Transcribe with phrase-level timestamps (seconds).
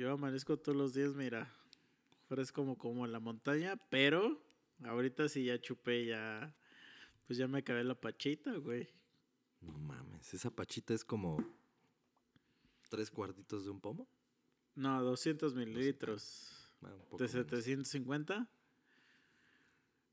[0.00, 1.54] Yo amanezco todos los días, mira,
[2.26, 4.42] fresco como, como en la montaña, pero
[4.82, 6.56] ahorita sí ya chupé, ya,
[7.26, 8.88] pues ya me acabé la pachita, güey.
[9.60, 11.36] No mames, esa pachita es como
[12.88, 14.08] tres cuartitos de un pomo.
[14.74, 16.70] No, 200 mililitros.
[16.80, 16.88] Ah,
[17.18, 17.32] ¿De menos.
[17.32, 18.48] 750?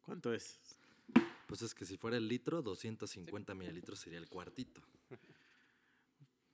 [0.01, 0.59] ¿Cuánto es?
[1.47, 4.81] Pues es que si fuera el litro, 250 mililitros sería el cuartito.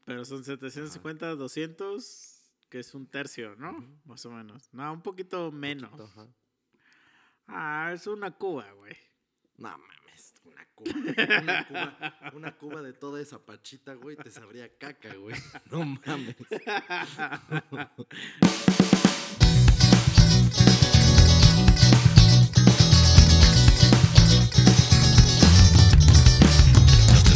[0.06, 2.43] Pero son 750, 200,
[2.74, 3.88] que es un tercio, ¿no?
[4.04, 4.74] Más o menos.
[4.74, 5.92] No, un poquito menos.
[5.92, 6.34] Poquito.
[7.46, 8.98] Ah, es una cuba, güey.
[9.58, 10.92] No mames, una cuba.
[11.44, 15.36] Una cuba, una cuba de toda esa pachita, güey, te sabría caca, güey.
[15.70, 16.36] No mames.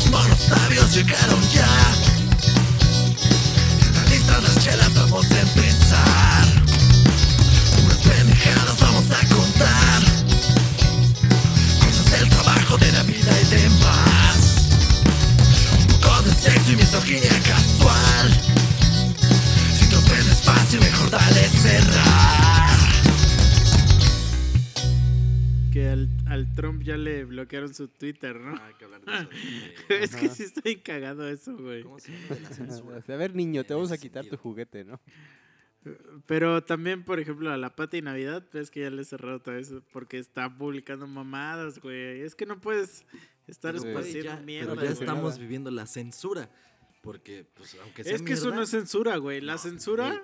[0.09, 2.06] Monos sabios llegaron ya.
[5.17, 6.45] Chelas, vamos a empezar.
[7.83, 10.01] Unas pendejadas vamos a contar.
[11.79, 14.37] Cosas del trabajo, de la vida y demás.
[15.79, 18.41] Un poco de sexo y misoginia casual.
[19.79, 22.06] Si te ofendes fácil, mejor dale cerrar.
[26.37, 28.55] Al, Trump ya le bloquearon su Twitter, ¿no?
[28.55, 29.29] Ah, hay que hablar de eso.
[29.89, 31.83] de- es que sí estoy cagado eso, güey.
[31.83, 32.35] ¿Cómo se llama?
[32.35, 32.97] De la censura.
[33.07, 34.99] A ver, niño, te vamos a quitar tu juguete, ¿no?
[36.25, 39.53] Pero también, por ejemplo, a la Pati Navidad, ves que ya le he cerrado otra
[39.53, 42.21] vez porque está publicando mamadas, güey.
[42.21, 43.05] Es que no puedes
[43.47, 44.71] estar ya- mierda.
[44.71, 44.99] Pero ya güey.
[44.99, 46.49] estamos viviendo la censura.
[47.01, 49.39] Porque, pues, aunque sea Es que eso no es censura, güey.
[49.39, 50.21] La No, censura güey.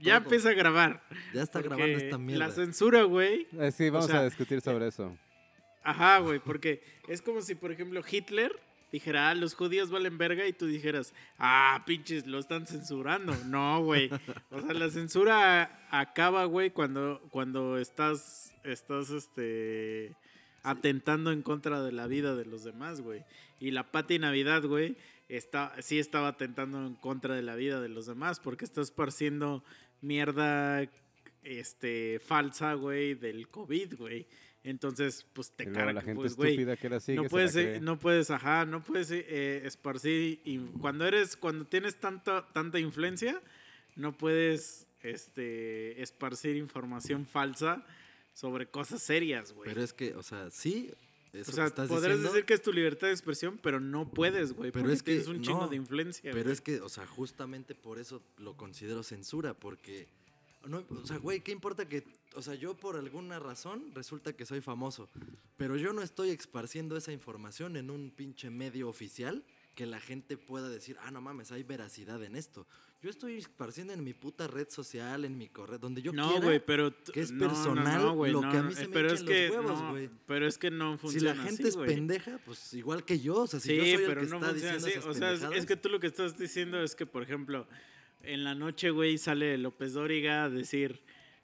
[0.00, 1.02] Ya empieza a grabar.
[1.34, 2.46] ya está porque grabando esta mierda.
[2.48, 3.46] La censura, güey.
[3.58, 5.16] Eh, sí, vamos sea, a discutir sobre eso.
[5.82, 8.52] Ajá, güey, porque es como si, por ejemplo, Hitler
[8.92, 13.34] dijera, ah, los judíos valen verga, y tú dijeras, ah, pinches, lo están censurando.
[13.46, 14.10] No, güey.
[14.50, 20.14] O sea, la censura acaba, güey, cuando, cuando estás, estás, este,
[20.62, 23.24] atentando en contra de la vida de los demás, güey.
[23.58, 24.96] Y la Pati Navidad, güey,
[25.28, 29.64] está, sí estaba atentando en contra de la vida de los demás, porque está esparciendo
[30.02, 30.88] mierda,
[31.42, 34.26] este, falsa, güey, del COVID, güey.
[34.62, 37.14] Entonces, pues te carga, la gente pues, güey, estúpida que era así.
[37.14, 37.80] no que puedes, la eh, cree.
[37.80, 43.40] no puedes, ajá, no puedes eh, esparcir y cuando eres, cuando tienes tanta, tanta influencia,
[43.96, 47.86] no puedes, este, esparcir información falsa
[48.34, 49.68] sobre cosas serias, güey.
[49.68, 50.90] Pero es que, o sea, sí,
[51.32, 54.52] eso O sea, podrás diciendo, decir que es tu libertad de expresión, pero no puedes,
[54.52, 54.72] güey.
[54.72, 56.32] Pero porque es que tienes un chingo no, de influencia.
[56.32, 60.08] Pero es que, o sea, justamente por eso lo considero censura, porque,
[60.66, 62.04] no, o sea, güey, ¿qué importa que,
[62.34, 65.08] o sea, yo por alguna razón resulta que soy famoso,
[65.56, 69.44] pero yo no estoy esparciendo esa información en un pinche medio oficial
[69.74, 72.66] que la gente pueda decir, ah, no mames, hay veracidad en esto.
[73.02, 76.44] Yo estoy esparciendo en mi puta red social, en mi correo, donde yo no, quiera.
[76.44, 79.08] güey, pero que es no, personal no, güey, lo que a mí se me pero
[79.08, 80.10] echa es en los que huevos, no, güey.
[80.26, 81.88] Pero es que no Si funciona la gente así, es güey.
[81.94, 84.36] pendeja, pues igual que yo, o sea, si sí, yo soy el pero que no
[84.36, 84.98] está funciona diciendo así.
[84.98, 87.66] esas O sea, es que tú lo que estás diciendo es que, por ejemplo,
[88.22, 91.00] en la noche, güey, sale López Dóriga a decir,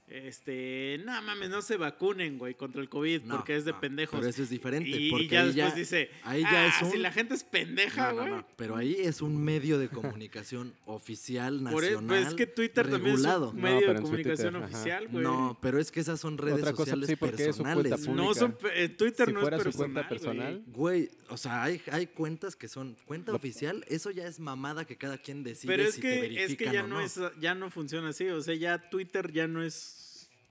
[0.09, 3.81] este, no mames, no se vacunen, güey, contra el COVID No, porque es de no,
[3.81, 4.19] pendejos.
[4.19, 6.91] Pero eso es diferente, y, ya ahí después ya, dice, ahí ya "Ah, es un...
[6.93, 8.29] si la gente es pendeja, No, güey.
[8.31, 12.47] no, pero ahí es un medio de comunicación oficial, Por e- nacional, pues es que
[12.47, 14.77] Twitter también es un No, medio pero de comunicación Twitter, ajá.
[14.77, 15.25] oficial, güey.
[15.25, 17.83] No, pero es que esas son redes Otra cosa, sociales sí, porque es su cuenta
[17.97, 18.09] personales.
[18.17, 21.63] No son, eh, Twitter Si no fuera es su personal, cuenta personal, Güey, o sea,
[21.65, 25.43] hay, hay cuentas que son cuenta Lo- oficial, eso ya es mamada que cada quien
[25.43, 27.01] decide Pero es si te que, es verifican que ya o no, no.
[27.01, 28.29] es, ya no funciona así.
[28.29, 29.95] O sea, ya Twitter ya no es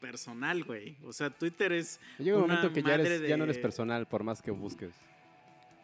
[0.05, 0.95] personal, güey.
[1.03, 1.99] O sea, Twitter es.
[2.19, 4.93] llega un una momento que ya, no eres personal, por más que busques.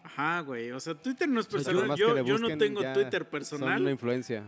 [0.04, 0.72] Ajá, güey.
[0.72, 1.98] O sea, Twitter no es O sea, por personal.
[2.26, 3.90] Yo, no tengo Twitter Son una personal.
[3.90, 4.44] influencia.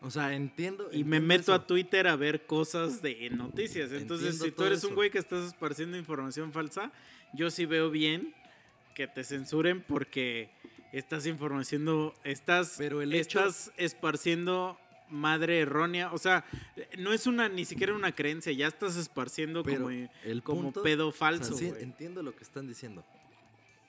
[0.00, 0.88] O sea, entiendo.
[0.92, 1.54] Y me meto eso.
[1.54, 3.90] a Twitter a ver cosas de noticias.
[3.92, 4.88] Entonces, Entiendo si tú eres eso.
[4.88, 6.92] un güey que estás esparciendo información falsa,
[7.32, 8.34] yo sí veo bien
[8.94, 10.50] que te censuren porque
[10.92, 14.78] estás informando, estás, Pero el hecho- estás esparciendo
[15.10, 16.12] madre errónea.
[16.12, 16.44] O sea,
[16.98, 19.90] no es una ni siquiera una creencia, ya estás esparciendo Pero como,
[20.24, 21.54] el como punto- pedo O sea, falso.
[21.56, 23.04] sí, entiendo lo que están diciendo.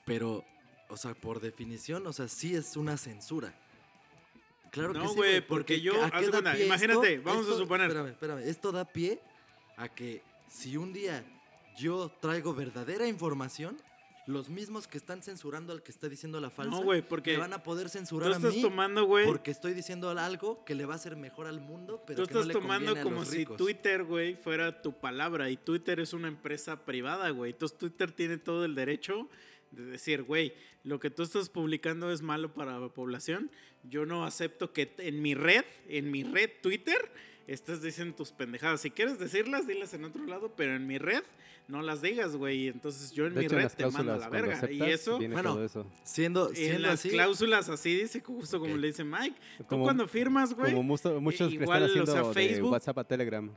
[0.05, 0.43] Pero,
[0.87, 3.53] o sea, por definición, o sea, sí es una censura.
[4.71, 7.19] Claro que No, sí, güey, porque yo- ¿a qué haz de da cuenta, pie imagínate,
[7.19, 7.87] vamos a suponer.
[7.87, 8.39] Espérame, espérame.
[8.47, 9.19] Esto da pie
[9.77, 11.23] a que si un día
[11.77, 13.77] yo traigo verdadera información,
[14.29, 17.39] los mismos que están censurando al que está diciendo la falsa, No, güey, porque me
[17.39, 19.25] van a poder tú censurar a mí tomando, güey.
[19.25, 22.33] porque estoy diciendo algo que le va a hacer mejor al mundo, pero Tú que
[22.35, 23.57] no estás le tomando a como los si ricos.
[23.57, 25.49] Twitter, güey, fuera tu palabra.
[25.49, 27.51] Y Twitter es una empresa privada, güey.
[27.53, 29.27] Entonces Twitter tiene todo el derecho
[29.71, 30.53] De decir, güey,
[30.83, 33.51] lo que tú estás publicando es malo para la población.
[33.83, 37.11] Yo no acepto que en mi red, en mi red Twitter,
[37.53, 38.81] estés diciendo tus pendejadas.
[38.81, 41.23] Si quieres decirlas, dilas en otro lado, pero en mi red
[41.67, 42.67] no las digas, güey.
[42.67, 44.59] Entonces yo en De mi hecho, red te mando a la verga.
[44.71, 45.85] y eso, Bueno, eso.
[46.03, 49.35] Siendo, en siendo las así, cláusulas así dice, justo como le dice Mike.
[49.59, 50.71] Tú Como- cuando firmas, güey.
[50.71, 53.51] Como mucho- muchos que igual, están o sea, haciendo de Facebook- WhatsApp a Telegram.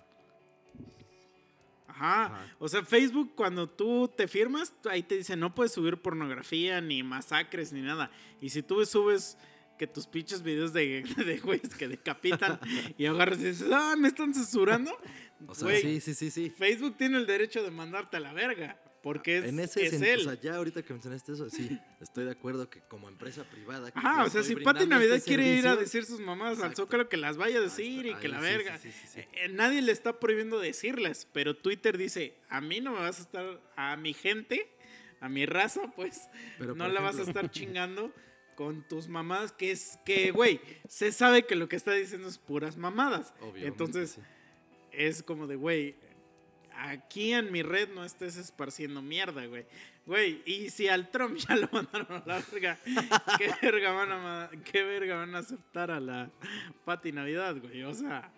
[1.89, 2.25] Ajá.
[2.27, 2.57] Ajá.
[2.59, 7.03] O sea, Facebook, cuando tú te firmas, ahí te dice no puedes subir pornografía, ni
[7.03, 8.11] masacres, ni nada.
[8.41, 9.37] Y si tú subes
[9.83, 12.61] que tus pinches videos de, de güeyes que decapitan
[12.97, 14.97] y agarras y dices, ah, me están censurando.
[15.49, 16.51] o sea, güey, sí, sí, sí, sí.
[16.51, 18.81] Facebook tiene el derecho de mandarte a la verga.
[19.03, 20.21] Porque es, en ese es él.
[20.21, 23.91] o sea, ya ahorita que mencionaste eso, sí, estoy de acuerdo que como empresa privada.
[23.91, 26.77] que Ajá, o sea, si Pati Navidad este quiere ir a decir sus mamás al.
[26.77, 28.79] Zócalo, que las vaya a Ahí decir y que la ahí, verga.
[28.79, 29.29] sí, sí, sí, sí.
[29.33, 33.23] Eh, nadie le está prohibiendo decirlas, pero Twitter dice, a mí no me vas a
[33.23, 34.71] estar, a mi gente,
[35.19, 36.29] a mi raza, pues,
[36.61, 38.13] Pero, no la vas a estar chingando
[38.55, 42.39] con tus mamadas, que es que, güey, se sabe que lo que está diciendo es
[42.39, 43.35] puras mamadas.
[43.41, 44.21] Obviamente, Entonces, sí.
[44.93, 45.97] es como de, güey,
[46.77, 49.67] aquí en mi red no estés esparciendo mierda, güey.
[50.05, 52.79] Güey, y si al Trump ya lo mandaron a la verga,
[53.39, 56.31] ¿qué verga van a, qué verga van a aceptar a la
[56.85, 57.83] Pati Navidad, güey?
[57.85, 58.33] O sea...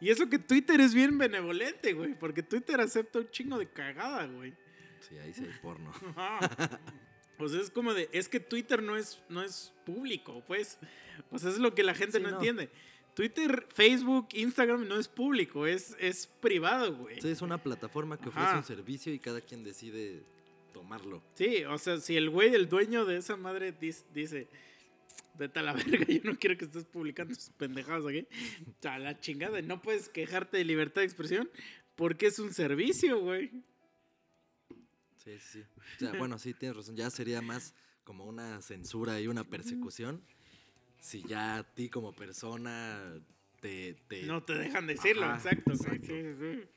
[0.00, 4.26] Y eso que Twitter es bien benevolente, güey, porque Twitter acepta un chingo de cagada,
[4.26, 4.52] güey.
[5.00, 5.90] Sí, ahí sí hay porno.
[7.38, 10.78] O sea, es como de, es que Twitter no es, no es público, pues.
[11.30, 12.36] O sea, es lo que la gente Sí, no, no.
[12.36, 12.70] entiende.
[13.14, 17.20] Twitter, Facebook, Instagram no es público, es, es privado, güey.
[17.20, 18.58] Sí, es una plataforma que ofrece Ajá.
[18.58, 20.22] un servicio y cada quien decide
[20.72, 21.22] tomarlo.
[21.34, 24.48] Sí, o sea, si el güey, el dueño de esa madre dice,
[25.38, 28.26] vete a la verga, yo no quiero que estés publicando tus pendejadas aquí,
[28.88, 31.48] a la chingada, no puedes quejarte de libertad de expresión
[31.94, 33.52] porque es un servicio, güey.
[35.24, 35.66] Sí, sí, sí.
[35.96, 36.96] O sea, bueno, sí, tienes razón.
[36.96, 37.74] Ya sería más
[38.04, 40.20] como una censura y una persecución.
[41.00, 43.12] Si ya a ti como persona
[43.60, 43.94] te...
[44.08, 45.72] te- No te dejan decirlo, Ajá, exacto.
[45.72, 46.06] exacto.
[46.06, 46.68] Sí, sí, sí.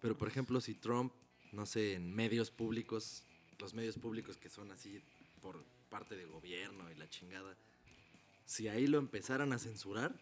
[0.00, 1.12] Pero por ejemplo, si Trump,
[1.52, 3.24] no sé, en medios públicos,
[3.58, 5.00] los medios públicos que son así
[5.40, 7.56] por parte de gobierno y la chingada,
[8.44, 10.14] si ahí lo empezaran a censurar...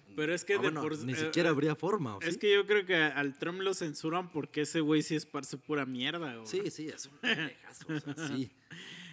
[0.00, 2.20] pues, Pero es que ah, de bueno, por- ni eh, siquiera eh, habría forma, ¿o
[2.20, 2.40] Es sí?
[2.40, 6.44] que yo creo que al Trump lo censuran porque ese güey sí esparce pura mierda.
[6.46, 8.50] Sí, sí, es un pendejazo, o sea, sí.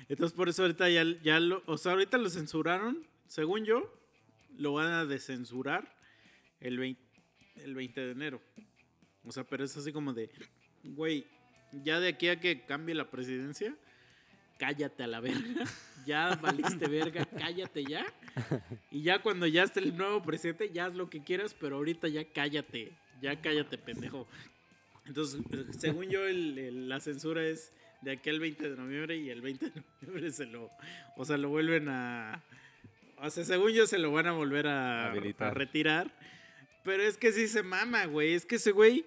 [0.10, 3.94] Entonces por eso ahorita ya, ya lo, o sea, ahorita lo censuraron, según yo,
[4.58, 5.96] lo van a descensurar
[6.60, 7.02] el 20,
[7.58, 8.42] el 20 de enero.
[9.24, 10.30] O sea, pero es así como de,
[10.84, 11.26] güey,
[11.84, 13.78] ya de aquí a que cambie la presidencia,
[14.62, 15.66] cállate a la verga.
[16.04, 18.04] Ya valiste verga, cállate ya.
[18.90, 22.08] Y ya cuando ya esté el nuevo presidente, ya haz lo que quieras, pero ahorita
[22.08, 22.92] ya cállate.
[23.22, 24.28] Ya cállate, pendejo.
[25.06, 25.42] Entonces,
[25.80, 27.72] según yo, el- el- la censura es
[28.02, 30.72] de aquí al 20 de noviembre y el 20 de noviembre se lo,
[31.18, 32.42] o sea, lo vuelven a,
[33.18, 36.10] o sea, según yo se lo van a volver a, a retirar.
[36.84, 38.34] Pero es que sí se mama, güey.
[38.34, 39.06] Es que ese güey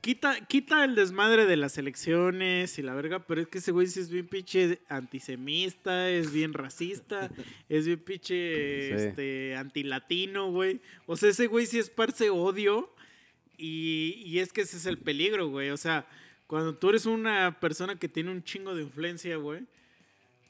[0.00, 3.86] quita, quita el desmadre de las elecciones y la verga, pero es que ese güey
[3.86, 7.30] sí es bien pinche antisemista, es bien racista,
[7.68, 8.32] es bien pinche
[8.98, 9.04] Sí.
[9.04, 10.80] este, antilatino, güey.
[11.06, 12.92] O sea, ese güey sí esparce odio
[13.56, 15.70] y, y es que ese es el peligro, güey.
[15.70, 16.06] O sea,
[16.46, 19.62] cuando tú eres una persona que tiene un chingo de influencia, güey,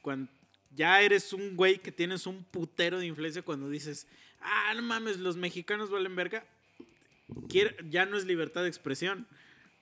[0.01, 0.31] cuando
[0.75, 4.07] ya eres un güey que tienes un putero de influencia cuando dices,
[4.41, 6.45] ah, no mames, los mexicanos valen verga,
[7.89, 9.27] ya no es libertad de expresión,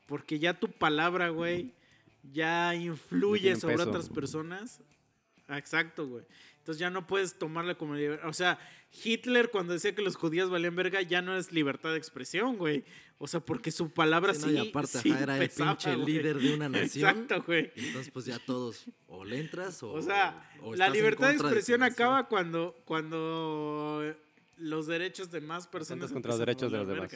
[0.06, 1.72] porque ya tu palabra, güey,
[2.32, 3.88] ya influye sobre peso.
[3.88, 4.80] otras personas.
[5.48, 6.24] Ah, Exacto, güey.
[6.58, 8.28] Entonces ya no puedes tomarla como libertad.
[8.28, 8.58] O sea,
[9.02, 12.84] Hitler cuando decía que los judíos valían verga ya no es libertad de expresión, güey.
[13.18, 15.94] O sea, porque su palabra Sí, sí, no, y aparte, sí ajá, era el pinche
[15.94, 16.06] güey.
[16.06, 17.08] líder de una nación.
[17.10, 17.72] Exacto, güey.
[17.76, 19.92] Entonces, pues ya todos o le entras o.
[19.92, 24.14] O sea, o la libertad de expresión acaba cuando, cuando
[24.60, 27.10] los derechos de más personas contra los derechos de los demás.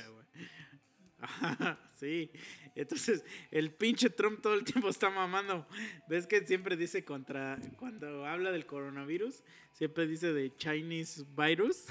[1.20, 2.30] Ajá, sí.
[2.74, 5.66] Entonces, el pinche Trump todo el tiempo está mamando.
[6.08, 11.84] ¿Ves que siempre dice contra, cuando habla del coronavirus, siempre dice de Chinese virus?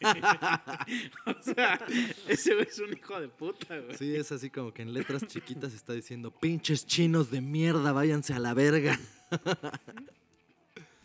[1.26, 1.78] o sea,
[2.26, 3.96] ese güey es un hijo de puta, güey.
[3.96, 8.34] Sí, es así como que en letras chiquitas está diciendo: pinches chinos de mierda, váyanse
[8.34, 8.98] a la verga.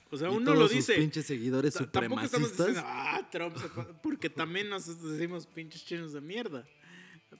[0.10, 0.96] O sea, Y uno todos lo sus dice.
[0.96, 5.86] pinches seguidores Ta- Tampoco estamos diciendo, ah, Trump, se pa-", porque también nosotros decimos pinches
[5.86, 6.66] chinos de mierda.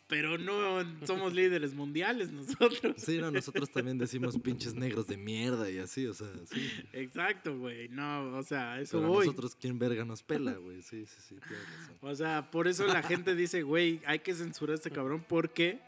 [0.08, 2.96] Pero no somos líderes mundiales nosotros.
[2.98, 6.70] Sí, no, nosotros también decimos pinches negros de mierda y así, o sea, sí.
[6.94, 7.88] Exacto, güey.
[7.90, 9.26] No, o sea, eso Pero voy.
[9.28, 10.82] nosotros, ¿quién verga nos pela, güey?
[10.82, 11.98] Sí, sí, sí, razón.
[12.02, 15.80] O sea, por eso la gente dice, güey, hay que censurar a este cabrón porque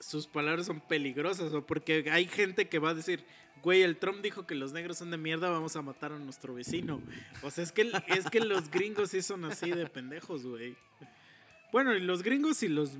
[0.00, 3.24] sus palabras son peligrosas o porque hay gente que va a decir,
[3.66, 6.54] güey, el Trump dijo que los negros son de mierda, vamos a matar a nuestro
[6.54, 7.02] vecino.
[7.42, 10.76] O sea, es que, es que los gringos sí son así de pendejos, güey.
[11.72, 12.92] Bueno, y los gringos y los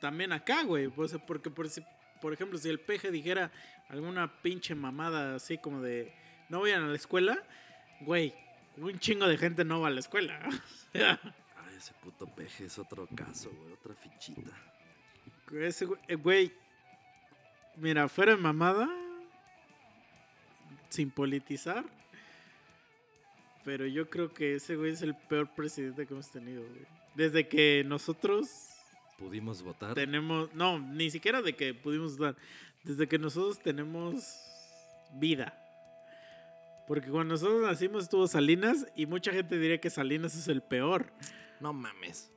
[0.00, 0.90] también acá, güey.
[0.96, 1.82] O sea, porque por, si-
[2.22, 3.52] por ejemplo, si el peje dijera
[3.90, 6.14] alguna pinche mamada así como de
[6.48, 7.36] no vayan a la escuela,
[8.00, 8.32] güey,
[8.78, 10.40] un chingo de gente no va a la escuela.
[10.94, 13.74] Ay, ese puto peje es otro caso, güey.
[13.74, 14.50] Otra fichita.
[15.60, 16.52] Ese güey, eh, güey,
[17.76, 18.88] mira, fuera de mamada,
[20.88, 21.84] sin politizar,
[23.64, 26.86] pero yo creo que ese güey es el peor presidente que hemos tenido, güey.
[27.14, 28.68] Desde que nosotros
[29.18, 29.94] Pudimos votar.
[29.94, 32.36] tenemos, no, ni siquiera de que pudimos dar,
[32.84, 34.38] desde que nosotros tenemos
[35.14, 35.62] vida.
[36.86, 41.12] Porque cuando nosotros nacimos estuvo Salinas y mucha gente diría que Salinas es el peor.
[41.60, 42.30] No mames.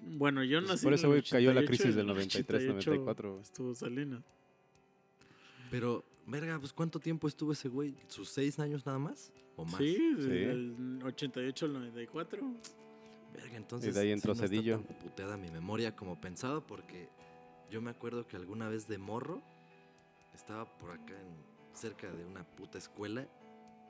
[0.00, 2.16] Bueno, yo Pues nací por en eso, güey, cayó la 88, crisis del en el
[2.16, 3.40] 93, 88 94.
[3.42, 4.22] Estuvo Salinas.
[5.70, 7.94] Pero, verga, pues ¿cuánto tiempo estuvo ese güey?
[8.08, 9.32] ¿Sus seis años nada más?
[9.56, 9.76] ¿O más?
[9.78, 10.28] Sí, Sí.
[10.28, 12.42] del 88 al 94.
[13.34, 13.90] Verga, entonces.
[13.90, 14.80] Y de ahí entró sí no está Cedillo.
[14.80, 17.08] tan puteada mi memoria como pensaba, porque
[17.70, 19.42] yo me acuerdo que alguna vez de morro
[20.34, 23.26] estaba por acá en- cerca de una puta escuela,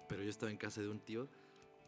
[0.09, 1.29] pero yo estaba en casa de un tío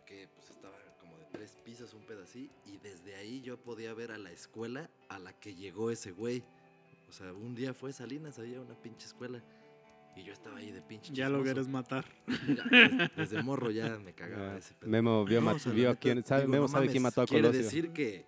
[0.06, 4.12] que pues estaba como de tres pisos, un pedacito, y desde ahí yo podía ver
[4.12, 6.42] a la escuela a la que llegó ese güey.
[7.08, 9.42] O sea, un día fue Salinas, había una pinche escuela.
[10.14, 12.04] Y yo estaba ahí de pinche Ya lo quieres matar.
[12.26, 14.90] Desde, desde morro ya me cagaba ese pedo.
[14.90, 17.22] Memo vio, No, o sea, vio a quién, sabe, digo, Memo no sabe quién mató
[17.22, 17.64] a Quiere Colosio.
[17.64, 18.26] decir que,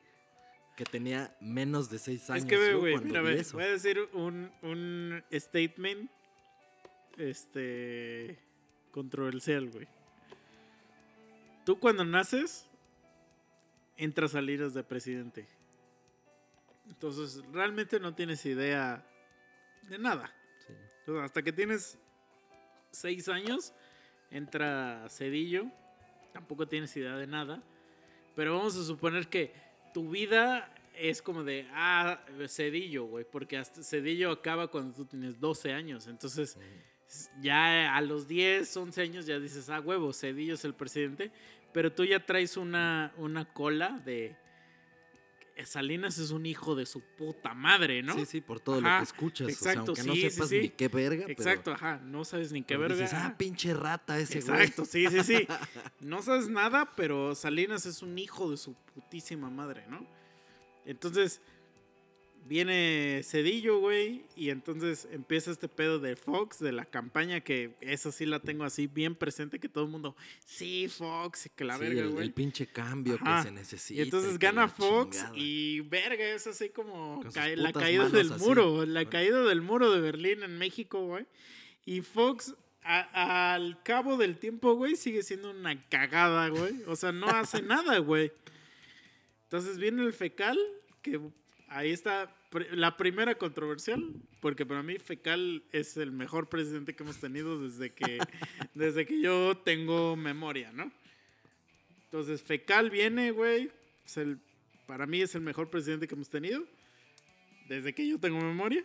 [0.76, 2.44] que tenía menos de seis años.
[2.44, 3.56] es que ve, yo güey, mira, vi eso.
[3.56, 6.10] voy a decir un, un statement
[7.18, 8.38] este
[8.90, 9.86] controversial, güey.
[11.64, 12.66] Tú cuando naces
[13.96, 15.46] entras a liras de presidente.
[16.88, 19.06] Entonces, realmente no tienes idea
[19.88, 20.32] de nada.
[21.22, 21.98] Hasta que tienes
[22.90, 23.72] seis años,
[24.30, 25.66] entra Cedillo.
[26.32, 27.62] Tampoco tienes idea de nada.
[28.34, 29.52] Pero vamos a suponer que
[29.92, 33.24] tu vida es como de, ah, Cedillo, güey.
[33.24, 36.06] Porque hasta Cedillo acaba cuando tú tienes 12 años.
[36.06, 36.56] Entonces,
[37.40, 41.30] ya a los 10, 11 años ya dices, ah, huevo, Cedillo es el presidente.
[41.72, 44.36] Pero tú ya traes una, una cola de...
[45.64, 48.14] Salinas es un hijo de su puta madre, ¿no?
[48.14, 49.48] Sí, sí, por todo Ajá, lo que escuchas.
[49.48, 50.58] exacto, o sea, aunque no sí, sepas sí.
[50.62, 51.24] ni qué verga.
[51.26, 51.98] pero- Exacto, ajá.
[52.04, 52.96] No sabes ni qué verga.
[52.96, 54.60] dices, ah, pinche rata ese güey.
[54.62, 55.46] Exacto, sí, sí, sí.
[56.00, 60.04] No sabes nada, pero Salinas es un hijo de su putísima madre, ¿no?
[60.84, 61.40] Entonces,
[62.46, 68.12] viene Cedillo, güey, y entonces empieza este pedo de Fox, de la campaña, que esa
[68.12, 71.80] sí la tengo así bien presente, que todo el mundo, sí, Fox, que la Sí,
[71.84, 72.24] verga, güey.
[72.26, 73.38] el pinche cambio Ajá.
[73.38, 74.00] que se necesita.
[74.00, 75.36] Y entonces gana Fox chingada.
[75.38, 78.44] y verga, es así como ca- la caída del así.
[78.44, 79.10] muro, la Bueno.
[79.10, 81.26] caída del muro de Berlín en México, güey.
[81.86, 86.82] Y Fox a- al cabo del tiempo, güey, sigue siendo una cagada, güey.
[86.86, 87.62] O sea, no hace
[87.96, 88.30] nada, güey.
[89.44, 90.58] Entonces viene el fecal,
[91.00, 91.20] que
[91.74, 92.34] ahí está
[92.72, 94.02] la primera controversial,
[94.40, 98.18] porque para mí fecal es el mejor presidente que hemos tenido desde que,
[98.74, 100.90] desde que yo tengo memoria, ¿no?
[102.04, 103.70] Entonces fecal viene, güey.
[104.06, 104.38] es el-
[104.86, 106.62] para mí es el mejor presidente que hemos tenido
[107.68, 108.84] desde que yo tengo memoria.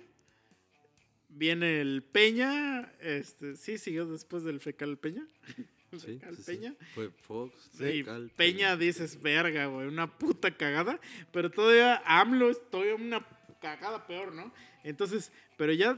[1.28, 5.28] Viene el Peña, este, sí, siguió después del fecal Peña.
[5.98, 6.52] Sí, Fecal sí, sí.
[6.52, 6.76] Peña.
[6.94, 7.72] Fue Fox,
[8.06, 11.00] Cal, Peña dices, verga, güey, una puta cagada.
[11.32, 13.26] Pero todavía AMLO es todavía una
[13.62, 14.54] cagada peor, ¿no?
[14.84, 15.98] Entonces, pero ya,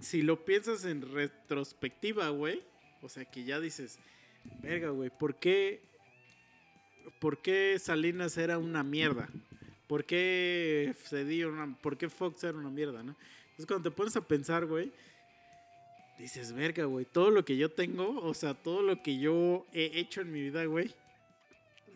[0.00, 2.62] si lo piensas en retrospectiva, güey,
[3.02, 3.98] o sea que ya dices,
[4.62, 5.80] verga, güey, ¿por qué,
[7.20, 9.28] ¿por qué Salinas era una mierda?
[9.86, 13.16] ¿Por qué Cedillo, era una- por qué Fox era una mierda, no?
[13.42, 14.92] Entonces cuando te pones a pensar, güey,
[16.18, 19.98] dices, verga, güey, todo lo que yo tengo, o sea, todo lo que yo he
[19.98, 20.94] hecho en mi vida, güey,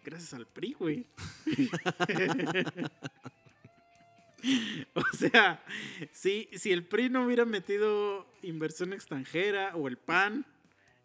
[0.04, 1.06] gracias al PRI, güey.
[4.94, 5.62] o sea,
[6.12, 10.44] si, si el PRI no hubiera metido inversión extranjera o el PAN,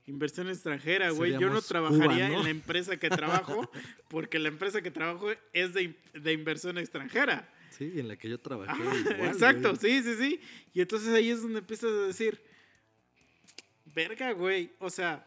[0.07, 2.38] inversión extranjera, güey, yo no trabajaría Cuba, ¿no?
[2.38, 3.69] en la empresa que trabajo
[4.07, 7.50] porque la empresa que trabajo es de, de inversión extranjera.
[7.72, 8.81] Sí, en la que yo trabajé.
[8.81, 10.01] Igual, exacto, güey.
[10.01, 10.39] sí, sí, sí.
[10.74, 12.39] Y entonces ahí es donde empiezas a decir,
[13.95, 14.71] verga, güey.
[14.79, 15.25] O sea,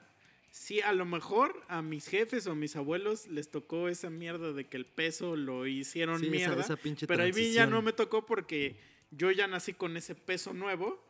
[0.51, 4.53] si a lo mejor a mis jefes o a mis abuelos les tocó esa mierda
[4.53, 6.61] de que el peso lo hicieron Sí, mierda.
[6.63, 8.77] esa pero a mí ya no me tocó porque
[9.11, 11.05] yo ya nací con ese peso nuevo.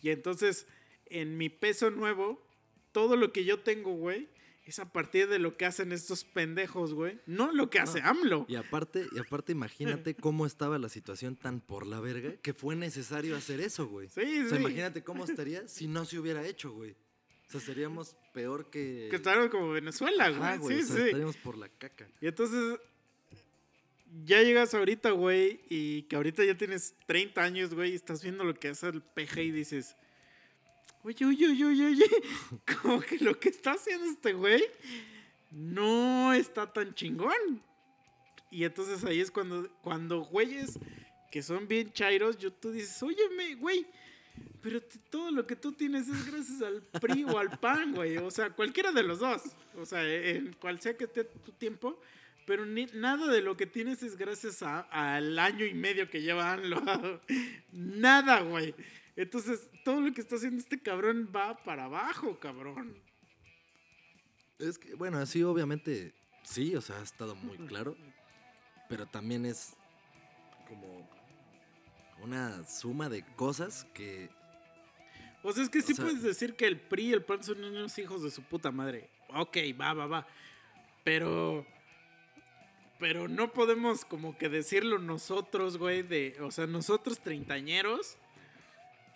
[0.00, 0.66] Y entonces,
[1.06, 2.44] en mi peso nuevo,
[2.90, 4.28] todo lo que yo tengo, güey,
[4.64, 7.18] es a partir de lo que hacen estos pendejos, güey.
[7.26, 8.08] No lo que hace No.
[8.08, 8.46] AMLO.
[8.48, 12.76] Y aparte, y aparte imagínate cómo estaba la situación tan por la verga que fue
[12.76, 14.08] necesario hacer eso, güey.
[14.08, 14.62] Sí, O sea, sí.
[14.62, 16.92] imagínate cómo estaría si no se hubiera hecho, güey.
[16.92, 19.08] O sea, seríamos peor que...
[19.10, 20.78] Que estaban como Venezuela, Ajá, güey.
[20.78, 21.02] o Sí, sea, sí.
[21.02, 22.08] estaríamos por la caca.
[22.20, 22.78] Y entonces,
[24.24, 28.44] ya llegas ahorita, güey, y que ahorita ya tienes 30 años, güey, y estás viendo
[28.44, 29.96] lo que hace el peje y dices,
[31.02, 32.10] oye, oye, oye, oye, oye,
[32.82, 34.62] como que lo que está haciendo este güey
[35.50, 37.62] no está tan chingón.
[38.50, 40.78] Y entonces ahí es cuando, cuando güeyes
[41.30, 43.86] que son bien chairos, yo tú dices, óyeme, güey,
[44.62, 44.80] pero
[45.10, 48.18] todo lo que tú tienes es gracias al PRI o al PAN, güey.
[48.18, 49.42] O sea, cualquiera de los dos.
[49.76, 52.00] O sea, en cual sea que esté tu tiempo.
[52.46, 56.52] Pero ni, nada de lo que tienes es gracias al año y medio que lleva
[56.52, 56.82] AMLO.
[57.72, 58.74] nada, güey.
[59.16, 62.96] Entonces, todo lo que está haciendo este cabrón va para abajo, cabrón.
[64.58, 66.14] Es que, bueno, sí, obviamente,
[66.44, 67.96] sí, o sea, ha estado muy claro.
[68.88, 69.74] Pero también es
[70.68, 71.08] como
[72.22, 74.30] una suma de cosas que
[75.42, 77.62] O sea, es que sí sea- puedes decir que el PRI y el PAN son
[77.64, 79.10] unos hijos de su puta madre.
[79.34, 80.26] Ok, va, va, va.
[81.04, 81.66] Pero.
[83.00, 86.36] Pero no podemos como que decirlo nosotros, güey, de.
[86.40, 88.16] O sea, nosotros treintañeros.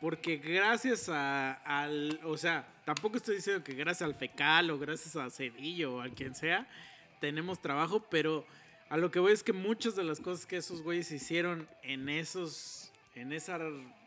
[0.07, 2.21] Porque gracias a, al.
[2.23, 6.09] O sea, tampoco estoy diciendo que gracias al fecal o gracias a Cedillo o a
[6.11, 6.65] quien sea,
[7.19, 8.47] tenemos trabajo, pero
[8.89, 12.09] a lo que voy es que muchas de las cosas que esos güeyes hicieron en
[12.09, 12.93] esos.
[13.17, 13.53] En ese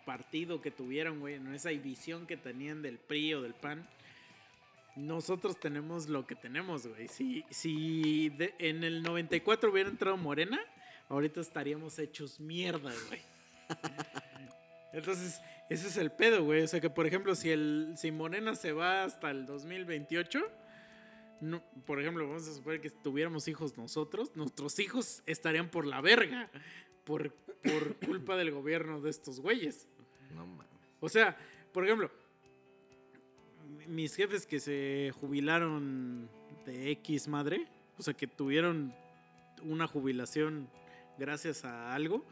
[0.06, 3.86] partido que tuvieron, güey, en esa visión que tenían del PRI o del PAN.
[4.96, 7.10] Nosotros tenemos lo que tenemos, güey.
[7.10, 10.62] Si, si de- en el 94 hubiera entrado Morena,
[11.10, 13.20] ahorita estaríamos hechos mierda, güey.
[14.94, 15.39] Entonces,
[15.70, 16.64] ese es el pedo, güey.
[16.64, 20.40] O sea que, por ejemplo, si el si Morena se va hasta el 2028,
[21.42, 26.02] no, por ejemplo, vamos a suponer que tuviéramos hijos nosotros, nuestros hijos estarían por la
[26.02, 26.50] verga.
[27.04, 29.88] Por, por culpa del gobierno de estos güeyes.
[30.36, 30.68] no mames.
[31.00, 31.38] O sea,
[31.72, 32.12] por ejemplo,
[33.88, 36.30] mis jefes que se jubilaron
[36.66, 38.94] de X madre, o sea, que tuvieron
[39.64, 40.70] una jubilación
[41.18, 42.26] gracias a algo,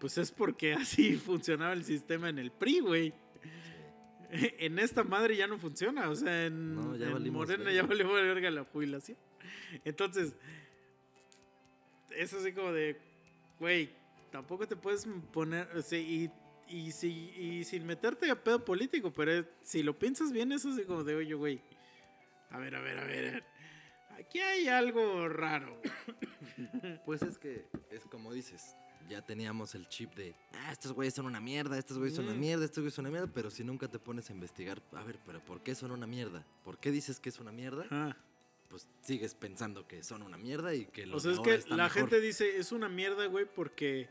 [0.00, 3.14] pues es porque así funcionaba el sistema en el PRI, güey.
[4.32, 7.72] En esta madre ya no funciona, o sea, en, No, ya en Morena verga.
[7.72, 9.18] ya valió verga la jubilación.
[9.84, 10.34] Entonces,
[12.10, 12.96] es así como de,
[13.58, 13.90] güey,
[14.30, 16.30] tampoco te puedes poner, o sea, y,
[16.68, 20.64] y, si, y sin meterte a pedo político, pero es- si lo piensas bien, es
[20.64, 21.60] así como de, oye, güey,
[22.50, 23.44] a ver, a ver, a ver,
[24.16, 25.80] aquí hay algo raro.
[27.04, 28.76] Pues es que es como dices,
[29.10, 32.34] ya teníamos el chip de, ah, estos güeyes son una mierda, estos güeyes son una
[32.34, 35.18] mierda, estos güeyes son una mierda, pero si nunca te pones a investigar, a ver,
[35.26, 36.46] pero ¿por qué son una mierda?
[36.64, 37.84] ¿Por qué dices que es una mierda?
[37.90, 38.16] Ajá.
[38.68, 41.58] Pues sigues pensando que son una mierda y que O los sea, de es ahora
[41.64, 41.92] que la mejor.
[42.02, 44.06] gente dice, es una mierda, güey, porque,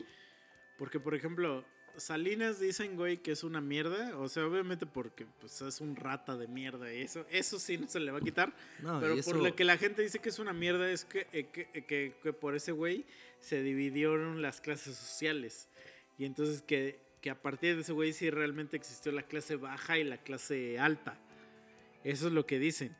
[0.78, 1.64] porque, por ejemplo,
[1.96, 4.16] Salinas dicen, güey, que es una mierda.
[4.18, 6.92] O sea, obviamente porque pues, es un rata de mierda.
[6.92, 8.54] Y eso, eso sí no se le va a quitar.
[8.82, 11.04] No, Pero y por eso- lo que la gente dice que es una mierda es
[11.06, 13.04] que, eh, que, eh, que- que por ese güey
[13.40, 15.68] se dividieron las clases sociales.
[16.18, 19.98] Y entonces que, que a partir de ese güey sí realmente existió la clase baja
[19.98, 21.18] y la clase alta.
[22.04, 22.96] Eso es lo que dicen.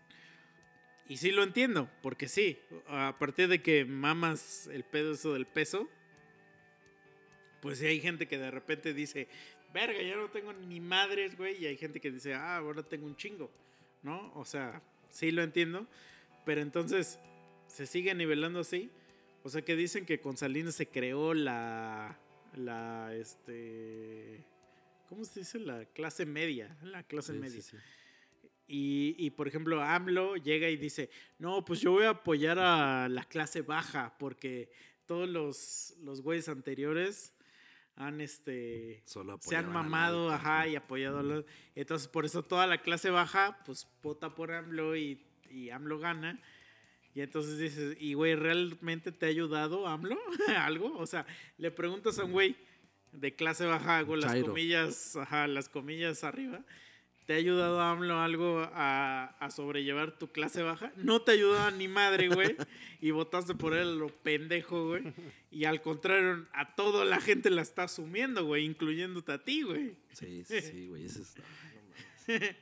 [1.08, 5.46] Y sí lo entiendo, porque sí, a partir de que mamas el pedo eso del
[5.46, 5.88] peso,
[7.60, 9.26] pues sí hay gente que de repente dice,
[9.74, 13.06] verga, ya no tengo ni madres, güey, y hay gente que dice, ah, ahora tengo
[13.06, 13.50] un chingo,
[14.02, 14.32] ¿no?
[14.34, 15.88] O sea, sí lo entiendo,
[16.44, 17.18] pero entonces
[17.66, 18.90] se sigue nivelando así.
[19.42, 22.18] O sea, que dicen que con Salinas se creó la,
[22.54, 24.44] la, este,
[25.08, 25.58] ¿cómo se dice?
[25.58, 27.62] La clase media, la clase Sí, sí, media.
[27.62, 27.76] sí.
[28.72, 33.08] Y, y, por ejemplo, AMLO llega y dice, no, pues yo voy a apoyar a
[33.08, 34.70] la clase baja porque
[35.06, 37.34] todos los, los güeyes anteriores
[37.96, 41.44] han, este, Solo se han mamado, ajá, y apoyado a los...
[41.74, 46.40] Entonces, por eso toda la clase baja, pues, vota por AMLO y, y AMLO gana.
[47.14, 50.18] Y entonces dices, y güey, ¿realmente te ha ayudado AMLO
[50.58, 50.96] algo?
[50.98, 51.26] O sea,
[51.58, 52.56] le preguntas a un güey
[53.12, 54.48] de clase baja, hago las Chairo.
[54.48, 56.64] comillas, ajá, las comillas arriba.
[57.26, 60.92] ¿Te ha ayudado AMLO algo a, a sobrellevar tu clase baja?
[60.96, 62.56] No te ayudaba ni madre, güey.
[63.02, 65.14] Y votaste por él lo pendejo, güey.
[65.50, 69.94] Y al contrario, a toda la gente la está asumiendo, güey, incluyéndote a ti, güey.
[70.12, 71.06] Sí, sí, güey.
[71.06, 71.22] Ese
[72.26, 72.56] es.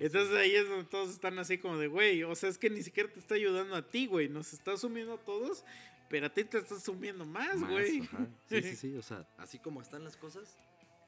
[0.00, 2.82] Entonces ahí es donde todos están así como de, güey, o sea, es que ni
[2.82, 4.28] siquiera te está ayudando a ti, güey.
[4.28, 5.64] Nos está asumiendo a todos,
[6.08, 8.00] pero a ti te está asumiendo más, Más, güey.
[8.02, 8.26] ajá.
[8.48, 8.94] Sí, sí, sí.
[8.96, 10.56] O sea, así como están las cosas,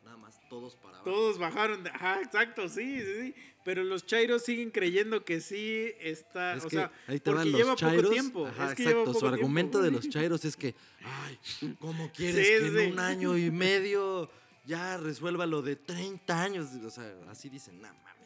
[0.04, 1.04] nada más todos para abajo.
[1.10, 1.84] Todos bajaron.
[1.84, 3.34] de- Ajá, exacto, sí, sí, sí.
[3.64, 6.54] Pero los chairos siguen creyendo que sí está.
[6.56, 8.02] Es o que sea, ahí te porque van los lleva chairos.
[8.04, 8.46] poco tiempo.
[8.46, 9.12] Ajá, es que lleva exacto.
[9.12, 10.74] Su tiempo, argumento de los chairos es que,
[11.04, 11.38] ay,
[11.78, 12.92] ¿cómo quieres Sí, que en sí.
[12.92, 14.30] un año y medio
[14.64, 16.68] ya resuelva lo de 30 años?
[16.84, 18.19] O sea, así dicen, güey, pues,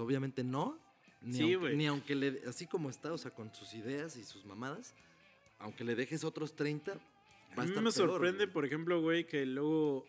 [0.00, 0.78] pues obviamente no.
[1.22, 4.24] Ni, Sí, aunque, ni aunque le, así como está, o sea, con sus ideas y
[4.24, 4.94] sus mamadas,
[5.58, 8.52] aunque le dejes otros 30, va A a mí estar me peor, sorprende, güey.
[8.54, 10.06] por ejemplo, güey, que luego,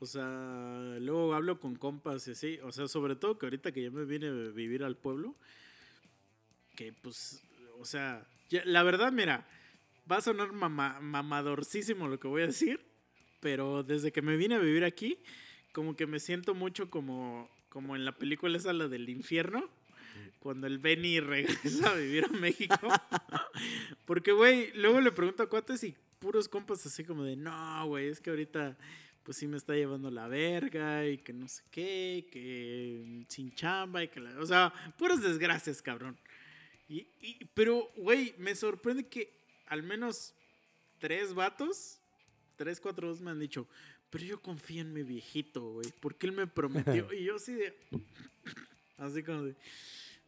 [0.00, 3.82] o sea, luego hablo con compas y así, o sea, sobre todo que ahorita que
[3.82, 5.34] ya me vine a vivir al pueblo,
[6.76, 7.42] que pues,
[7.78, 9.46] o sea, ya- la verdad, mira,
[10.10, 12.80] va a sonar mama- mamadorcísimo lo que voy a decir,
[13.40, 15.18] pero desde que me vine a vivir aquí,
[15.72, 19.68] como que me siento mucho como, como en la película esa, la del infierno,
[20.38, 22.76] cuando el Benny regresa a vivir a México.
[24.04, 28.08] Porque, güey, luego le pregunto a cuates y puros compas así como de, no, güey,
[28.08, 28.76] es que ahorita
[29.22, 34.02] pues sí me está llevando la verga y que no sé qué, que sin chamba
[34.02, 34.30] y que la...
[34.40, 36.16] O sea, puras desgracias, cabrón.
[36.88, 40.34] Y, pero, güey, me sorprende que al menos
[40.98, 42.00] tres vatos,
[42.56, 43.68] tres, cuatro dos me han dicho,
[44.10, 47.12] pero yo confío en mi viejito, güey, porque él me prometió.
[47.12, 47.74] y yo así de...
[48.96, 49.54] Así como de...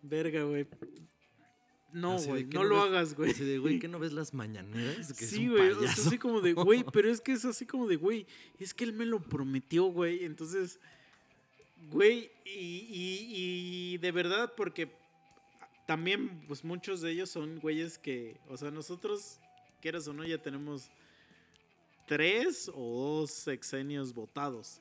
[0.02, 0.66] Verga, güey.
[1.92, 3.30] No, güey, no no lo ves- hagas, güey.
[3.32, 5.12] Así de, güey, ¿qué no ves las mañaneras?
[5.12, 6.06] Que Sí, güey, o sea, payaso.
[6.08, 8.26] así como de, güey, pero es que es así como de, güey,
[8.60, 10.78] es que él me lo prometió, güey, entonces,
[11.90, 14.88] güey, y, y- y de verdad, porque
[15.86, 19.40] también, pues muchos de ellos son güeyes que, o sea, nosotros,
[19.82, 20.88] quieras o no, ya tenemos
[22.10, 24.80] tres o dos sexenios votados.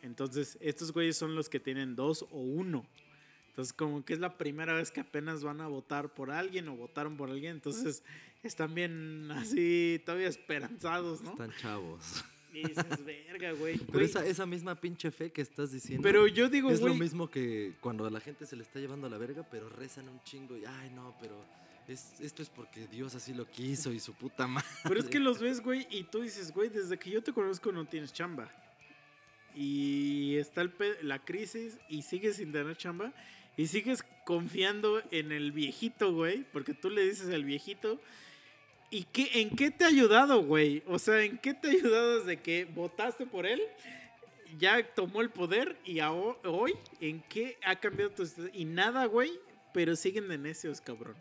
[0.00, 2.86] Entonces, estos güeyes son los que tienen dos o uno.
[3.48, 6.76] Entonces, como que es la primera vez que apenas van a votar por alguien o
[6.76, 7.56] votaron por alguien.
[7.56, 8.04] Entonces,
[8.44, 11.32] están bien así, todavía esperanzados, ¿no?
[11.32, 12.24] Están chavos.
[12.52, 13.78] Y dices, verga, güey.
[13.78, 14.04] Pero güey".
[14.04, 16.00] esa, esa misma pinche fe que estás diciendo.
[16.00, 17.00] Pero yo digo, es lo güey.
[17.00, 20.08] mismo que cuando a la gente se le está llevando a la verga, pero rezan
[20.08, 21.44] un chingo y, ay, no, pero
[21.88, 24.68] es, esto es porque Dios así lo quiso y su puta madre.
[24.84, 27.72] Pero es que los ves, güey, y tú dices, güey, desde que yo te conozco
[27.72, 28.50] no tienes chamba.
[29.54, 30.68] Y está
[31.02, 33.12] la crisis y sigues sin tener chamba.
[33.56, 36.44] Y sigues confiando en el viejito, güey.
[36.52, 38.00] Porque tú le dices al viejito.
[38.90, 40.82] ¿Y qué, en qué te ha ayudado, güey?
[40.86, 43.60] O sea, ¿en qué te ha ayudado desde que votaste por él?
[44.58, 48.28] Ya tomó el poder y hoy, ¿en qué ha cambiado tu...
[48.52, 49.32] Y nada, güey,
[49.72, 51.16] pero siguen de necios, cabrón.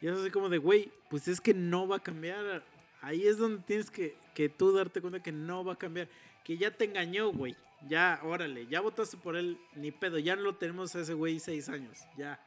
[0.00, 2.62] Y es así como de, güey, pues es que no va a cambiar.
[3.00, 6.08] Ahí es donde tienes que, que tú darte cuenta que no va a cambiar.
[6.44, 7.56] Que ya te engañó, güey.
[7.88, 10.18] Ya, órale, ya votaste por él, ni pedo.
[10.18, 11.98] Ya no lo tenemos a ese güey seis años.
[12.16, 12.40] Ya,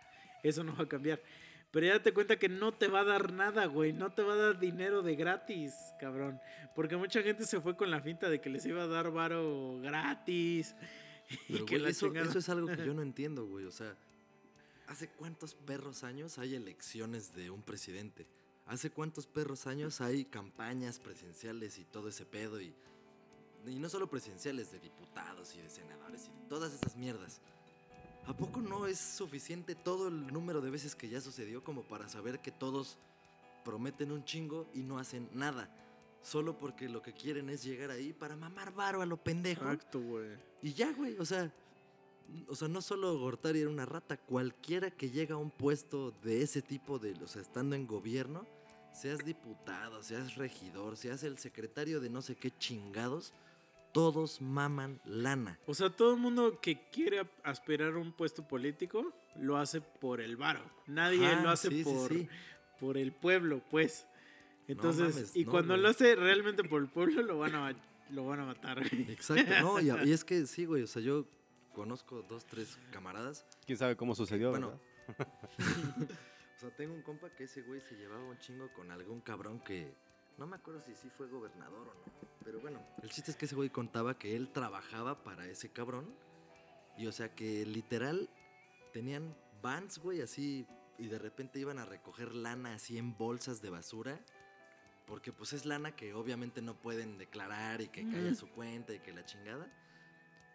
[0.43, 1.21] eso no va a cambiar.
[1.71, 3.93] Pero ya date cuenta que no te va a dar nada, güey.
[3.93, 6.39] No te va a dar dinero de gratis, cabrón.
[6.75, 9.79] Porque mucha gente se fue con la finta de que les iba a dar varo
[9.81, 10.75] gratis.
[11.47, 13.63] Y Pero, que güey, la eso, eso es algo que yo no entiendo, güey.
[13.63, 13.95] O sea,
[14.91, 18.27] ¿hace cuántos perros años hay elecciones de un presidente?
[18.67, 22.59] ¿Hace cuántos perros años hay campañas presidenciales y todo ese pedo?
[22.59, 22.73] Y,
[23.65, 27.39] y no solo presidenciales, de diputados y de senadores y de todas esas mierdas.
[28.25, 32.09] ¿A poco no es suficiente todo el número de veces que ya sucedió como para
[32.09, 32.97] saber que todos
[33.63, 35.73] prometen un chingo y no hacen nada?
[36.21, 39.63] Solo porque lo que quieren es llegar ahí para mamar varo a lo pendejo.
[39.63, 40.37] Exacto, güey.
[40.61, 41.51] Y ya, güey, o sea,
[42.47, 46.41] o sea, no solo Gortari era una rata, cualquiera que llega a un puesto de
[46.41, 48.45] ese tipo de, o sea, estando en gobierno,
[48.93, 53.33] seas diputado, seas regidor, seas el secretario de no sé qué chingados,
[53.91, 55.59] todos maman lana.
[55.65, 60.21] O sea, todo el mundo que quiere aspirar a un puesto político lo hace por
[60.21, 60.61] el varo.
[60.87, 62.27] Nadie Ajá, lo hace sí, por, sí.
[62.79, 64.05] por el pueblo, pues.
[64.67, 67.75] Entonces, mames, y no, cuando lo hace realmente por el pueblo, lo van a,
[68.11, 68.81] lo van a matar.
[69.09, 71.25] Exacto, no, y es que sí, güey, o sea, yo
[71.73, 73.45] conozco dos, tres camaradas.
[73.65, 75.27] ¿Quién sabe cómo sucedió, Bueno, verdad?
[76.57, 79.59] o sea, tengo un compa que ese güey se llevaba un chingo con algún cabrón
[79.59, 79.93] que
[80.37, 82.01] no me acuerdo si sí fue gobernador o no.
[82.43, 86.13] Pero bueno, el chiste es que ese güey contaba que él trabajaba para ese cabrón.
[86.97, 88.29] Y o sea que literal
[88.93, 90.65] tenían vans, güey, así.
[90.97, 94.19] Y de repente iban a recoger lana así en bolsas de basura.
[95.07, 98.35] Porque pues es lana que obviamente no pueden declarar y que cae a Ujú.
[98.35, 99.67] su cuenta y que la chingada.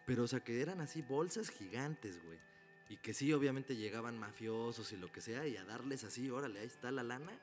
[0.07, 2.39] Pero o sea que eran así bolsas gigantes, güey.
[2.89, 6.61] Y que sí, obviamente llegaban mafiosos y lo que sea, y a darles así, órale,
[6.61, 7.37] ahí está la lana,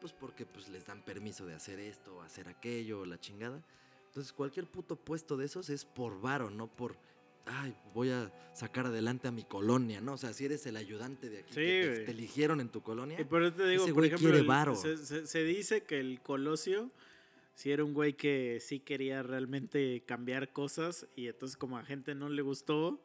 [0.00, 3.62] pues porque pues les dan permiso de hacer esto, hacer aquello, la chingada.
[4.08, 6.96] Entonces cualquier puto puesto de esos es por varo, no por,
[7.46, 10.14] ay, voy a sacar adelante a mi colonia, ¿no?
[10.14, 13.20] O sea, si eres el ayudante de aquí, Sí, que te, eligieron en tu colonia,
[13.20, 14.74] Y por eso te digo, Ese por güey ejemplo, quiere el- varo.
[14.74, 16.90] se, se- se dice que el Colosio
[17.58, 22.14] sí era un güey que sí quería realmente cambiar cosas y entonces como a gente
[22.14, 23.02] no le gustó,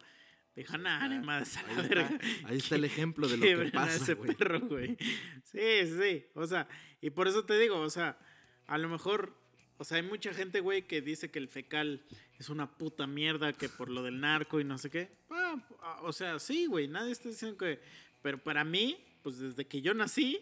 [0.56, 3.96] dijo, nah, ni más a Ahí está, ahí está el ejemplo de lo que pasa,
[3.96, 4.36] ese güey.
[4.36, 4.96] perro, güey.
[5.44, 6.26] Sí, sí, sí.
[6.36, 6.68] O sea,
[7.02, 8.20] y por eso te digo, o sea,
[8.68, 9.36] a lo mejor,
[9.80, 12.06] o sea, hay mucha gente, güey, que dice que el fecal
[12.38, 15.10] es una puta mierda, que por lo del narco y no sé qué.
[15.32, 17.80] Ah, ah, o sea, sí, güey, nadie está diciendo que...
[18.22, 20.39] Pero para mí, pues desde que yo nací,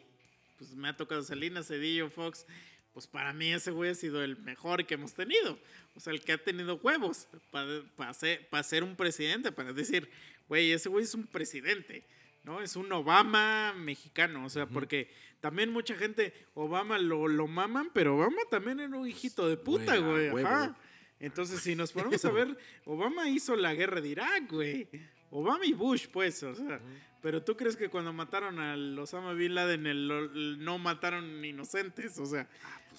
[0.58, 2.46] pues me ha tocado Salinas, Cedillo, Fox.
[2.94, 5.58] Pues para mí ese güey ha sido el mejor que hemos tenido.
[5.96, 10.10] O sea, el que ha tenido huevos para ser, pa ser un presidente, para decir,
[10.50, 12.04] güey, ese güey es un presidente,
[12.44, 12.62] ¿no?
[12.62, 14.46] Es un Obama mexicano.
[14.46, 19.08] O sea, porque también mucha gente, Obama lo, lo maman, pero Obama también era un
[19.08, 20.46] hijito de puta, Güey.
[20.46, 20.76] Ajá.
[21.20, 24.88] Entonces, si nos ponemos a ver, Obama hizo la guerra de Irak, güey.
[25.30, 26.82] Obama y Bush, pues, o sea.
[27.22, 32.18] Pero tú crees que cuando mataron a Osama Bin Laden el- el- no mataron inocentes,
[32.18, 32.48] o sea,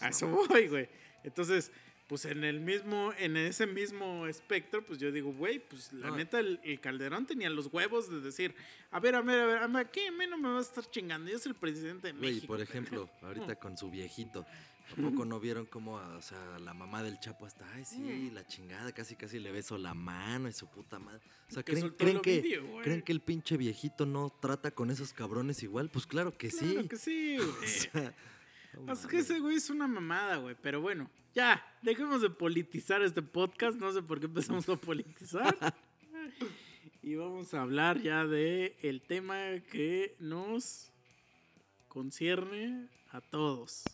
[0.01, 0.89] a eso voy, güey.
[1.25, 1.73] Entonces,
[2.13, 6.17] pues en el mismo, en ese mismo espectro, pues yo digo, güey, pues la No.
[6.17, 8.55] neta, el, el Calderón tenía los huevos de decir,
[8.91, 10.09] a ver, a ver, a ver, a ver, ¿qué?
[10.09, 12.47] A mí no me vas a estar chingando, yo soy el presidente de Güey, México.
[12.49, 14.45] por ejemplo, ahorita con su viejito.
[14.93, 17.97] ¿A poco no vieron cómo, o sea, la mamá del Chapo hasta, ay, sí,
[18.31, 18.35] Mm.
[18.35, 21.23] la chingada, casi casi le beso la mano y su puta madre?
[21.49, 22.83] O sea, Que ¿creen, creen que, güey.
[22.85, 25.89] ¿creen que el pinche viejito no trata con esos cabrones igual?
[25.89, 26.73] Pues claro que sí.
[26.75, 27.49] Claro que sí, güey.
[27.49, 28.15] O sea,
[28.81, 30.57] no Es que ese güey es una mamada, güey.
[30.61, 33.79] Pero bueno, ya, dejemos de politizar este podcast.
[33.79, 35.57] No sé por qué empezamos a politizar.
[37.03, 39.37] y vamos a hablar ya de el tema
[39.71, 40.91] que nos
[41.89, 43.85] concierne a todos.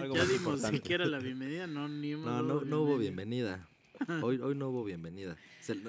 [0.00, 0.76] Algo ya dimos importante.
[0.76, 3.68] siquiera la bienvenida, no, ni No, no, no hubo bienvenida.
[4.22, 5.36] Hoy, hoy no hubo bienvenida.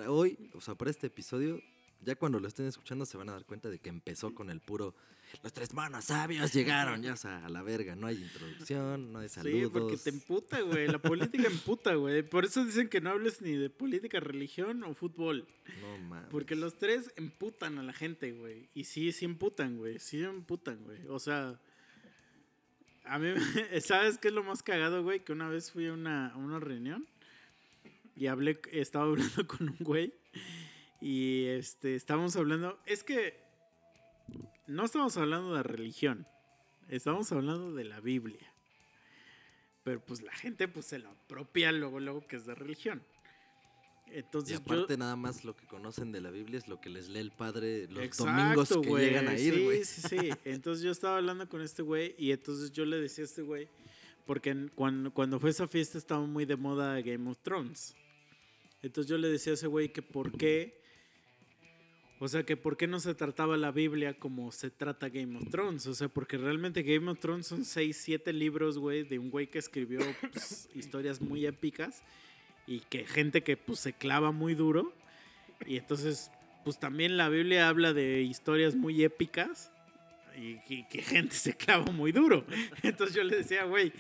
[0.08, 1.62] Hoy, o sea, para este episodio,
[2.02, 4.62] ya cuando lo estén escuchando se van a dar cuenta de que empezó con el
[4.62, 4.96] puro.
[5.44, 7.96] Los tres manos sabios llegaron, ya, o sea, a la verga.
[7.96, 9.60] No hay introducción, no hay saludos.
[9.60, 10.88] Sí, porque te emputa, güey.
[10.88, 12.24] La política emputa, güey.
[12.24, 15.48] Por eso dicen que no hables ni de política, religión o fútbol.
[15.82, 16.30] No mames.
[16.30, 18.70] Porque los tres emputan a la gente, güey.
[18.74, 20.00] Y sí, sí emputan, güey.
[20.00, 21.00] Sí emputan, güey.
[21.08, 21.60] O sea,
[23.06, 23.30] a mí,
[23.82, 25.24] ¿sabes qué es lo más cagado, güey?
[25.24, 27.08] Que una vez fui a una, a una reunión
[28.16, 30.14] y hablé, estaba hablando con un güey
[31.00, 33.47] y este, estábamos hablando, es que
[34.68, 36.28] no estamos hablando de religión,
[36.90, 38.54] estamos hablando de la Biblia.
[39.84, 43.02] Pero pues la gente pues se lo apropia luego, luego que es de religión.
[44.08, 46.90] Y Entonces aparte, yo, nada más lo que conocen de la Biblia es lo que
[46.90, 49.84] les lee el padre los Exacto, domingos que llegan a ir, sí, güey.
[49.84, 53.28] Sí, sí, Entonces yo estaba hablando con este güey y entonces yo le decía a
[53.28, 53.68] este güey,
[54.26, 57.96] porque cuando, cuando fue esa fiesta estaba muy de moda Game of Thrones.
[58.82, 60.82] Entonces yo le decía a ese güey que por qué,
[62.20, 65.50] o sea, que por qué no se trataba la Biblia como se trata Game of
[65.52, 65.86] Thrones.
[65.86, 69.48] O sea, porque realmente Game of Thrones son 6, 7 libros, güey, de un güey
[69.48, 70.00] que escribió
[70.32, 72.04] pues, historias muy épicas
[72.66, 74.94] y que gente que pues se clava muy duro.
[75.68, 76.32] Y entonces,
[76.64, 79.72] pues también la Biblia habla de historias muy épicas
[80.36, 82.46] y que, que gente se clava muy duro.
[82.84, 83.92] Entonces yo le decía, güey,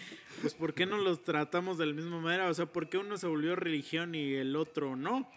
[0.42, 2.48] pues ¿por qué no los tratamos de la misma manera?
[2.48, 5.28] O sea, ¿por qué uno se volvió religión y el otro no?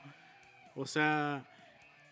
[0.75, 1.50] O sea,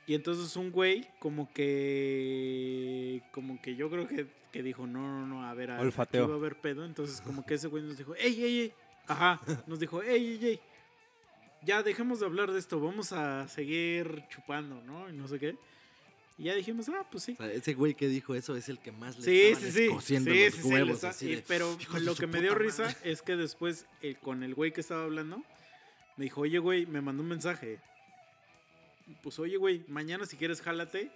[0.09, 5.27] y entonces un güey como que, como que yo creo que, que dijo, no, no,
[5.27, 6.27] no, a ver, a, aquí Olfateo.
[6.29, 6.85] va a haber pedo.
[6.85, 8.73] Entonces como que ese güey nos dijo, ey, ey, ey,
[9.07, 10.61] ajá, nos dijo, ey, ey, ey,
[11.63, 15.11] ya dejemos de hablar de esto, vamos a seguir chupando, ¿no?
[15.11, 15.57] Y no sé qué.
[16.39, 17.33] Y ya dijimos, ah, pues sí.
[17.33, 19.73] O sea, ese güey que dijo eso es el que más le Sí, estaban sí,
[19.77, 19.85] sí.
[19.87, 21.01] escociendo Sí, los sí, sí, huevos.
[21.21, 22.65] de, pero "Hijos de lo que me dio madre".
[22.65, 25.43] risa es que después, eh, con el güey que estaba hablando,
[26.17, 27.81] me dijo, oye, güey, me mandó un mensaje.
[29.23, 31.11] Pues, oye, güey, mañana si quieres, jálate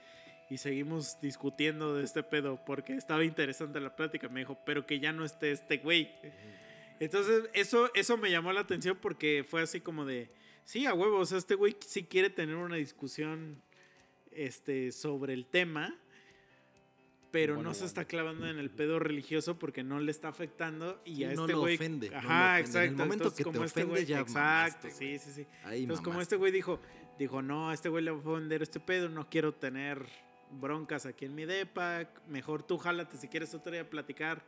[0.50, 4.28] y seguimos discutiendo de este pedo porque estaba interesante la plática.
[4.28, 6.10] Me dijo, pero que ya no esté este güey.
[7.00, 10.30] Entonces, eso, eso me llamó la atención porque fue así como de,
[10.64, 13.60] sí, a huevo, o sea, este güey sí quiere tener una discusión
[14.30, 15.98] este, sobre el tema,
[17.30, 17.88] pero Bueno, no se bueno.
[17.88, 21.42] está clavando en el pedo religioso porque no le está afectando y Sí, a no
[21.46, 21.74] este güey...
[21.76, 22.36] ofende, no lo ofende.
[22.36, 22.92] En el exacto.
[22.92, 25.46] momento entonces, que te este ofende, güey, ya exacto, mamaste, sí, sí, sí.
[25.64, 26.78] Ahí Entonces, como este güey dijo,
[27.18, 30.06] dijo, no, a este güey le va a ofender este pedo, no quiero tener
[30.50, 34.42] broncas aquí en mi depa, mejor tú jálate si quieres otro día platicar,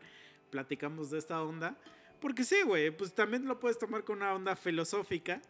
[0.50, 1.76] platicamos de esta onda.
[2.20, 5.42] Porque sí, güey, pues también lo puedes tomar con una onda filosófica.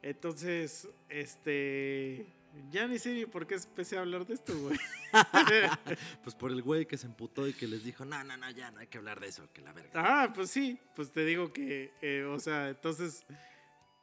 [0.00, 2.26] Entonces, este...
[2.70, 4.78] Ya ni sé ni por qué empecé a hablar de esto, güey.
[6.22, 8.70] Pues por el güey que se emputó y que les dijo, no, no, no, ya
[8.70, 9.90] no hay que hablar de eso, que la verga.
[9.94, 13.24] Ah, pues sí, pues te digo que, eh, o sea, entonces,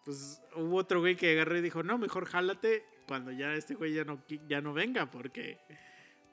[0.04, 3.94] pues hubo otro güey que agarré y dijo, no, mejor jálate cuando ya este güey
[3.94, 5.58] ya no, ya no venga, porque,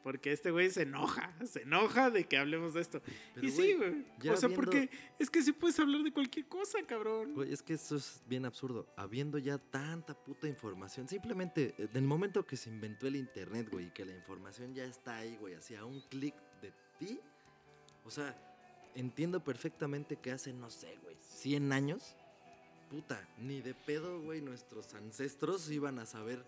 [0.03, 3.03] Porque este güey se enoja, se enoja de que hablemos de esto.
[3.35, 4.05] Pero, y sí, güey, güey.
[4.21, 7.35] ya O sea, viendo- porque es que sí puedes hablar de cualquier cosa, cabrón.
[7.35, 8.87] Güey, es que eso es bien absurdo.
[8.97, 13.87] Habiendo ya tanta puta información, simplemente eh, del momento que se inventó el internet, güey,
[13.87, 17.19] y que la información ya está ahí, güey, así a un clic de ti.
[18.05, 18.37] O sea,
[18.95, 22.15] entiendo perfectamente que hace, no sé, güey, 100 años,
[22.88, 26.44] puta, ni de pedo, güey, nuestros ancestros iban a saber,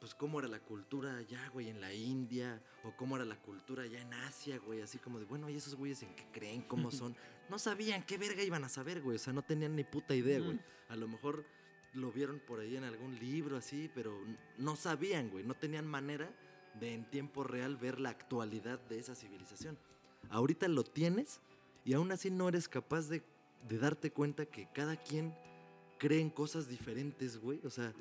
[0.00, 3.84] pues, cómo era la cultura allá, güey, en la India, o cómo era la cultura
[3.84, 6.62] allá en Asia, güey, así como de, bueno, ¿y esos güeyes en qué creen?
[6.62, 7.16] ¿Cómo son?
[7.48, 10.38] No sabían qué verga iban a saber, güey, o sea, no tenían ni puta idea,
[10.38, 10.60] güey.
[10.90, 11.46] A lo mejor
[11.94, 14.14] lo vieron por ahí en algún libro así, pero
[14.58, 16.30] no sabían, güey, no tenían manera
[16.78, 19.78] de en tiempo real ver la actualidad de esa civilización.
[20.28, 21.40] Ahorita lo tienes
[21.84, 23.22] y aún así no eres capaz de,
[23.66, 25.34] de darte cuenta que cada quien
[25.98, 27.60] cree en cosas diferentes, güey.
[27.64, 27.92] O sea,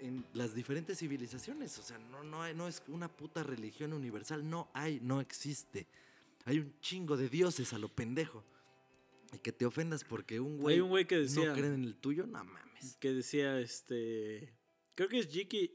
[0.00, 1.78] en las diferentes civilizaciones.
[1.78, 4.48] O sea, no, no, hay- no es una puta religión universal.
[4.48, 5.86] No hay, no existe.
[6.44, 8.44] Hay un chingo de dioses a lo pendejo.
[9.32, 11.82] Y que te ofendas porque un güey, Hay un güey que decía, no cree en
[11.84, 12.96] el tuyo, no mames.
[13.00, 14.52] que decía, este,
[14.94, 15.72] creo que es Ricky,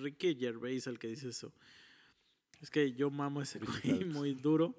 [0.00, 1.52] Ricky Gervais el que dice eso.
[2.62, 4.74] Es que yo mamo a ese güey muy duro,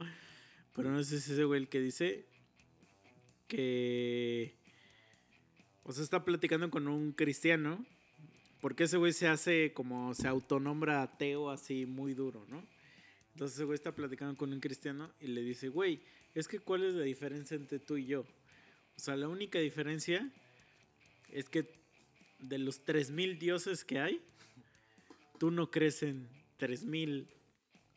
[0.73, 2.25] pero no sé si es ese güey el que dice
[3.47, 4.56] que,
[5.87, 7.83] o sea, está platicando con un cristiano,
[8.59, 12.61] porque ese güey se hace como, se autonombra ateo así muy duro, ¿no?
[13.33, 16.01] Entonces ese güey está platicando con un cristiano y le dice, güey,
[16.35, 18.21] es que ¿cuál es la diferencia entre tú y yo?
[18.21, 20.29] O sea, la única diferencia
[21.31, 21.69] es que
[22.39, 24.21] de los 3000 dioses que hay,
[25.39, 27.27] tú no crees en 3000,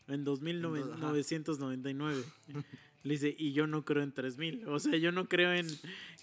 [0.07, 2.23] en 2999.
[3.03, 4.69] Le dice, y yo no creo en 3000.
[4.69, 5.67] O sea, yo no creo en,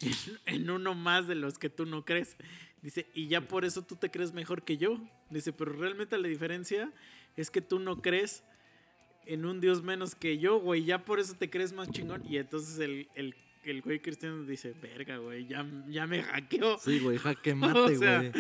[0.02, 0.14] en,
[0.46, 2.38] en uno más de los que tú no crees.
[2.82, 5.00] Dice, y ya por eso tú te crees mejor que yo.
[5.30, 6.92] Dice, pero realmente la diferencia
[7.36, 8.44] es que tú no crees
[9.26, 10.86] en un dios menos que yo, güey.
[10.86, 12.24] Ya por eso te crees más chingón.
[12.30, 16.78] Y entonces el, el, el güey cristiano dice, verga, güey, ya, ya me hackeó.
[16.78, 18.32] Sí, güey, jaque O mate, sea, güey.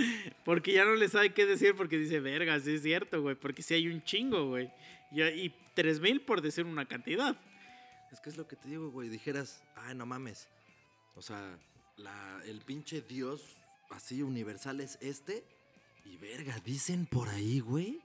[0.45, 3.35] Porque ya no le sabe qué decir porque dice, verga, sí es cierto, güey.
[3.35, 4.69] Porque sí hay un chingo, güey.
[5.11, 7.35] Y, y 3000 por decir una cantidad.
[8.11, 9.09] Es que es lo que te digo, güey.
[9.09, 10.47] Dijeras, ay, no mames.
[11.15, 11.57] O sea,
[11.97, 13.41] la, el pinche dios
[13.89, 15.43] así universal es este.
[16.05, 17.99] Y verga, dicen por ahí, güey,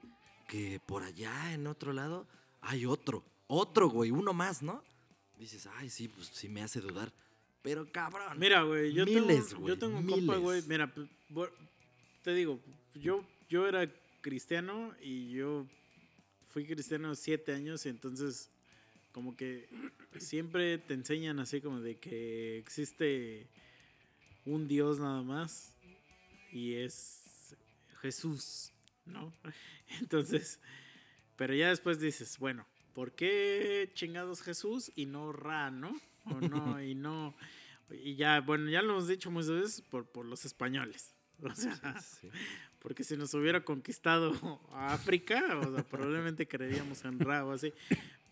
[0.47, 2.27] que por allá en otro lado
[2.61, 3.23] hay otro.
[3.47, 4.83] Otro, güey, uno más, ¿no?
[5.37, 7.11] Dices, ay, sí, pues sí me hace dudar.
[7.61, 8.37] Pero cabrón.
[8.37, 10.39] Mira, güey, yo Miles, tengo, güey, yo tengo un compa, miles.
[10.41, 10.61] güey.
[10.67, 11.07] Mira, pues,
[12.23, 12.59] te digo,
[12.95, 13.89] yo, yo era
[14.21, 15.65] cristiano y yo
[16.49, 18.49] fui cristiano siete años y entonces
[19.13, 19.69] como que
[20.17, 23.47] siempre te enseñan así como de que existe
[24.45, 25.73] un Dios nada más
[26.51, 27.55] y es
[28.01, 28.73] Jesús,
[29.05, 29.31] ¿no?
[30.01, 30.59] Entonces,
[31.37, 35.95] pero ya después dices, bueno, ¿por qué chingados Jesús y no Ra, no?
[36.25, 37.35] O no, y no.
[37.91, 41.13] Y ya, bueno, ya lo hemos dicho muchas veces por, por los españoles.
[41.41, 42.29] O sea, Sí.
[42.79, 47.73] porque si nos hubiera conquistado a África, o sea, probablemente creeríamos en Ra o así.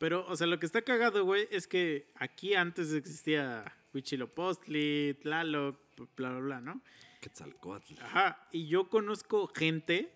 [0.02, 5.78] Pero, o sea, lo que está cagado, güey, es que aquí antes existía Huitzilopochtli, Tlaloc,
[6.16, 6.82] bla, bla, bla, ¿no?
[7.20, 8.02] Quetzalcóatl.
[8.02, 10.12] Ajá, y yo conozco gente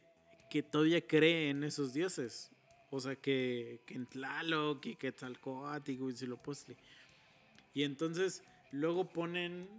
[0.49, 2.51] que todavía cree en esos dioses.
[2.89, 6.75] O sea, que, que en Tlaloc y Quetzalcóatl y Huitzilopochtli.
[7.75, 9.69] Y entonces luego ponen...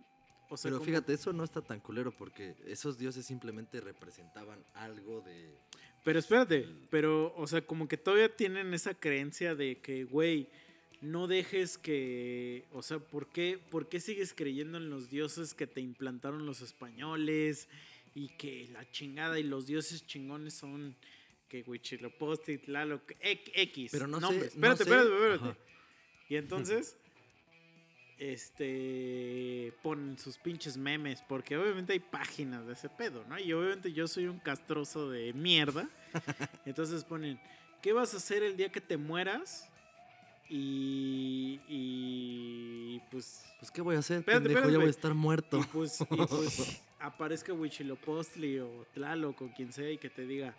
[0.49, 4.65] O sea, Pero como- fíjate, eso no está tan culero porque esos dioses simplemente representaban
[4.75, 5.55] algo de...
[6.05, 10.49] Pero espérate, pero, o sea, como que todavía tienen esa creencia de que, güey,
[11.01, 15.67] no dejes que, o sea, ¿por qué, ¿por qué sigues creyendo en los dioses que
[15.67, 17.69] te implantaron los españoles?
[18.15, 20.97] Y que la chingada y los dioses chingones son
[21.49, 24.91] que Huitzilopochtli, Tlaloc, X, X Pero no sé, no Espérate, sé.
[24.91, 25.45] espérate, espérate.
[25.45, 25.57] Ajá.
[26.29, 26.97] Y entonces,
[28.19, 33.39] este, ponen sus pinches memes, porque obviamente hay páginas de ese pedo, ¿no?
[33.39, 35.89] Y obviamente yo soy un castroso de mierda.
[36.67, 37.39] Entonces ponen,
[37.83, 39.69] ¿qué vas a hacer el día que te mueras?
[40.49, 44.59] Y, y pues, Pues, ¿qué voy a hacer, Espérate, pendejo?
[44.61, 45.59] espérate, Ya voy a estar muerto.
[45.59, 50.55] y pues, y pues aparezca Huitzilopochtli o Tlaloc o quien sea y que te diga,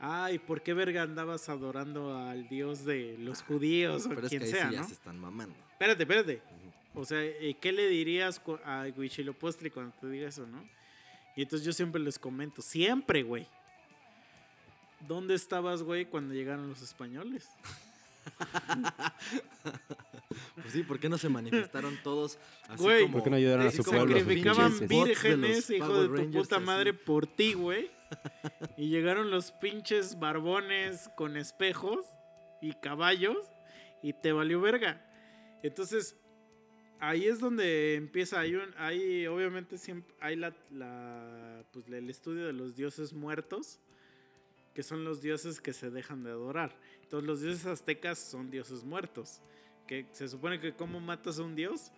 [0.00, 4.38] ay, ¿por qué verga andabas adorando al dios de los judíos o Pero es que
[4.38, 4.86] quien ahí sea, sí ya ¿no?
[4.88, 5.54] se están mamando.
[5.72, 6.42] Espérate, espérate.
[6.94, 7.20] O sea,
[7.60, 10.62] ¿qué le dirías a Huitzilopochtli cuando te diga eso, no?
[11.36, 13.46] Y entonces yo siempre les comento, siempre, güey.
[15.00, 17.48] ¿Dónde estabas, güey, cuando llegaron los españoles?
[20.54, 22.38] Pues sí, ¿por qué no se manifestaron todos
[22.68, 23.14] así Güey, como...
[23.14, 24.16] ¿Por qué no ayudaron a así su pueblo?
[24.16, 26.64] Sacrificaban vírgenes, hijo Power de tu Rangers, puta así?
[26.64, 27.90] madre, por ti, güey.
[28.76, 32.06] Y llegaron los pinches barbones con espejos
[32.60, 33.38] y caballos
[34.02, 35.04] y te valió verga.
[35.62, 36.16] Entonces,
[37.02, 42.76] ahí es donde empieza, hay, obviamente siempre, hay la, la, pues, el estudio de los
[42.76, 43.80] dioses muertos,
[44.72, 46.78] que son los dioses que se dejan de adorar.
[47.02, 49.40] Entonces los dioses aztecas son dioses muertos,
[49.88, 51.90] que se supone que cómo matas a un dios,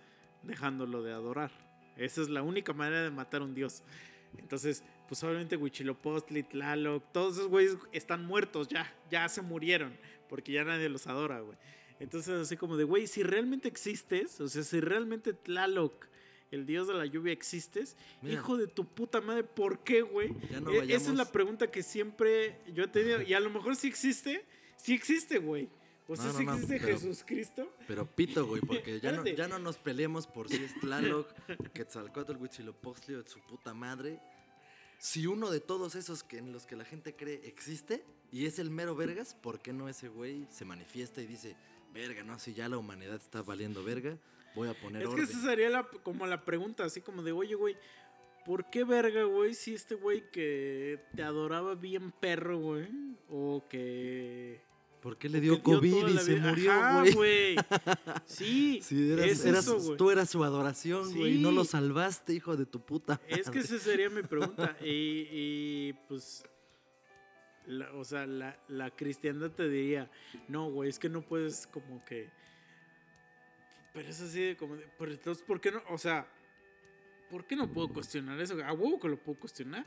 [0.43, 1.51] dejándolo de adorar.
[1.99, 3.83] Esa es la única manera de matar a un dios.
[4.39, 9.95] Entonces, pues obviamente Huitzilopochtli, Tlaloc, todos esos güeyes están muertos ya, ya se murieron,
[10.31, 11.59] porque ya nadie los adora, güey.
[12.01, 16.07] Entonces, así como de, güey, si realmente existes, o sea, si realmente Tlaloc,
[16.51, 18.35] el dios de la lluvia, existes, Mira.
[18.35, 20.31] hijo de tu puta madre, ¿por qué, güey?
[20.63, 23.77] No E- Esa es la pregunta que siempre yo he tenido, y a lo mejor
[23.77, 24.45] sí existe,
[24.77, 25.69] sí existe, güey.
[26.07, 27.75] O sea, No, no, sí existe pero- Jesucristo.
[27.89, 31.27] Pero pito, güey, porque ya no, ya no nos peleemos por si es Tlaloc,
[31.73, 34.21] Quetzalcóatl, Huitzilopochtli o de su puta madre.
[34.99, 38.59] Si uno de todos esos que en los que la gente cree existe y es
[38.59, 41.57] el mero vergas, ¿por qué no ese güey se manifiesta y dice,
[41.95, 44.19] verga, no, si ya la humanidad está valiendo verga,
[44.55, 47.55] voy a poner Es que esa sería la, como la pregunta, así como de, oye,
[47.55, 47.77] güey,
[48.45, 52.89] ¿por qué verga, güey, si este güey que te adoraba bien perro, güey?
[53.31, 54.61] O que...
[55.01, 56.73] ¿Por qué le dio COVID y se murió,
[57.15, 57.57] güey?
[58.25, 59.97] Sí, Si eras, es eras- eso, güey.
[59.99, 61.55] tú eras su adoración, güey, y no Sí.
[61.57, 63.21] lo salvaste, hijo de tu puta.
[63.29, 64.77] Es que esa sería mi pregunta.
[64.83, 66.43] Y, y, pues,
[67.67, 70.11] la- o sea, la, la cristiandad te diría,
[70.49, 72.29] no, güey, es que no puedes como que...
[73.93, 74.77] Pero es así de como...
[74.77, 75.83] de, pero entonces, ¿por qué no?
[75.89, 76.27] O sea,
[77.31, 78.55] ¿por qué no puedo cuestionar eso?
[78.65, 79.87] A huevo que lo puedo cuestionar.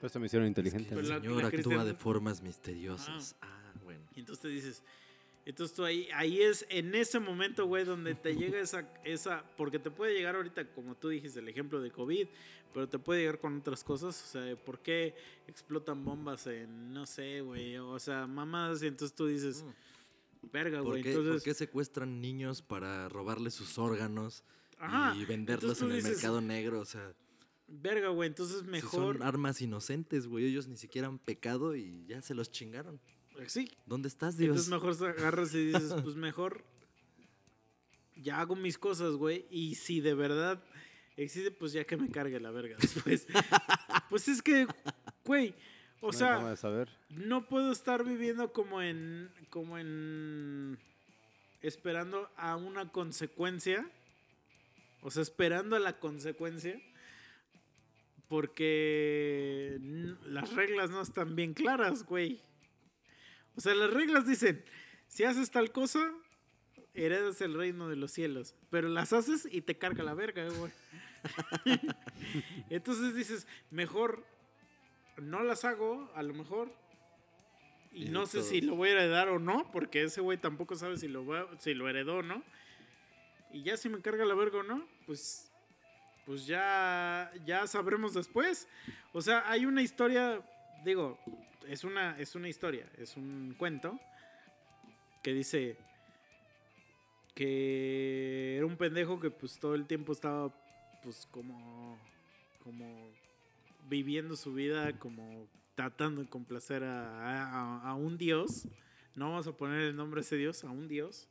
[0.00, 0.94] Por eso me hicieron inteligente.
[0.94, 1.14] Pues ¿no?
[1.16, 3.36] la- Señor actúa de formas misteriosas.
[3.42, 4.00] Ah, bueno.
[4.14, 4.82] Y entonces te dices,
[5.50, 9.78] entonces tú ahí, ahí es en ese momento, güey, donde te llega esa, esa, porque
[9.78, 12.26] te puede llegar ahorita, como tú dijiste, el ejemplo de COVID,
[12.72, 15.14] pero te puede llegar con otras cosas, o sea, ¿por qué
[15.46, 19.64] explotan bombas en, no sé, güey, o sea, mamadas, y entonces tú dices,
[20.52, 24.44] verga, ¿Por güey, entonces, por qué secuestran niños para robarles sus órganos
[24.78, 26.80] ajá, y venderlos en el dices, mercado negro?
[26.80, 27.12] O sea,
[27.66, 30.46] verga, güey, entonces si mejor, son armas inocentes, güey.
[30.46, 33.00] Ellos ni siquiera han pecado y ya se los chingaron.
[33.48, 34.68] Sí, ¿Dónde estás, Dios?
[34.68, 36.64] Entonces mejor agarras y dices, pues mejor
[38.16, 39.46] ya hago mis cosas, güey.
[39.50, 40.62] Y si de verdad
[41.16, 43.26] existe, pues ya que me cargue la verga después.
[44.10, 44.66] pues es que,
[45.24, 45.54] güey,
[46.00, 46.88] o No sea, forma de saber.
[47.10, 50.78] no puedo estar viviendo como en, como en,
[51.62, 53.88] esperando a una consecuencia.
[55.02, 56.80] O sea, esperando a la consecuencia.
[58.28, 59.80] Porque
[60.24, 62.40] las reglas no están bien claras, güey.
[63.56, 64.64] O sea, las reglas dicen,
[65.08, 66.12] si haces tal cosa,
[66.94, 68.54] heredas el reino de los cielos.
[68.70, 70.72] Pero las haces y te carga la verga, güey.
[72.70, 74.24] Entonces dices, mejor
[75.16, 76.72] no las hago, a lo mejor.
[77.92, 80.76] Y, Y no sé si lo voy a heredar o no, porque ese güey tampoco
[80.76, 82.42] sabe si lo, va- si lo heredó o no.
[83.52, 85.50] Y ya si me carga la verga o no, pues,
[86.24, 88.68] pues ya, ya sabremos después.
[89.12, 90.40] O sea, hay una historia,
[90.84, 91.18] digo,
[91.68, 93.98] es una, es una historia, es un cuento
[95.22, 95.76] que dice
[97.34, 100.52] que era un pendejo que pues todo el tiempo estaba
[101.02, 101.98] pues como,
[102.62, 103.08] como
[103.88, 108.68] viviendo su vida como tratando de complacer a, a- a un dios.
[109.14, 111.28] No vamos a poner el nombre de ese dios, a un dios.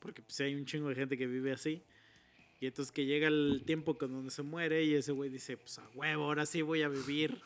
[0.00, 1.82] Porque pues hay un chingo de gente que vive así.
[2.60, 5.78] Y entonces que llega el tiempo con donde se muere y ese güey dice, pues
[5.78, 7.40] a huevo, ahora sí voy a vivir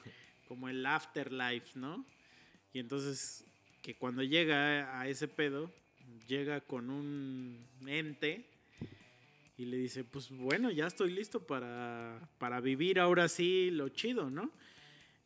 [0.49, 2.05] como el afterlife, ¿no?
[2.73, 3.45] Y entonces
[3.83, 5.71] que cuando llega a ese pedo,
[6.27, 8.45] llega con un ente
[9.57, 14.31] y le dice, pues bueno, ya estoy listo para, para vivir ahora sí lo chido,
[14.31, 14.51] ¿no?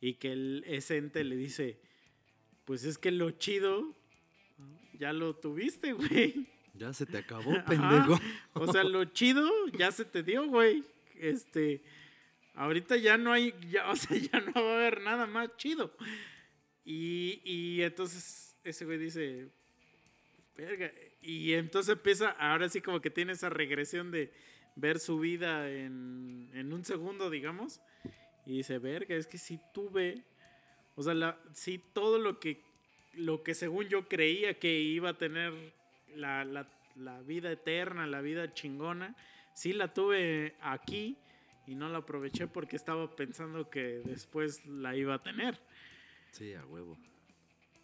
[0.01, 1.77] Y que el, ese ente le dice,
[2.65, 3.95] pues es que lo chido
[4.99, 6.47] ya lo tuviste, güey.
[6.75, 7.65] Ya se te acabó, Ajá.
[7.65, 8.19] pendejo.
[8.53, 10.83] O sea, lo chido ya se te dio, güey.
[11.19, 11.81] Este,
[12.55, 15.95] ahorita ya no hay, ya, o sea, ya no va a haber nada más chido.
[16.85, 19.49] Y, y entonces ese güey dice,
[20.57, 20.91] verga.
[21.21, 24.31] Y entonces empieza, ahora sí como que tiene esa regresión de
[24.75, 27.79] ver su vida en, en un segundo, digamos.
[28.45, 30.23] Y dice, verga, es que si tuve,
[30.95, 32.59] o sea, la, sí todo lo que,
[33.13, 35.53] lo que según yo creía que iba a tener
[36.15, 39.15] la, la- la vida eterna, la vida chingona,
[39.55, 41.17] sí la tuve aquí
[41.67, 45.59] y no la aproveché porque estaba pensando que después la iba a tener.
[46.31, 46.97] Sí, a huevo.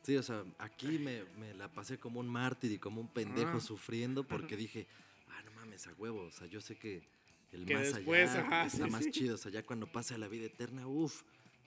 [0.04, 3.58] Sí, o sea, aquí me, me la pasé como un mártir y como un pendejo
[3.58, 3.60] Ah.
[3.60, 4.88] sufriendo porque dije,
[5.30, 6.22] ah, no mames, a huevo.
[6.24, 7.04] O sea, yo sé que
[7.52, 9.12] el Que más después, allá ajá, está sí, más sí.
[9.12, 9.36] chido.
[9.36, 11.24] O sea, ya cuando pase a la vida eterna, uff,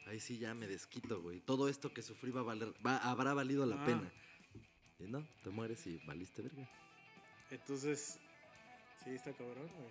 [0.06, 1.40] ahí sí ya me desquito, güey.
[1.40, 3.86] Todo esto que sufrí va a valer, va, habrá valido la Ah.
[3.86, 4.12] pena.
[4.98, 6.68] Y no, te mueres y valiste verga.
[7.50, 8.18] Entonces,
[9.04, 9.90] sí, está cabrón, güey.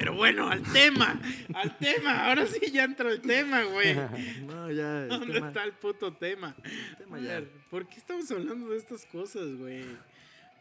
[0.00, 1.20] Pero bueno, al tema,
[1.52, 2.26] al tema.
[2.26, 3.94] Ahora sí ya entra el tema, güey.
[4.46, 5.04] No, ya.
[5.04, 6.56] ¿Dónde tema, está el puto tema?
[6.64, 7.28] el tema A ya.
[7.34, 9.84] ver, ¿por qué estamos hablando de estas cosas, güey?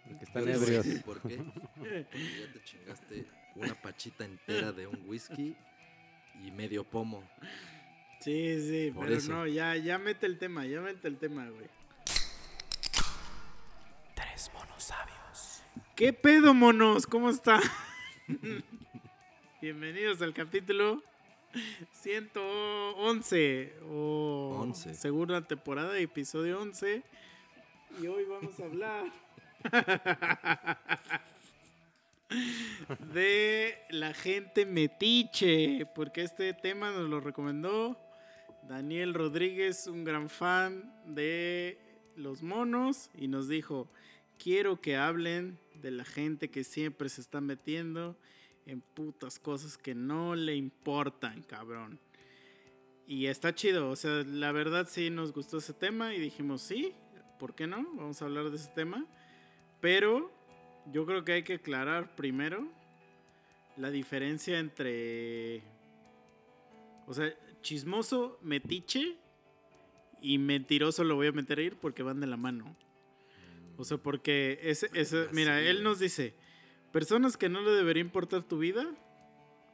[0.05, 1.03] Porque están ¿Sabes ebrios.
[1.05, 1.37] ¿Por qué?
[1.77, 5.55] Porque ya te chingaste una pachita entera de un whisky
[6.43, 7.23] y medio pomo.
[8.19, 9.31] Sí, sí, Por pero eso.
[9.31, 11.67] no, ya, ya mete el tema, ya mete el tema, güey.
[14.15, 15.63] Tres monos sabios.
[15.95, 17.07] ¿Qué pedo, monos?
[17.07, 17.61] ¿Cómo está?
[19.61, 21.03] Bienvenidos al capítulo
[21.91, 24.93] 111 o 11.
[24.93, 27.03] segunda temporada, episodio 11.
[28.01, 29.11] Y hoy vamos a hablar
[33.13, 37.99] de la gente metiche, porque este tema nos lo recomendó
[38.63, 41.77] Daniel Rodríguez, un gran fan de
[42.15, 43.89] los monos, y nos dijo,
[44.41, 48.15] quiero que hablen de la gente que siempre se está metiendo
[48.69, 51.99] en putas cosas que no le importan, cabrón.
[53.07, 56.93] Y está chido, o sea, la verdad sí nos gustó ese tema y dijimos, sí,
[57.39, 57.77] ¿por qué no?
[57.95, 59.05] Vamos a hablar de ese tema.
[59.81, 60.31] Pero
[60.91, 62.67] yo creo que hay que aclarar primero
[63.77, 65.63] la diferencia entre,
[67.07, 69.17] o sea, chismoso, metiche
[70.21, 72.75] y mentiroso lo voy a meter ahí porque van de la mano.
[73.77, 76.35] O sea, porque ese, ese, mira, él nos dice,
[76.91, 78.85] personas que no le debería importar tu vida,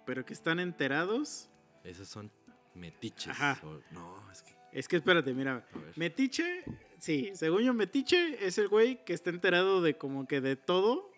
[0.05, 1.49] pero que están enterados.
[1.83, 2.31] Esos son
[2.73, 3.29] metiches.
[3.29, 3.59] Ajá.
[3.63, 4.55] o- no, es que.
[4.71, 6.63] Es que espérate, mira, metiche,
[6.97, 11.09] sí, según yo, metiche es el güey que está enterado de como que de todo,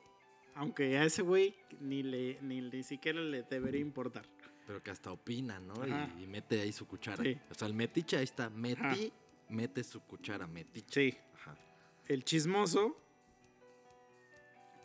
[0.53, 4.25] aunque a ese güey ni, le, ni, ni siquiera le debería importar.
[4.67, 5.73] Pero que hasta opina, ¿no?
[6.21, 7.23] Y, mete ahí su cuchara.
[7.23, 7.35] Sí.
[7.49, 8.49] O sea, el metiche ahí está.
[8.51, 8.95] Metí, Ajá.
[9.49, 11.11] mete su cuchara, metiche.
[11.11, 11.57] Sí, Ajá.
[12.09, 12.95] el chismoso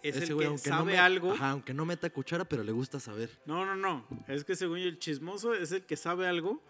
[0.03, 1.32] es Ese el güey, que sabe no me- algo.
[1.32, 3.30] Ajá, aunque no meta cuchara, pero le gusta saber.
[3.46, 4.07] No, no, no.
[4.28, 6.62] Es que según yo, el chismoso es el que sabe algo.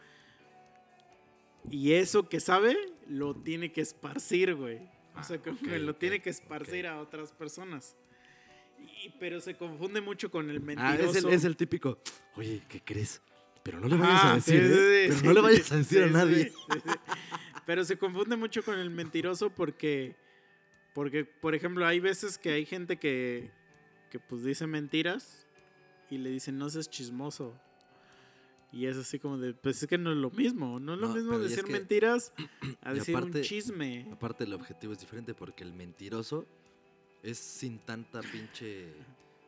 [1.70, 2.76] Y eso que sabe
[3.08, 4.80] lo tiene que esparcir, güey.
[5.18, 7.96] O sea, Ah, como que lo tiene que esparcir a otras personas.
[8.78, 11.18] Y- pero se confunde mucho con el Ah, mentiroso.
[11.18, 11.98] es el, es el típico.
[12.36, 13.22] Oye, ¿qué crees?
[13.62, 15.08] Pero no le vayas a decir, sí, ¿eh?
[15.12, 16.52] sí, Pero no le vayas a decir a nadie.
[17.64, 20.16] Pero se confunde mucho con el mentiroso porque,
[20.94, 23.50] porque, por ejemplo, hay veces que hay gente que,
[24.10, 25.46] que pues dice mentiras
[26.10, 27.54] y le dicen no seas chismoso.
[28.72, 31.08] Y es así como de, pues es que no es lo mismo, no es lo
[31.08, 32.32] No, mismo es decir que- mentiras
[32.82, 34.08] a decir un chisme.
[34.10, 36.46] Aparte, el objetivo es diferente porque el mentiroso
[37.22, 38.86] es sin tanta pinche.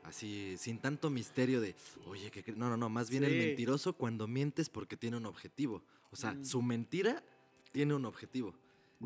[0.04, 1.74] Así, sin tanto misterio de,
[2.06, 2.90] oye, ¿qué cre-?" No, no, no.
[2.90, 5.82] Más bien el mentiroso cuando mientes porque tiene un objetivo.
[6.10, 6.44] O sea, Mm.
[6.44, 7.24] su mentira
[7.72, 8.54] tiene un objetivo.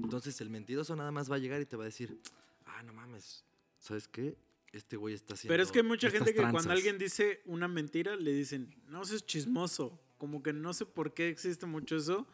[0.02, 2.18] Entonces, el mentiroso nada más va a llegar y te va a decir,
[2.66, 3.44] ah, no mames,
[3.78, 4.36] ¿sabes qué?
[4.72, 5.52] Este güey está haciendo.
[5.52, 6.72] Pero es que hay mucha gente que cuando tranzas".
[6.72, 9.98] alguien dice una mentira le dicen, no seas chismoso.
[10.18, 12.26] Como que no sé por qué existe mucho eso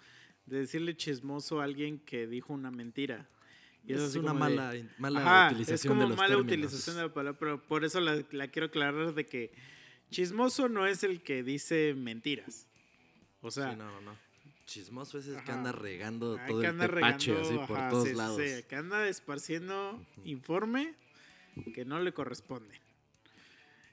[0.46, 3.28] de decirle chismoso a alguien que dijo una mentira.
[3.86, 6.28] Y es así una como de- mala, mala Ajá, utilización es como de los mala
[6.36, 6.52] términos.
[6.72, 9.52] utilización de la palabra, pero por eso la, la quiero aclarar de que
[10.10, 12.66] chismoso no es el que dice mentiras.
[13.42, 14.16] O sea, Sí, no, no,
[14.66, 17.90] Chismoso es el que anda regando todo que el anda tepache regando, así por ajá,
[17.90, 18.40] todos sí, lados.
[18.40, 20.94] sí, que anda esparciendo informe
[21.74, 22.80] que no le corresponde.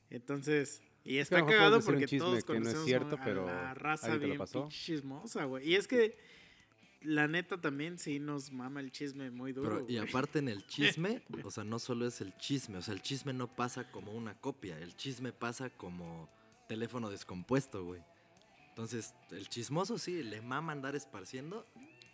[0.09, 3.73] Entonces, y está mejor cagado porque todos que no es conocemos cierto, a pero la
[3.73, 5.69] raza bien chismosa, güey.
[5.69, 6.17] Y es que
[7.01, 9.85] la neta también sí nos mama el chisme muy duro.
[9.85, 12.93] Pero, y aparte en el chisme, o sea, no solo es el chisme, o sea,
[12.93, 16.29] el chisme no pasa como una copia, el chisme pasa como
[16.67, 18.01] teléfono descompuesto, güey.
[18.71, 21.65] Entonces, el chismoso sí, le mama andar esparciendo,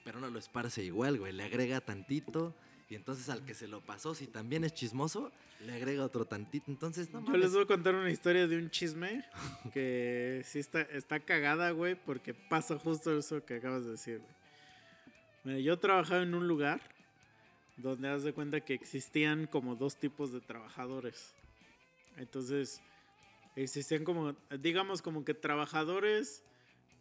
[0.04, 2.54] pero no lo esparce igual, güey, le agrega tantito.
[2.90, 5.32] Y entonces al que se lo pasó, si también es chismoso,
[5.66, 6.72] le agrega otro tantito.
[6.72, 7.42] Entonces, no Yo mames.
[7.42, 9.26] les voy a contar una historia de un chisme
[9.74, 14.32] que sí está, está cagada, güey, porque pasa justo eso que acabas de decir, güey.
[15.44, 16.82] Mira, yo trabajaba en un lugar
[17.76, 21.34] donde haz de cuenta que existían como dos tipos de trabajadores.
[22.18, 22.82] Entonces,
[23.64, 26.44] existían como, digamos, como que trabajadores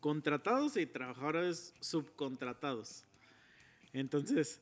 [0.01, 3.05] contratados y trabajadores subcontratados.
[3.93, 4.61] Entonces,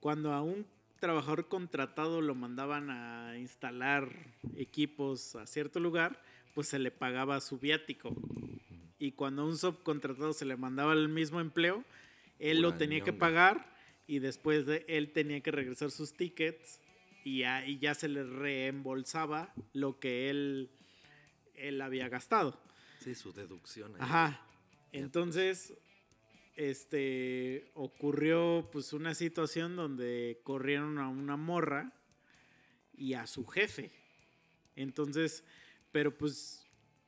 [0.00, 0.66] cuando a un
[1.00, 4.10] trabajador contratado lo mandaban a instalar
[4.56, 6.20] equipos a cierto lugar,
[6.54, 8.16] pues se le pagaba su viático.
[8.98, 11.84] Y cuando a un subcontratado se le mandaba el mismo empleo,
[12.38, 13.66] él lo tenía que pagar
[14.06, 16.80] y después de él tenía que regresar sus tickets
[17.24, 20.70] y ya, y ya se le reembolsaba lo que él,
[21.58, 22.60] él había gastado.
[23.00, 23.94] Sí, su deducción.
[23.94, 24.00] ahí.
[24.00, 24.42] Ajá.
[24.92, 25.74] Entonces,
[26.56, 31.92] este, ocurrió pues una situación donde corrieron a una morra
[32.96, 33.92] y a su jefe.
[34.74, 35.44] Entonces,
[35.92, 36.66] pero pues,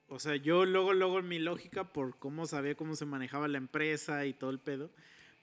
[0.09, 3.59] o sea, yo luego, luego en mi lógica, por cómo sabía cómo se manejaba la
[3.59, 4.91] empresa y todo el pedo,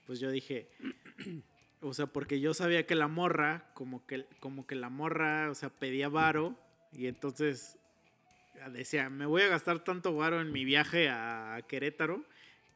[0.06, 0.70] pues yo dije,
[1.80, 5.54] o sea, porque yo sabía que la morra, como que, como que la morra, o
[5.54, 6.56] sea, pedía varo
[6.92, 7.77] y entonces
[8.72, 12.24] decía, me voy a gastar tanto varo en mi viaje a Querétaro,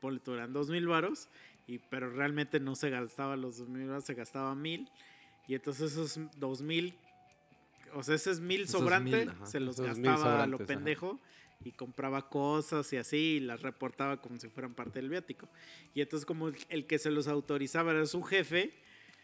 [0.01, 1.29] por eran dos mil varos,
[1.67, 4.89] y, pero realmente no se gastaba los dos mil varos, se gastaba mil,
[5.47, 6.95] y entonces esos dos mil,
[7.95, 9.47] o sea, ese es mil Esos sobrante, mil, ajá.
[9.47, 10.67] se los gastaba a lo sobrantes, ajá.
[10.67, 11.21] pendejo,
[11.65, 15.49] y compraba cosas y así, y las reportaba como si fueran parte del viático.
[15.95, 18.73] Y entonces como el- el que se los autorizaba era su jefe,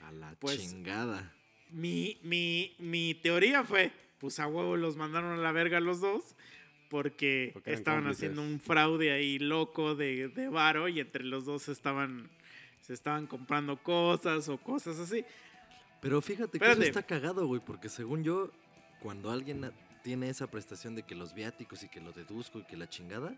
[0.01, 1.35] A la Pues- chingada.
[1.71, 6.37] mi, mi, mi teoría fue, pues a huevo los mandaron a la verga los dos
[6.89, 8.31] porque, estaban cómplices.
[8.31, 12.31] haciendo un fraude ahí loco de, de varo y entre los dos estaban,
[12.81, 15.25] se estaban comprando cosas o cosas así.
[16.01, 18.51] Pero fíjate que eso está cagado, güey, porque según yo,
[19.01, 22.77] cuando alguien tiene esa prestación de que los viáticos y que lo deduzco y que
[22.77, 23.35] la chingada,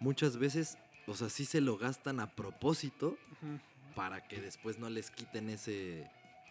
[0.00, 3.16] muchas veces, o sea, sí se lo gastan a propósito
[3.94, 6.10] para que después no les quiten ese,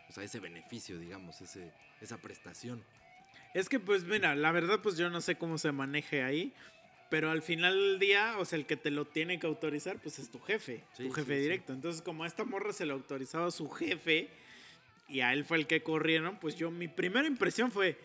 [0.10, 2.84] o sea, ese beneficio, digamos, ese, esa prestación.
[3.54, 6.54] Es que pues mira, la verdad pues yo no sé cómo se maneje ahí.
[7.10, 10.18] Pero al final del día, o sea, el que te lo tiene que autorizar, pues
[10.18, 11.44] es tu jefe, Sí, tu jefe sí, sí.
[11.44, 11.74] directo.
[11.74, 14.30] Entonces, como a esta morra se lo autorizaba a su jefe
[15.10, 18.00] y a él fue el que corrieron, pues yo, mi primera impresión fue,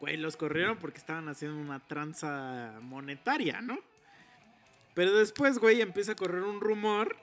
[0.00, 3.78] güey, los corrieron porque estaban haciendo una tranza monetaria, ¿no?
[4.94, 7.16] Pero después, güey, empieza a correr un rumor.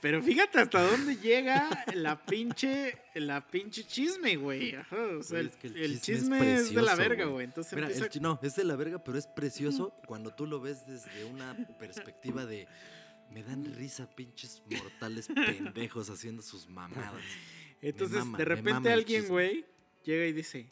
[0.00, 4.74] Pero fíjate hasta dónde llega la pinche, la pinche chisme, güey.
[4.76, 6.94] Ajá, o sea, Güey, el, es que el el chisme chisme, es es, de la
[6.94, 7.44] verga, güey.
[7.44, 8.04] Entonces Mira, empieza...
[8.04, 11.24] el chi- no, es de la verga, pero es precioso cuando tú lo ves desde
[11.24, 12.68] una perspectiva de...
[13.32, 17.22] Me dan risa pinches mortales pendejos haciendo sus mamadas.
[17.82, 19.66] Entonces, mama, de repente alguien, güey,
[20.04, 20.70] llega y dice,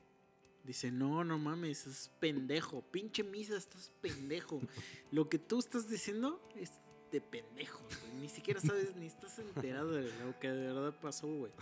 [0.64, 4.62] dice, no, no mames, es pendejo, pinche misa, estás pendejo.
[5.11, 6.72] Lo que tú estás diciendo es
[7.11, 8.20] de pendejos, güey.
[8.20, 11.52] Ni siquiera sabes, ni estás enterado de lo que de verdad pasó, güey.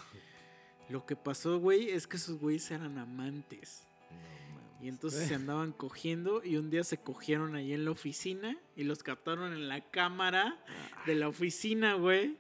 [0.89, 3.87] Lo que pasó, güey, es que esos güeyes eran amantes.
[4.11, 4.17] No
[4.59, 4.83] mames.
[4.83, 8.85] Y entonces se andaban cogiendo y un día se cogieron ahí en la oficina y
[8.85, 10.59] los captaron en la cámara
[11.07, 12.37] de la oficina, güey.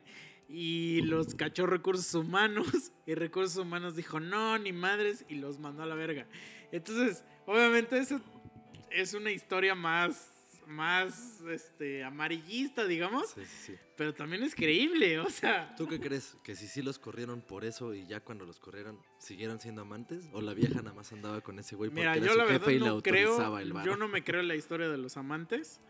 [0.48, 2.66] Y los cachó recursos humanos
[3.06, 6.26] y recursos humanos dijo, no, ni madres, y los mandó a la verga.
[6.70, 8.20] Entonces, obviamente eso
[8.90, 10.33] es una historia más,
[10.66, 13.74] más, este, amarillista, digamos, Sí, sí, sí.
[13.96, 15.74] pero también es creíble, o sea...
[15.76, 16.36] ¿Tú qué crees?
[16.42, 20.28] ¿Que si sí los corrieron por eso y ya cuando los corrieron siguieron siendo amantes?
[20.32, 22.46] ¿O la vieja nada más andaba con ese güey porque Mira, era yo su la
[22.46, 23.86] jefe y no creo, autorizaba el varo?
[23.92, 25.80] yo no me creo la historia de los amantes.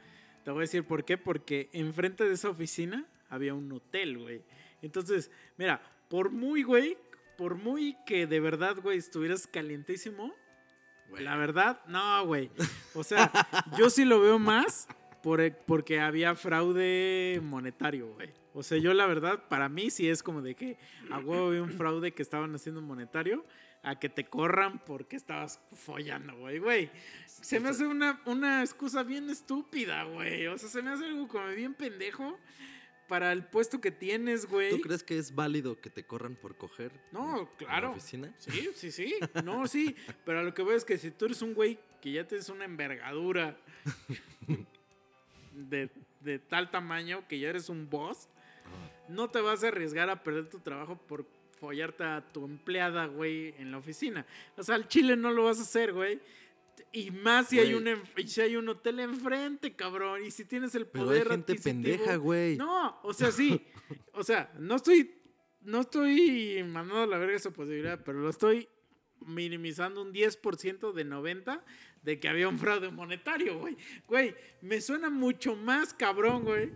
[0.45, 4.43] Te voy a decir por qué, porque enfrente de esa oficina había un hotel, güey.
[4.83, 6.99] Entonces, mira, por muy, güey,
[7.39, 10.35] por muy que de verdad, güey, estuvieras calientísimo,
[11.15, 12.51] Güey, la verdad, no, güey.
[12.93, 13.31] O sea,
[13.79, 14.89] yo sí lo veo más
[15.23, 18.31] por, porque había fraude monetario, güey.
[18.53, 20.77] O sea, yo la verdad, para mí sí es como de que
[21.13, 23.45] a huevo había un fraude que estaban haciendo monetario
[23.85, 26.91] a que te corran porque estabas follando, güey, güey.
[27.27, 30.49] Se me hace una, una excusa bien estúpida, güey.
[30.49, 32.41] O sea, se me hace algo como bien pendejo
[33.09, 34.71] para el puesto que tienes, güey.
[34.71, 36.93] ¿Tú crees que es válido que te corran por coger?
[37.13, 37.89] No, claro.
[37.89, 38.35] En la oficina?
[38.39, 39.15] Sí, sí, sí.
[39.45, 39.95] No, sí.
[40.25, 42.49] Pero a lo que veo es que si tú eres un güey que ya tienes
[42.49, 43.57] una envergadura
[45.53, 45.91] de,
[46.21, 48.29] de tal tamaño que ya eres un boss,
[49.09, 51.27] no te vas a arriesgar a perder tu trabajo por
[51.61, 54.27] follarte a tu empleada, güey, en la oficina.
[54.57, 56.21] O sea, al chile no lo vas a hacer, güey.
[56.93, 57.89] Y más si hay, un,
[58.27, 60.25] si hay un hotel enfrente, cabrón.
[60.25, 62.57] Y si tienes el Pero poder hay gente pendeja, güey.
[62.57, 63.65] no, o sea, sí.
[64.13, 65.21] O sea, no estoy.
[65.63, 68.69] No estoy mandando a la verga esa posibilidad, pero lo estoy
[69.27, 71.65] minimizando un 10% de 90
[72.03, 73.77] de que había un fraude monetario, güey.
[74.07, 76.73] Güey, me suena mucho más cabrón, güey,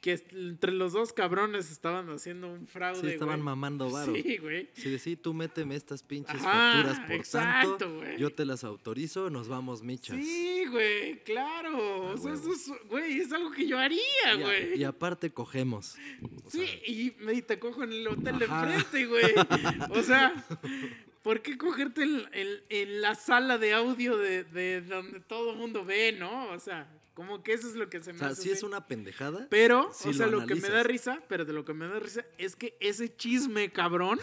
[0.00, 4.14] que entre los dos cabrones estaban haciendo un fraude, Sí, estaban mamando varo.
[4.14, 4.70] Sí, güey.
[4.72, 8.16] Si decís, tú méteme estas pinches Ajá, facturas por exacto, tanto, güey.
[8.18, 10.16] yo te las autorizo, nos vamos michas.
[10.16, 12.08] Sí, güey, claro.
[12.08, 14.78] Ah, o sea, eso es, güey, es algo que yo haría, güey.
[14.80, 15.96] y aparte cogemos.
[16.46, 19.34] O Sí, sea, y, me- y te cojo en el hotel de enfrente, güey.
[19.90, 20.32] O sea,
[21.22, 25.58] ¿por qué cogerte en, en- en la sala de audio de, de donde todo el
[25.58, 26.48] mundo ve, no?
[26.52, 28.42] O sea, como que eso es lo que se o me sea, hace.
[28.42, 29.46] sí es una pendejada.
[29.50, 31.86] Pero, sí o sea, lo lo, que me da risa, pero de lo que me
[31.86, 34.18] da risa es que ese chisme, cabrón,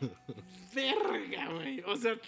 [0.74, 1.80] verga, güey.
[1.86, 2.18] O sea,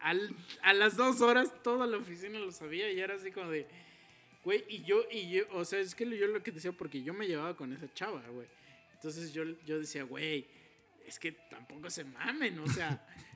[0.00, 3.66] al- a las dos horas toda la oficina lo sabía y era así como de,
[4.44, 7.14] güey, y yo, y yo, o sea, es que yo lo que decía, porque yo
[7.14, 8.46] me llevaba con esa chava, güey.
[8.94, 10.46] Entonces yo, yo decía, güey,
[11.06, 13.04] es que tampoco se mamen, o sea,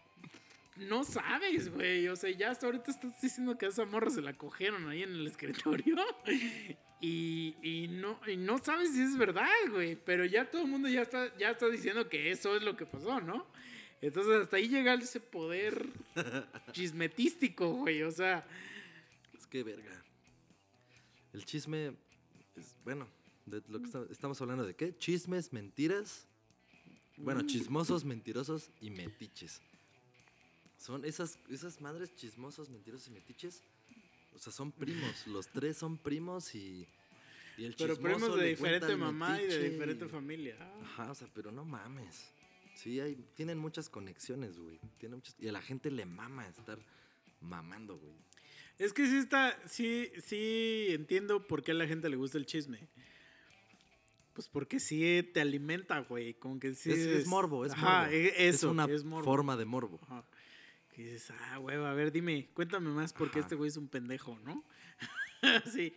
[0.78, 2.08] no sabes, güey.
[2.08, 5.02] O sea, ya hasta ahorita estás diciendo que a esa morra se la cogieron ahí
[5.02, 5.96] en el escritorio.
[6.98, 9.96] Y, y no, y no sabes si es verdad, güey.
[9.96, 12.86] Pero ya todo el mundo ya está, ya está diciendo que eso es lo que
[12.86, 13.46] pasó, ¿no?
[14.00, 15.88] Entonces hasta ahí llega ese poder
[16.72, 18.02] chismetístico, güey.
[18.02, 18.46] O sea,
[19.36, 20.02] Es que verga.
[21.34, 21.92] El chisme
[22.56, 23.06] es, bueno,
[23.44, 24.96] de lo que esta- estamos hablando de qué?
[24.96, 26.26] Chismes, mentiras.
[27.18, 29.60] Bueno, chismosos, mentirosos y metiches.
[30.78, 33.62] Son esas, esas madres chismosos, mentirosos y metiches.
[34.34, 35.26] O sea, son primos.
[35.26, 36.86] Los tres son primos y,
[37.56, 40.56] y el pero primos de diferente mamá y de diferente familia.
[40.82, 42.30] Ajá, o sea, pero no mames.
[42.74, 44.78] Sí, hay, tienen muchas conexiones, güey.
[44.98, 46.78] Tienen muchas, y a la gente le mama estar
[47.40, 48.12] mamando, güey.
[48.78, 52.44] Es que sí está, sí, sí entiendo por qué a la gente le gusta el
[52.44, 52.86] chisme.
[54.34, 56.34] Pues porque sí te alimenta, güey.
[56.34, 58.12] Como que sí es, es morbo, es Ajá, morbo.
[58.12, 59.24] e- eso, es una es morbo.
[59.24, 59.98] forma de morbo.
[60.02, 60.22] Ajá.
[60.96, 63.46] Que dices, ah, güey, a ver, dime, cuéntame más porque Ajá.
[63.46, 64.64] este güey es un pendejo, ¿no?
[65.70, 65.94] sí.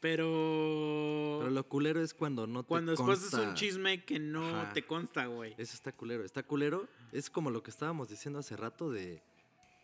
[0.00, 3.54] Pero, Pero lo culero es cuando no te cuando después es un consta.
[3.54, 4.72] chisme que no Ajá.
[4.72, 5.52] te consta, güey.
[5.58, 6.24] Eso está culero.
[6.24, 6.88] Está culero.
[7.12, 9.22] Es como lo que estábamos diciendo hace rato de,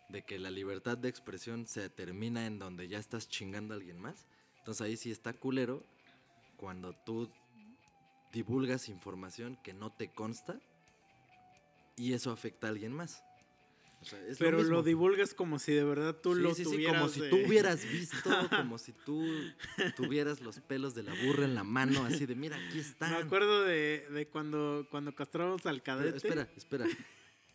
[0.09, 3.99] de que la libertad de expresión se termina en donde ya estás chingando a alguien
[3.99, 4.27] más.
[4.57, 5.83] Entonces ahí sí está culero
[6.57, 7.29] cuando tú
[8.31, 10.59] divulgas información que no te consta
[11.95, 13.23] y eso afecta a alguien más.
[14.01, 16.65] O sea, es Pero lo, lo, divulgas como si de verdad tú Sí, lo sí,
[16.65, 16.95] sí, tuvieras.
[17.01, 19.23] como si de- tú hubieras visto, como si tú
[19.95, 23.11] tuvieras los pelos de la burra en la mano, así de mira, aquí están.
[23.11, 26.17] Me acuerdo de, de cuando, cuando castramos al Pero, cadete.
[26.17, 26.85] espera, espera.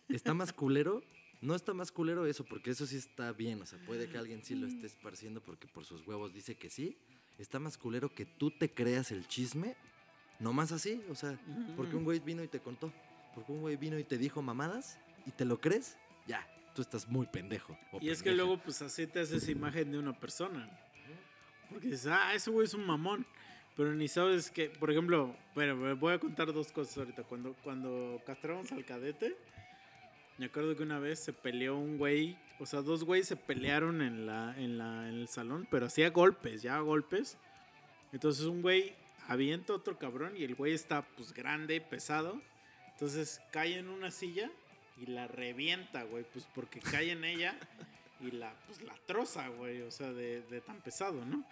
[0.09, 1.03] ¿Está más culero?
[1.41, 3.61] No está más culero eso, porque eso sí está bien.
[3.61, 6.69] O sea, puede que alguien sí lo esté esparciendo porque por sus huevos dice que
[6.69, 6.97] sí.
[7.37, 9.75] Está más culero que tú te creas el chisme,
[10.39, 11.03] nomás así.
[11.09, 11.37] O sea,
[11.75, 12.91] porque un güey vino y te contó.
[13.35, 15.97] Porque un güey vino y te dijo mamadas y te lo crees,
[16.27, 17.77] ya, tú estás muy pendejo.
[17.91, 18.45] o Y es que pendeja.
[18.45, 20.69] luego, pues así te haces imagen de una persona.
[21.69, 23.25] Porque dices, ah, ese güey es un mamón.
[23.75, 27.23] Pero ni sabes que, por ejemplo, bueno, me voy a contar dos cosas ahorita.
[27.23, 29.37] Cuando, cuando castramos al cadete,
[30.37, 34.01] me acuerdo que una vez se peleó un güey, o sea, dos güeyes se pelearon
[34.01, 37.37] en, la, en, la, en el salón, pero hacía golpes, ya golpes.
[38.11, 38.95] Entonces un güey
[39.27, 42.41] avienta a otro cabrón y el güey está pues grande, pesado.
[42.93, 44.51] Entonces cae en una silla
[44.99, 47.57] y la revienta, güey, pues porque cae en ella
[48.19, 51.45] y la, pues, la troza, güey, o sea, de, de tan pesado, ¿no?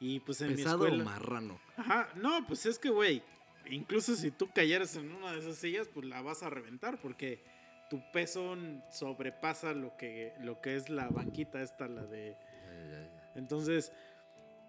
[0.00, 1.04] Y pues en Pesado mi o escuela...
[1.04, 1.60] marrano.
[1.76, 3.22] Ajá, no, pues es que, güey,
[3.70, 7.42] incluso si tú cayeras en una de esas sillas, pues la vas a reventar porque
[7.90, 8.56] tu peso
[8.90, 12.36] sobrepasa lo que, lo que es la banquita esta, la de...
[12.64, 13.32] Ya, ya, ya, ya.
[13.36, 13.92] Entonces,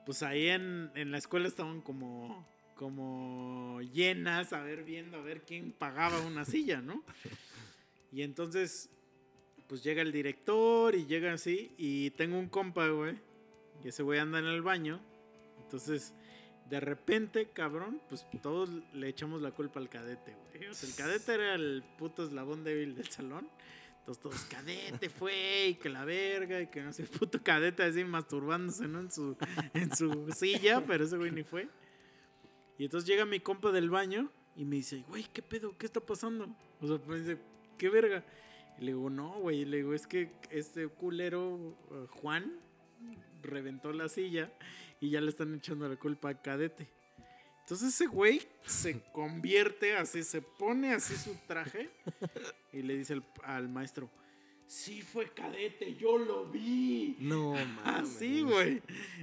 [0.06, 5.42] pues ahí en, en la escuela estaban como, como llenas, a ver, viendo, a ver
[5.42, 7.04] quién pagaba una silla, ¿no?
[8.16, 8.90] Y entonces,
[9.68, 13.16] pues llega el director y llega así, y tengo un compa, güey,
[13.84, 15.00] y ese güey anda en el baño,
[15.62, 16.14] entonces...
[16.68, 20.68] De repente, cabrón, pues todos le echamos la culpa al cadete, güey.
[20.68, 23.48] O sea, el cadete era el puto eslabón débil del salón.
[24.00, 28.04] Entonces todos, cadete fue, y que la verga, y que no sé, puto cadete así
[28.04, 29.00] masturbándose, ¿no?
[29.02, 29.38] En su,
[29.76, 31.70] en su silla, pero ese güey ni fue.
[32.80, 35.78] Y entonces llega mi compa del baño y me dice, güey, ¿qué pedo?
[35.78, 36.50] ¿Qué está pasando?
[36.82, 37.40] O sea, pues dice,
[37.78, 38.24] ¿qué verga?
[38.78, 39.62] Y le digo, no, güey.
[39.62, 42.60] Y le digo, es que este culero, eh, Juan,
[43.42, 44.52] reventó la silla
[45.00, 46.88] y ya le están echando la culpa a cadete.
[47.62, 51.90] Entonces ese güey se convierte así, se pone así su traje
[52.72, 54.10] y le dice al, al maestro,
[54.68, 57.16] sí fue cadete, yo lo vi.
[57.20, 57.54] No,
[57.84, 58.10] mames.
[58.16, 58.82] Así, güey.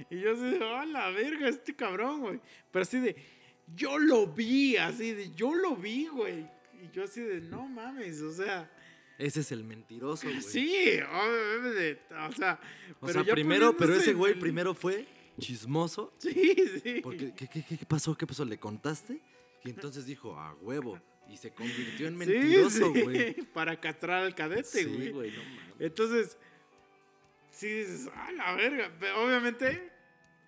[0.09, 2.39] Y yo así ¡ah, la verga, este cabrón, güey!
[2.71, 3.15] Pero así de,
[3.75, 6.47] yo lo vi, así de, yo lo vi, güey.
[6.83, 8.69] Y yo así de, no mames, o sea,
[9.17, 10.41] Ese es el mentiroso, güey.
[10.41, 12.59] sí, obviamente, o sea,
[12.99, 15.07] O pero sea, primero, pero ese güey el- primero fue
[15.39, 16.13] chismoso.
[16.19, 16.99] Sí, sí.
[17.01, 18.15] Porque, ¿qué, qué, qué- pasó?
[18.17, 18.43] ¿Qué pasó?
[18.45, 19.21] ¿Le contaste?
[19.63, 20.99] Y entonces dijo, a huevo.
[21.29, 23.33] Y se convirtió en mentiroso, sí, güey.
[23.53, 25.09] Para castrar al cadete, Sí, güey.
[25.11, 25.75] güey, no mames.
[25.79, 26.37] Entonces,
[27.49, 28.91] sí dices, ¡ah, la verga!
[28.99, 29.89] Pero obviamente,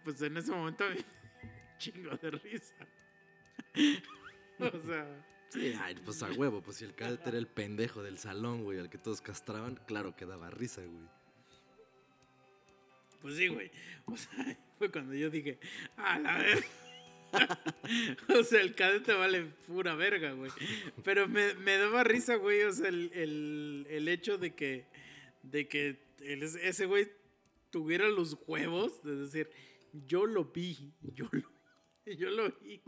[0.03, 0.83] pues en ese momento,
[1.77, 2.75] chingo de risa.
[4.59, 6.61] o sea, Sí, ay, pues a huevo.
[6.61, 10.15] Pues si el cadete era el pendejo del salón, güey, al que todos castraban, claro
[10.15, 11.07] que daba risa, güey.
[13.21, 13.71] pues sí, güey.
[14.05, 14.29] O sea,
[14.77, 15.59] fue cuando yo dije,
[15.97, 16.67] ¡ah, la verga!
[18.39, 20.51] o sea, el cadete vale pura verga, güey.
[21.03, 24.85] Pero me, me daba risa, güey, o sea, el, el, el hecho de que,
[25.43, 27.09] de que el- ese güey
[27.71, 29.49] tuviera los huevos de decir,
[30.07, 31.49] yo lo vi, yo lo,
[32.17, 32.81] yo lo vi.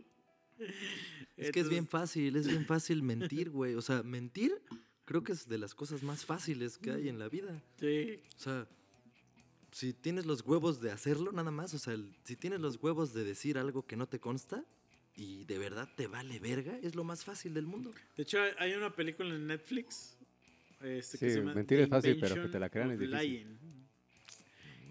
[1.38, 3.76] Es que es bien Entonces, fácil, es bien fácil mentir, güey.
[3.76, 4.60] O sea, mentir
[5.06, 7.62] creo que es de las cosas más fáciles que hay en la vida.
[7.80, 8.68] Sí, O sea,
[9.72, 11.74] si tienes los huevos de hacerlo, nada más.
[11.76, 14.66] O sea, el- si tienes los huevos de decir algo que no te consta
[15.16, 17.94] y de verdad te vale verga, es lo más fácil del mundo.
[18.16, 20.18] De hecho, hay- una película en Netflix.
[20.82, 23.00] este, que Sí, se llama mentir The es fácil, pero que te la crean es
[23.00, 23.20] difícil.
[23.32, 23.58] Lying.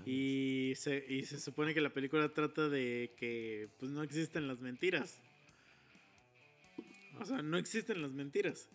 [0.05, 4.61] Y se, y se supone que la película trata de que pues no existen las
[4.61, 5.21] mentiras.
[7.21, 8.69] O sea, no existen las mentiras.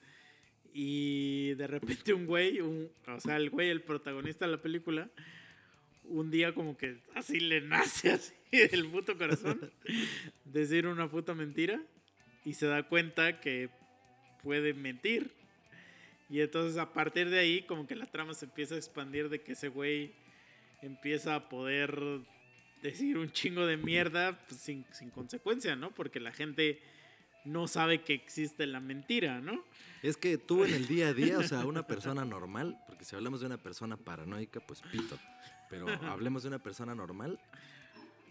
[0.73, 5.09] Y de repente un güey, un, o sea, el güey, el protagonista de la película,
[6.05, 9.71] un día como que así le nace así del puto corazón
[10.45, 11.81] decir una puta mentira
[12.45, 13.69] y se da cuenta que
[14.43, 15.31] puede mentir.
[16.29, 19.41] Y entonces a partir de ahí como que la trama se empieza a expandir de
[19.41, 20.13] que ese güey
[20.81, 22.21] empieza a poder
[22.81, 25.93] decir un chingo de mierda pues, sin, sin consecuencia, ¿no?
[25.93, 26.81] Porque la gente
[27.45, 29.63] no sabe que existe la mentira, ¿no?
[30.01, 33.15] Es que tú en el día a día, o sea, una persona normal, porque si
[33.15, 35.17] hablamos de una persona paranoica, pues pito.
[35.69, 37.39] Pero hablemos de una persona normal,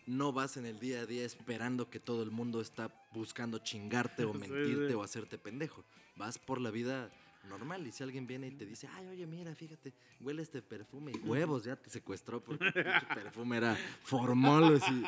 [0.06, 4.24] no vas en el día a día esperando que todo el mundo está buscando chingarte
[4.24, 4.94] o mentirte sí.
[4.94, 5.84] o hacerte pendejo.
[6.16, 7.11] Vas por la vida
[7.48, 11.12] normal y si alguien viene y te dice, ay, oye, mira, fíjate, huele este perfume
[11.12, 14.76] y huevos, ya te secuestró porque el perfume era formol.
[14.76, 15.02] así.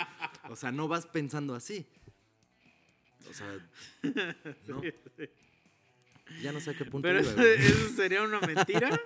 [0.49, 1.87] O sea, no vas pensando así.
[3.29, 3.59] O sea,
[4.69, 4.83] no.
[6.43, 9.01] Ya no sé a qué punto Pero iba, eso, sería una mentira.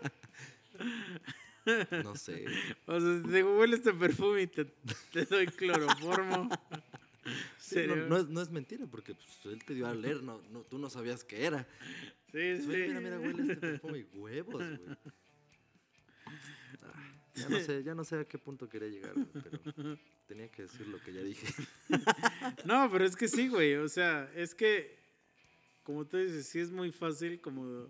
[2.05, 2.45] No sé.
[2.87, 4.67] O sea, si te huele este perfume y te,
[5.12, 6.49] te doy cloroformo.
[7.59, 10.41] Sí, no, no es, no es mentira, porque pues, él te dio a leer, no,
[10.53, 11.67] no, tú no sabías qué era.
[12.31, 12.69] Sí, sí.
[12.69, 14.97] Oye, mira, mira, huele este perfume y huevos, güey.
[16.83, 20.62] Ah, ya no sé, ya no sé a qué punto quería llegar, pero tenía que
[20.62, 21.47] decir lo que ya dije.
[22.64, 23.74] No, pero es que sí, güey.
[23.77, 24.99] O sea, es que,
[25.85, 27.89] como tú dices, sí es muy fácil como,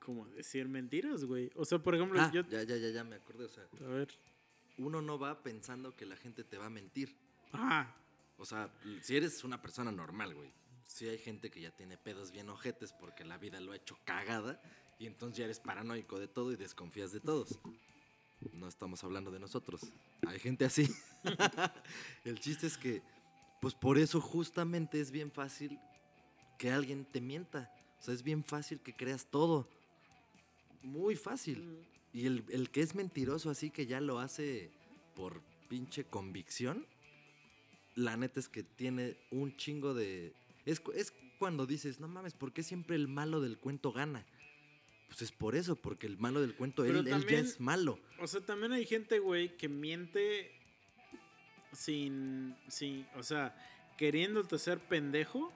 [0.00, 1.50] como decir mentiras, güey.
[1.54, 2.42] O sea, por ejemplo, Ah, yo...
[2.48, 4.08] ya, ya, ya, ya me acordé, o sea, A ver.
[4.78, 7.16] uno no va pensando que la gente te va a mentir.
[7.52, 7.94] Ajá.
[8.36, 8.70] O sea,
[9.00, 10.52] si eres una persona normal, güey.
[10.86, 13.96] Sí hay gente que ya tiene pedos bien ojetes porque la vida lo ha hecho
[14.04, 14.60] cagada
[14.98, 17.58] y entonces ya eres paranoico de todo y desconfías de todos.
[18.52, 19.80] No estamos hablando de nosotros.
[20.26, 20.88] Hay gente así.
[22.24, 23.02] El chiste es que,
[23.60, 25.78] pues por eso justamente es bien fácil
[26.58, 27.72] que alguien te mienta.
[28.00, 29.68] O sea, es bien fácil que creas todo.
[30.82, 31.84] Muy fácil.
[32.12, 34.70] Y el, el que es mentiroso así que ya lo hace
[35.14, 36.86] por pinche convicción,
[37.94, 40.34] la neta es que tiene un chingo de...
[40.66, 44.24] Es, es cuando dices, no mames, ¿por qué siempre el malo del cuento gana?
[45.08, 47.98] Pues es por eso, porque el malo del cuento, él, él ya es malo.
[48.18, 50.50] O sea, también hay gente, güey, que miente
[51.72, 53.54] sin, sin, o sea,
[53.96, 55.52] queriéndote ser pendejo,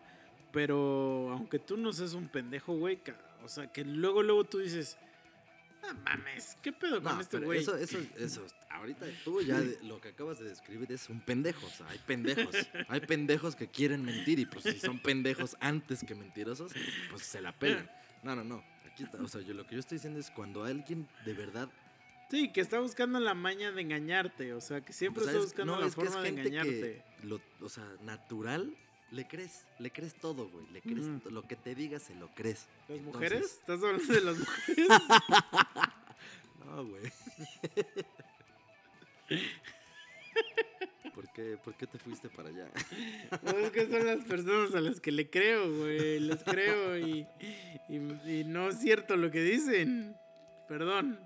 [0.52, 3.00] pero aunque tú no seas un pendejo, güey,
[3.44, 4.96] o sea, que luego, luego tú dices,
[5.82, 7.60] no mames, ¿qué pedo con No, este güey?
[7.60, 11.66] eso, eso, eso, ahorita tú ya de- lo que acabas de describir es un pendejo,
[11.66, 12.54] o sea, hay pendejos,
[12.88, 16.72] hay pendejos que quieren mentir y pues si son pendejos antes que mentirosos,
[17.10, 17.88] pues se la pelan.
[18.20, 18.64] No, no, no,
[18.98, 21.68] aquí está, o sea, yo lo que yo estoy diciendo es cuando alguien de verdad
[22.30, 25.46] Sí, que está buscando la maña de engañarte, o sea, que siempre sea, está es-
[25.46, 27.04] buscando no, la es que es forma de engañarte.
[27.20, 28.76] que lo- o sea, natural,
[29.12, 32.28] le crees, le crees todo, güey, le crees to- lo que te diga se lo
[32.34, 32.66] crees.
[32.88, 33.44] ¿Las Entonces- mujeres?
[33.60, 34.88] ¿Estás hablando de las mujeres?
[36.66, 37.12] No, güey.
[41.18, 42.68] ¿Por qué, ¿Por qué te fuiste para allá?
[43.42, 46.20] No, es que son las personas a las que le creo, güey.
[46.20, 47.26] Les creo y,
[47.88, 50.14] y- y no es cierto lo que dicen.
[50.68, 51.18] Perdón.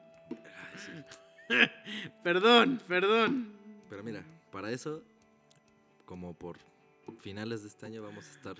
[2.22, 3.52] perdón, perdón.
[3.90, 5.02] Pero mira, para eso,
[6.06, 6.56] como por
[7.20, 8.56] finales de este año vamos a estar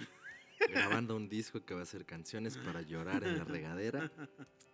[0.71, 4.11] grabando un disco que va a ser canciones para llorar en la regadera.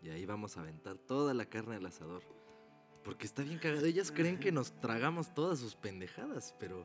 [0.02, 2.22] Y ahí vamos a aventar toda la carne al asador.
[3.08, 3.86] Porque está bien cagado.
[3.86, 6.84] Ellas creen que nos tragamos todas sus pendejadas, pero...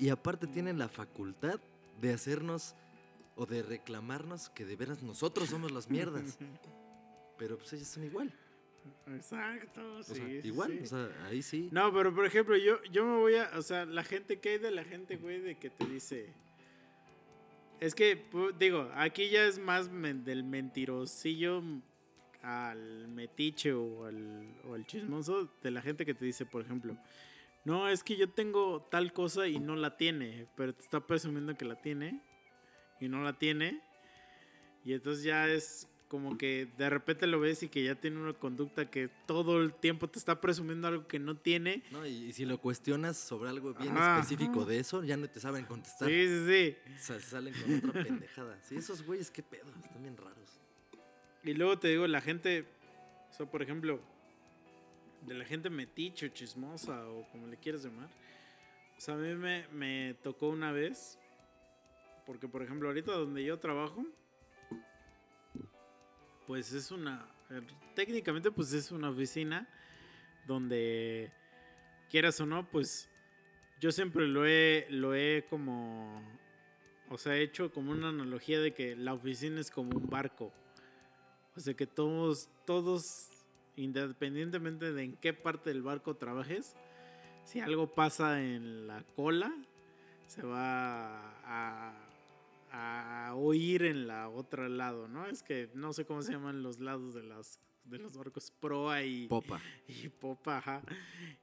[0.00, 1.60] Y, aparte tienen la facultad
[2.00, 2.74] de hacernos
[3.36, 6.36] o de reclamarnos que de veras nosotros somos las mierdas.
[7.38, 8.32] Pero pues ellas son igual.
[9.14, 10.14] Exacto, O sí.
[10.16, 10.78] sea, sí, igual, sí.
[10.82, 11.68] o sea, ahí sí.
[11.70, 13.52] No, pero por ejemplo, yo, yo me voy a.
[13.56, 16.30] O sea, la gente que hay de la gente, güey, de que te dice.
[17.78, 18.24] Es que,
[18.58, 21.62] digo, aquí ya es más men- del mentirosillo
[22.42, 26.96] al metiche o al, o al chismoso de la gente que te dice, por ejemplo,
[27.64, 31.56] no, es que yo tengo tal cosa y no la tiene, pero te está presumiendo
[31.56, 32.20] que la tiene
[33.00, 33.80] y no la tiene.
[34.84, 38.32] Y entonces ya es como que de repente lo ves y que ya tiene una
[38.34, 41.82] conducta que todo el tiempo te está presumiendo algo que no tiene.
[41.90, 44.20] No, y, y si lo cuestionas sobre algo bien Ajá.
[44.20, 46.08] específico de eso, ya no te saben contestar.
[46.08, 46.96] Sí, sí, sí.
[46.98, 48.62] Sa- salen con otra pendejada.
[48.62, 50.55] Sí, esos güeyes, qué pedo, están bien raros.
[51.46, 52.66] Y luego te digo, la gente,
[53.30, 54.00] o sea, por ejemplo,
[55.22, 58.10] de la gente metiche o chismosa o como le quieras llamar.
[58.98, 61.18] O sea, a mí me, me tocó una vez,
[62.26, 64.04] porque por ejemplo, ahorita donde yo trabajo,
[66.46, 67.62] pues es una, eh,
[67.94, 69.68] técnicamente pues es una oficina
[70.46, 71.30] donde,
[72.10, 73.08] quieras o no, pues
[73.80, 76.22] yo siempre lo he, lo he como,
[77.08, 80.52] o sea, hecho como una analogía de que la oficina es como un barco.
[81.56, 83.30] O sea que todos, todos,
[83.76, 86.76] independientemente de en qué parte del barco trabajes,
[87.44, 89.54] si algo pasa en la cola,
[90.26, 91.94] se va a,
[92.72, 95.26] a oír en la otra lado, ¿no?
[95.26, 99.04] Es que no sé cómo se llaman los lados de las de los barcos proa
[99.04, 99.60] y, Popa.
[99.88, 100.82] y popa, ajá.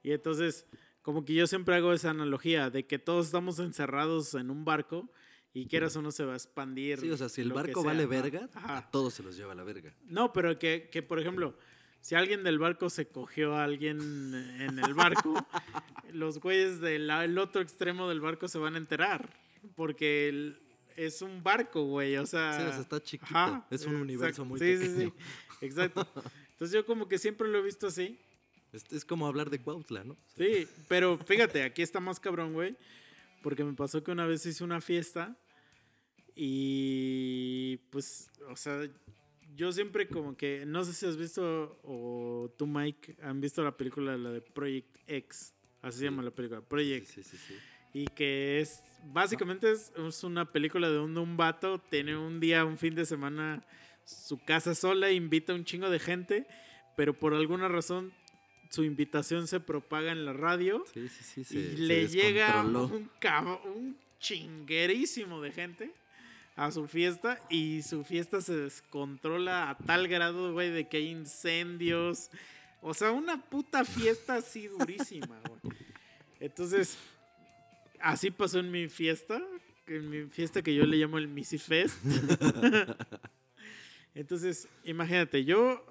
[0.02, 0.66] Y entonces,
[1.02, 5.08] como que yo siempre hago esa analogía de que todos estamos encerrados en un barco
[5.54, 6.98] y quieras o no se va a expandir.
[7.00, 8.76] Sí, o sea, si el barco sea, vale verga, ajá.
[8.78, 9.94] a todos se los lleva a la verga.
[10.06, 11.56] No, pero que, que, por ejemplo,
[12.00, 13.98] si alguien del barco se cogió a alguien
[14.60, 15.32] en el barco,
[16.12, 19.30] los güeyes del el otro extremo del barco se van a enterar.
[19.76, 20.60] Porque el-
[20.96, 22.16] es un barco, güey.
[22.18, 22.58] O sea.
[22.60, 23.26] Sí, o sea, está chiquito.
[23.34, 24.44] ajá, es un universo exacto.
[24.44, 25.12] muy Sí, sí, pequeño.
[25.60, 25.66] sí.
[25.66, 26.06] Exacto.
[26.52, 28.18] Entonces yo como que siempre lo he visto así.
[28.72, 30.16] Es, es como hablar de Cuautla, ¿no?
[30.36, 32.76] Sí, pero fíjate, aquí está más cabrón, güey.
[33.42, 35.36] Porque me pasó que una vez hice una fiesta
[36.34, 38.88] y pues, o sea,
[39.56, 43.76] yo siempre como que, no sé si has visto o tú, Mike, han visto la
[43.76, 45.54] película, la de Project X.
[45.82, 47.06] Así se llama la película, Project.
[47.06, 47.54] sí, sí, sí.
[47.92, 48.82] Y que es,
[49.12, 53.04] básicamente es, es una película de donde un vato tiene un día, un fin de
[53.06, 53.64] semana,
[54.04, 56.46] su casa sola, invita a un chingo de gente,
[56.96, 58.12] pero por alguna razón
[58.70, 61.40] su invitación se propaga en la radio Sí, sí, sí.
[61.42, 65.92] y se- le llega un, cab- un chinguerísimo de gente
[66.56, 71.10] a su fiesta y su fiesta se descontrola a tal grado, güey, de que hay
[71.10, 72.30] incendios.
[72.80, 75.76] O sea, una puta fiesta así durísima, güey.
[76.40, 76.96] Entonces,
[78.00, 79.42] así pasó en mi fiesta,
[79.86, 81.98] en mi fiesta que yo le llamo el Missy Fest.
[84.14, 85.84] Entonces, imagínate, yo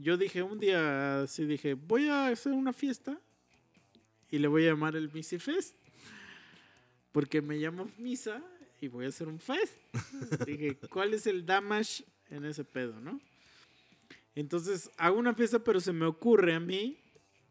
[0.00, 3.18] yo dije un día así dije, voy a hacer una fiesta
[4.30, 5.74] y le voy a llamar el Missy Fest.
[7.12, 8.42] Porque me llamo Misa
[8.80, 9.74] y voy a hacer un fest.
[10.46, 13.20] dije, ¿cuál es el damage en ese pedo, no?
[14.34, 16.98] Entonces hago una fiesta, pero se me ocurre a mí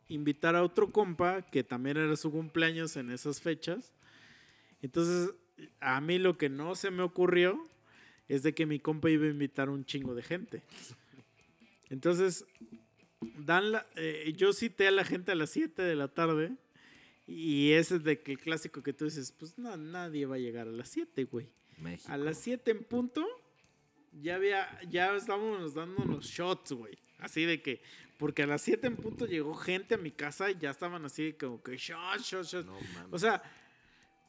[0.07, 3.91] invitar a otro compa que también era su cumpleaños en esas fechas.
[4.81, 5.33] Entonces,
[5.79, 7.67] a mí lo que no se me ocurrió
[8.27, 10.61] es de que mi compa iba a invitar un chingo de gente.
[11.89, 12.45] Entonces,
[13.39, 16.51] dan la- eh, yo cité a la gente a las 7 de la tarde
[17.27, 20.39] y ese es de que el clásico que tú dices, pues no, nadie va a
[20.39, 21.49] llegar a las 7, güey.
[21.77, 22.11] México.
[22.11, 23.25] A las 7 en punto
[24.21, 26.97] ya había ya estábamos dándonos shots, güey.
[27.19, 27.81] Así de que
[28.17, 31.33] porque a las 7 en punto llegó gente a mi casa y ya estaban así
[31.33, 32.65] como que shots, shots, shots.
[32.65, 32.77] No.
[33.11, 33.41] O sea,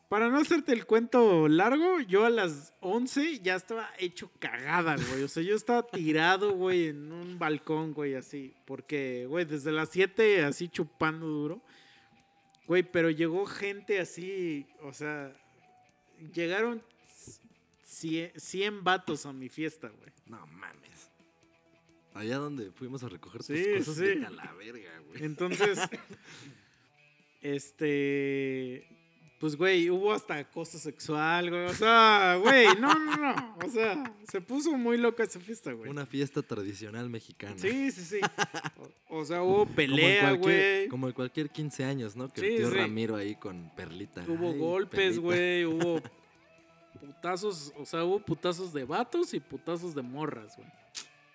[0.09, 5.23] para no hacerte el cuento largo, yo a las 11 ya estaba hecho cagada, güey.
[5.23, 8.55] O sea, yo estaba tirado, güey, en un balcón, güey, así.
[8.65, 11.63] Porque, güey, desde las 7 así chupando duro.
[12.67, 15.33] Güey, pero llegó gente así, o sea,
[16.35, 16.83] llegaron
[17.85, 20.11] 100, 100 vatos a mi fiesta, güey.
[20.27, 21.11] No mames.
[22.15, 24.01] Allá donde fuimos a recoger tus Sí, cosas, sí.
[24.03, 25.23] vete a la verga, güey.
[25.25, 25.79] Entonces,
[27.43, 28.87] este,
[29.47, 31.67] pues, güey, hubo hasta acoso sexual, güey.
[31.67, 33.57] O sea, güey, no, no, no.
[33.65, 35.89] O sea, se puso muy loca esa fiesta, güey.
[35.89, 37.55] Una fiesta tradicional mexicana.
[37.57, 38.21] Sí, sí, sí.
[39.09, 40.89] O, o sea, hubo pelea, güey.
[40.89, 42.29] Como en cualquier 15 años, ¿no?
[42.29, 42.77] Que Sí, el tío sí.
[42.77, 44.25] Ramiro ahí con Perlita.
[44.27, 45.65] Hubo Ay, golpes, güey.
[45.65, 46.03] Hubo
[46.99, 50.69] putazos, o sea, hubo putazos de vatos y putazos de morras, güey.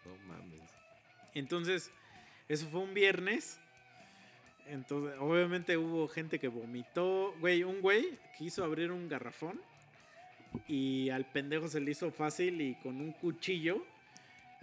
[0.03, 0.70] No mames.
[1.34, 1.89] Entonces,
[2.49, 3.57] eso fue un viernes.
[4.68, 7.34] Entonces, obviamente hubo gente que vomitó.
[7.39, 9.59] Güey, un güey quiso abrir un garrafón.
[10.68, 13.86] Y al pendejo se le hizo fácil y con un cuchillo.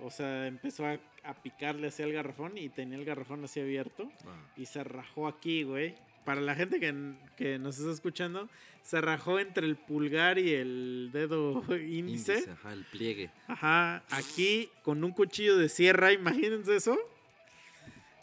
[0.01, 4.11] O sea, empezó a, a picarle hacia el garrafón y tenía el garrafón así abierto.
[4.26, 4.53] Ah.
[4.57, 5.94] Y se rajó aquí, güey.
[6.24, 8.49] Para la gente que, que nos está escuchando,
[8.82, 12.34] se rajó entre el pulgar y el dedo índice.
[12.34, 13.30] Índice, ajá, el pliegue.
[13.46, 16.99] Ajá, aquí con un cuchillo de sierra, imagínense eso.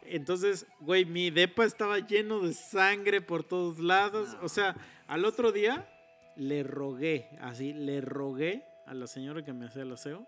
[0.07, 4.35] Entonces, güey, mi depa estaba lleno de sangre por todos lados.
[4.41, 4.75] O sea,
[5.07, 5.89] al otro día
[6.35, 10.27] le rogué, así, le rogué a la señora que me hacía el aseo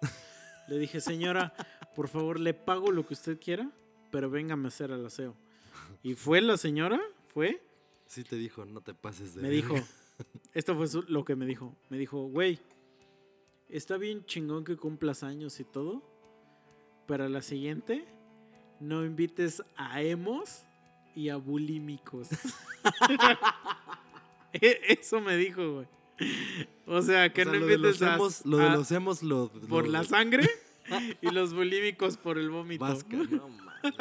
[0.68, 1.54] Le dije, señora,
[1.96, 3.70] por favor, le pago lo que usted quiera,
[4.12, 5.36] pero véngame a hacer el aseo.
[6.04, 7.62] Y fue la señora, fue,
[8.06, 9.74] Sí te dijo, no te pases de me verga".
[9.76, 9.88] dijo,
[10.54, 11.76] esto fue lo que me dijo.
[11.90, 12.60] Me dijo, güey,
[13.70, 16.02] está bien chingón que cumplas años y todo,
[17.06, 18.06] pero a la siguiente
[18.80, 20.64] no invites a emos
[21.16, 22.30] y a bulímicos.
[24.54, 25.88] E- Eso me dijo, güey.
[26.88, 28.92] O sea, que O sea, no lo de invites los a, hemos, lo de los
[28.92, 30.50] hemos lo, por lo- la sangre
[31.22, 32.84] y los bulímicos por el vómito.
[32.84, 33.94] vasca, no mames.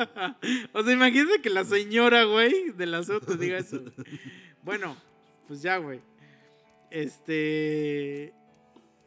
[0.72, 3.82] O sea, imagínate que la señora, güey, del aseo te diga eso.
[4.62, 4.96] Bueno,
[5.48, 6.00] pues ya, güey.
[6.90, 8.32] Este.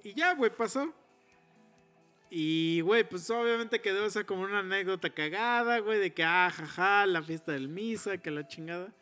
[0.04, 0.94] Y ya, güey, pasó.
[2.32, 7.06] Y, güey, pues obviamente quedó esa como una anécdota cagada, güey, de que, ah, jaja,
[7.08, 8.94] la fiesta del misa, que la chingada.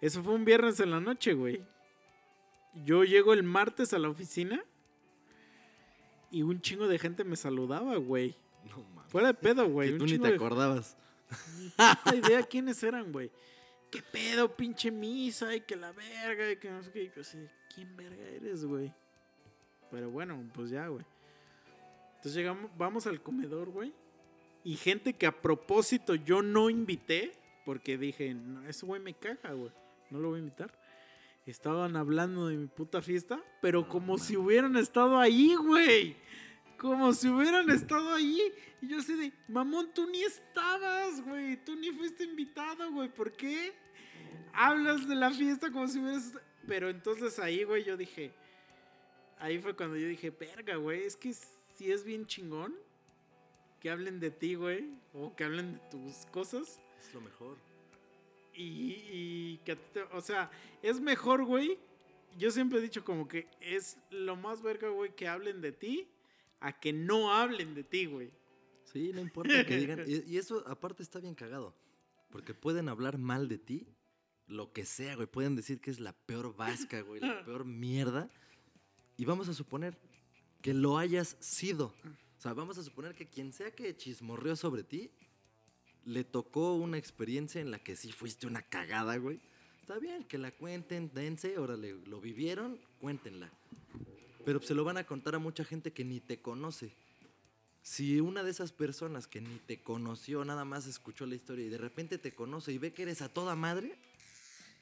[0.00, 1.62] Eso fue un viernes en la noche, güey.
[2.84, 4.62] Yo llego el martes a la oficina
[6.30, 8.36] y un chingo de gente me saludaba, güey.
[8.68, 9.10] No mames.
[9.10, 9.92] Fuera de pedo, güey.
[9.92, 10.96] Que tú ni te de- acordabas.
[12.04, 13.30] puta idea quiénes eran, güey.
[13.90, 15.54] ¿Qué pedo, pinche misa?
[15.54, 17.04] Y que la verga, y que no sé qué.
[17.04, 17.38] Y yo así,
[17.74, 18.92] ¿quién verga eres, güey?
[19.90, 21.04] Pero bueno, pues ya, güey.
[22.24, 23.92] Entonces llegamos, vamos al comedor, güey.
[24.64, 27.34] Y gente que a propósito yo no invité,
[27.66, 29.70] porque dije, no, ese güey me caga, güey.
[30.08, 30.80] No lo voy a invitar.
[31.44, 36.16] Estaban hablando de mi puta fiesta, pero como si hubieran estado ahí, güey.
[36.78, 38.40] Como si hubieran estado ahí.
[38.80, 41.62] Y yo así de, mamón, tú ni estabas, güey.
[41.62, 43.10] Tú ni fuiste invitado, güey.
[43.10, 43.74] ¿Por qué?
[44.54, 46.28] Hablas de la fiesta como si hubieras...
[46.28, 46.42] est-".
[46.66, 48.32] Pero entonces ahí, güey, yo dije...
[49.38, 51.02] Ahí fue cuando yo dije, verga, güey.
[51.02, 51.28] Es que
[51.74, 52.74] si es bien chingón
[53.80, 54.90] que hablen de ti, güey.
[55.12, 56.80] O que hablen de tus cosas.
[57.00, 57.56] Es lo mejor.
[58.54, 60.50] Y, y que a ti te- o sea,
[60.82, 61.78] es mejor, güey.
[62.38, 66.08] Yo siempre he dicho como que es lo más verga, güey, que hablen de ti
[66.60, 68.30] a que no hablen de ti, güey.
[68.84, 70.00] Sí, no importa que digan.
[70.08, 71.74] Y, y eso aparte está bien cagado.
[72.30, 73.86] Porque pueden hablar mal de ti,
[74.48, 75.26] lo que sea, güey.
[75.28, 78.28] Pueden decir que es la peor vasca, güey, la peor mierda.
[79.16, 79.96] Y vamos a suponer
[80.64, 81.92] que lo hayas sido.
[82.38, 85.10] O sea, vamos a suponer que quien sea que chismorreó sobre ti,
[86.06, 89.40] le tocó una experiencia en la que sí fuiste una cagada, güey.
[89.82, 93.52] Está bien, que la cuenten, dense, órale, lo vivieron, cuéntenla.
[94.46, 96.94] Pero se lo van a contar a mucha gente que ni te conoce.
[97.82, 101.68] Si una de esas personas que ni te conoció, nada más escuchó la historia y
[101.68, 103.98] de repente te conoce y ve que eres a toda madre,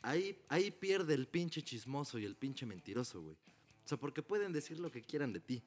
[0.00, 3.36] ahí, ahí pierde el pinche chismoso y el pinche mentiroso, güey.
[3.84, 5.62] O sea, porque pueden decir lo que quieran de ti.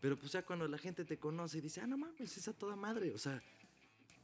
[0.00, 2.52] Pero pues ya cuando la gente te conoce y dice, ah, no mames, es a
[2.52, 3.12] toda madre.
[3.12, 3.40] O sea,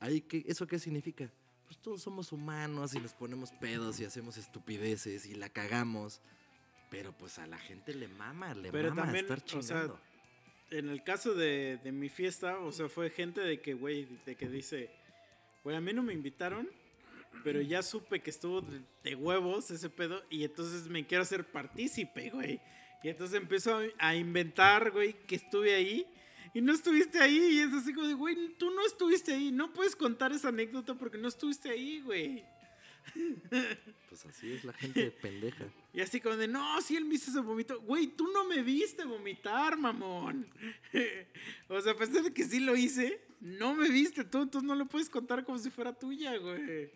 [0.01, 1.31] ahí qué, ¿eso qué significa?
[1.66, 6.20] Pues todos somos humanos y nos ponemos pedos y hacemos estupideces y la cagamos.
[6.91, 10.01] Pero pues a la gente le mama, le Pero mama también, estar o sea, chingando.
[10.70, 14.35] En el caso de, de mi fiesta, o sea, fue gente de que, güey, de
[14.35, 14.91] que dice,
[15.62, 16.68] güey, a mí no me invitaron,
[17.45, 21.45] pero ya supe que estuvo de, de huevos ese pedo y entonces me quiero hacer
[21.45, 22.61] partícipe, güey.
[23.03, 26.07] Y entonces empiezo a, inventar, güey, que estuve ahí
[26.53, 27.38] y no estuviste ahí.
[27.38, 29.53] Y es así como de, güey, tú no estuviste ahí.
[29.53, 32.44] No puedes contar esa anécdota porque no estuviste ahí, güey.
[34.09, 35.64] Pues así es la gente pendeja.
[35.92, 37.80] Y así como de, no, si él me hizo ese vomito.
[37.80, 40.46] Güey, tú no me viste vomitar, mamón.
[41.68, 44.74] o sea, a pesar de que sí lo hice, no me viste tú, entonces no
[44.74, 46.90] lo puedes contar como si fuera tuya, güey.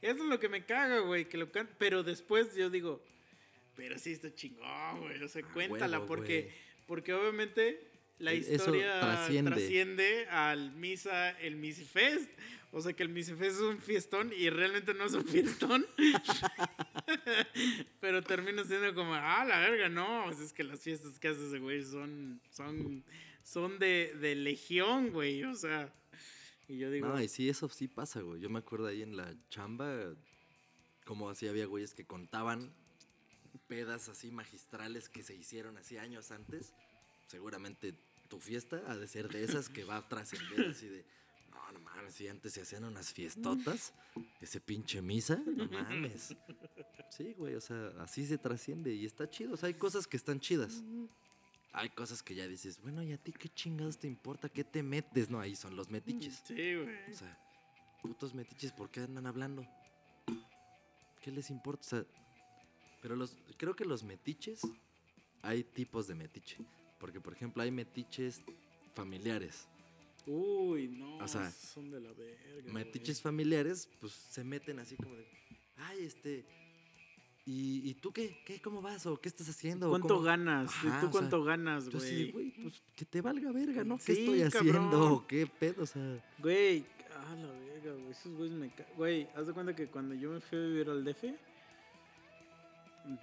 [0.00, 3.00] Eso es lo que me caga, güey, que lo can- Pero después yo digo,
[3.76, 5.22] pero sí está chingón, güey.
[5.22, 6.54] O sea, cuéntala, huevo, porque, güey.
[6.86, 9.50] porque obviamente la E- historia trasciende.
[9.50, 10.26] trasciende.
[10.28, 12.30] al misa, el Misifest.
[12.74, 15.84] O sea que el Misifest es un fiestón y realmente no es un fiestón.
[18.00, 20.26] Pero termina siendo como, ah, la verga, no.
[20.26, 23.04] O sea, es que las fiestas que hace ese güey son, son,
[23.42, 25.44] son de, de legión, güey.
[25.44, 25.92] O sea,
[26.68, 28.40] y yo digo, No, y sí, eso sí pasa, güey.
[28.40, 30.14] Yo me acuerdo ahí en la chamba,
[31.04, 32.72] como así había güeyes que contaban
[33.58, 36.72] pedas así magistrales que se hicieron así años antes.
[37.26, 37.94] Seguramente
[38.28, 41.04] tu fiesta ha de ser de esas que va a trascender así de.
[41.50, 43.92] No, no mames, si antes se hacían unas fiestotas,
[44.40, 46.34] ese pinche misa, no mames.
[47.10, 49.52] Sí, güey, o sea, así se trasciende y está chido.
[49.52, 50.82] O sea, hay cosas que están chidas.
[51.74, 54.48] Hay cosas que ya dices, bueno, ¿y a ti qué chingados te importa?
[54.48, 55.30] ¿Qué te metes?
[55.30, 56.42] No, ahí son los metiches.
[56.44, 57.10] sí, güey.
[57.10, 57.38] O sea,
[58.02, 59.66] putos metiches, ¿por qué andan hablando?
[61.20, 61.80] ¿Qué les importa?
[61.80, 62.06] O sea,
[63.02, 64.62] pero los, creo que los metiches,
[65.42, 66.56] hay tipos de metiche.
[66.98, 68.40] Porque, por ejemplo, hay metiches
[68.94, 69.66] familiares.
[70.26, 72.72] Uy, no, O sea, son de la verga.
[72.72, 73.22] Metiches güey.
[73.24, 75.26] familiares, pues se meten así como de,
[75.78, 76.44] ay, este,
[77.44, 78.40] ¿y, y tú qué?
[78.46, 78.60] qué?
[78.62, 79.04] ¿Cómo vas?
[79.06, 79.88] ¿O qué estás haciendo?
[79.88, 80.20] ¿O ¿Cuánto cómo?".
[80.22, 80.70] ganas?
[80.84, 82.50] ¿Y Ajá, ¿Tú o cuánto sea, ganas, Yo así, de, güey?
[82.50, 83.98] güey, pues que te valga verga, ¿no?
[83.98, 84.72] ¿Qué Sí, estoy haciendo?
[84.90, 85.12] cabrón.
[85.12, 85.82] ¿O ¿Qué pedo?
[85.82, 88.10] O sea, Güey, ah, la verga, güey.
[88.12, 88.70] Esos güeyes me.
[88.96, 91.24] Güey, haz de cuenta que cuando yo me fui a vivir al DF,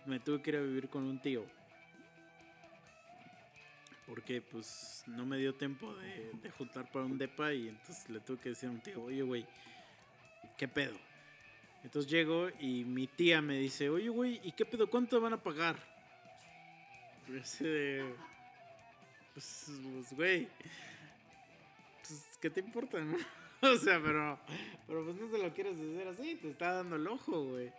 [0.05, 1.45] me tuve que ir a vivir con un tío.
[4.05, 8.39] Porque, pues, no me dio tiempo de, juntar para un depa y entonces le tuve
[8.39, 9.45] que decir a un tío, oye, güey,
[10.57, 10.97] ¿qué pedo?
[11.83, 14.89] Entonces llego y mi tía me dice, oye, güey, ¿y qué pedo?
[14.89, 15.77] ¿Cuánto van a pagar?
[17.27, 17.59] Pues,
[19.33, 20.47] pues, güey,
[22.01, 23.17] pues, ¿qué te importa, no?
[23.61, 24.39] O sea, pero,
[24.87, 27.73] pero pues no se lo quieres decir así, te está dando el ojo, güey.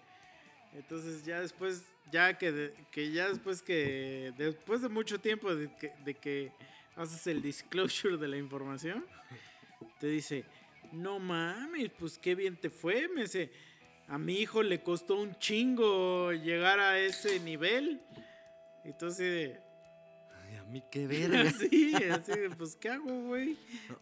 [0.74, 1.82] Entonces ya después,
[2.12, 6.52] ya que, de- que ya después que, después de mucho tiempo de que, de que
[6.96, 9.04] haces el disclosure de la información,
[9.98, 10.44] te dice,
[10.92, 13.50] no mames, pues qué bien te fue, me dice,
[14.08, 18.00] a mi hijo le costó un chingo llegar a ese nivel.
[18.84, 19.58] Entonces,
[20.70, 21.50] mí qué verga.
[21.70, 23.56] sí, así de, pues ¿qué hago, güey?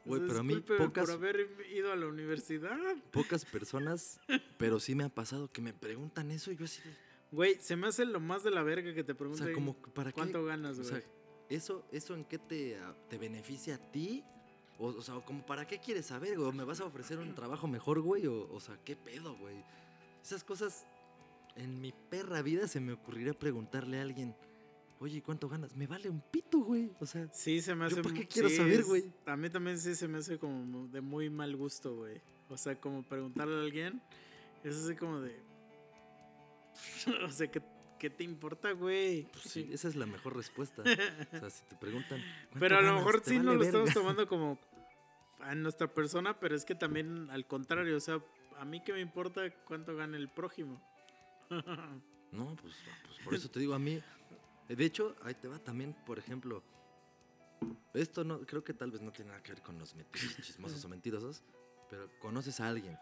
[0.05, 2.79] O Güey, pero a mí pocas, por haber ido a la universidad.
[3.11, 4.21] pocas personas,
[4.57, 6.95] pero sí me ha pasado que me preguntan eso y yo así de,
[7.31, 9.75] Güey, se me hace lo más de la verga que te o pregunten sea, como,
[9.75, 10.15] ¿para qué?
[10.15, 10.89] cuánto ganas, O güey.
[10.89, 11.03] sea,
[11.51, 12.79] ¿eso, ¿eso en qué te,
[13.11, 14.25] te beneficia a ti?
[14.79, 16.49] O, o sea, como para qué quieres saber, güey?
[16.49, 18.27] ¿O ¿Me vas a ofrecer un trabajo mejor, güey?
[18.27, 19.57] O, o sea, ¿qué pedo, güey?
[20.23, 20.87] Esas cosas,
[21.57, 24.35] en mi perra vida se me ocurriría preguntarle a alguien,
[25.01, 25.75] oye, ¿cuánto ganas?
[25.77, 26.91] Me vale un pito, güey.
[27.01, 29.13] O sea, sí, se me hace ¿Yo qué quiero sí, saber, güey?
[29.27, 32.21] A mí también sí se me hace como de muy mal gusto, güey.
[32.49, 34.01] O sea, como preguntarle a alguien,
[34.65, 35.41] es así como de.
[37.25, 37.63] o sea, ¿qué,
[37.99, 39.25] qué te importa, güey?
[39.33, 40.83] pues sí, esa es la mejor respuesta.
[41.33, 42.21] O sea, si te preguntan.
[42.51, 44.01] "¿Cuánto Pero a lo mejor ¿Te sí no vale lo estamos verga?".
[44.01, 44.59] tomando como
[45.41, 48.21] a nuestra persona, pero es que también al contrario, o sea,
[48.59, 50.81] a mí que me importa cuánto gana el prójimo.
[52.31, 52.75] No, pues,
[53.07, 54.03] pues por eso te digo a mí.
[54.69, 56.63] De hecho, ahí te va también, por ejemplo.
[57.95, 59.95] Esto no, creo que tal vez no tiene nada que ver con los
[60.43, 61.43] chismosos o mentirosos,
[61.91, 62.97] pero conoces a alguien,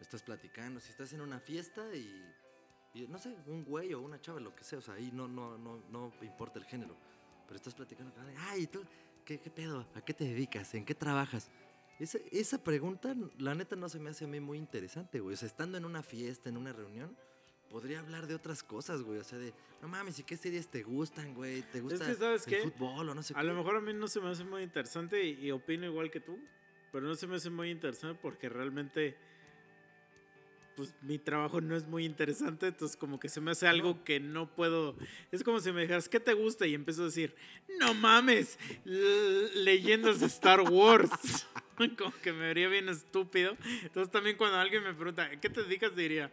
[0.00, 2.24] estás platicando, si estás en una fiesta y,
[2.94, 5.28] y no sé, un güey o una chava, lo que sea, o sea, ahí no,
[5.28, 6.96] no, no, no importa el género,
[7.46, 8.82] pero estás platicando con alguien, ay, ¿tú
[9.24, 9.86] qué, qué pedo?
[9.94, 10.74] ¿A qué te dedicas?
[10.74, 11.50] ¿En qué trabajas?
[11.98, 15.34] Esa, esa pregunta, la neta, no se me hace a mí muy interesante, güey.
[15.34, 17.16] O sea, estando en una fiesta, en una reunión,
[17.74, 19.18] podría hablar de otras cosas, güey.
[19.18, 19.52] O sea, de,
[19.82, 21.60] no mames, ¿y qué series te gustan, güey?
[21.72, 22.60] ¿Te gusta que, ¿sabes el qué?
[22.70, 23.48] fútbol o no sé A qué?
[23.48, 26.20] lo mejor a mí no se me hace muy interesante y, y opino igual que
[26.20, 26.38] tú,
[26.92, 29.16] pero no se me hace muy interesante porque realmente,
[30.76, 34.20] pues mi trabajo no es muy interesante, entonces como que se me hace algo que
[34.20, 34.94] no puedo.
[35.32, 36.68] Es como si me dijeras, ¿qué te gusta?
[36.68, 37.34] Y empiezo a decir,
[37.80, 41.10] no mames, leyendas de Star Wars.
[41.98, 43.56] como que me vería bien estúpido.
[43.82, 45.96] Entonces también cuando alguien me pregunta, ¿a qué te dedicas?
[45.96, 46.30] Diría,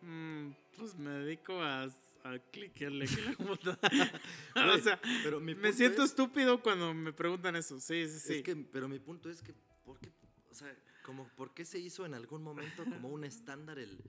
[0.00, 3.80] "Mm, pues me dedico a, a cliquearle aquí en la computadora.
[4.74, 7.78] o sea, pero mi me siento es- estúpido cuando me preguntan eso.
[7.78, 8.34] Sí, sí, sí.
[8.38, 9.54] Es que, pero mi punto es que,
[9.84, 10.10] ¿por qué?
[10.50, 10.74] O sea,
[11.04, 14.00] como, ¿por qué se hizo en algún momento como un estándar el...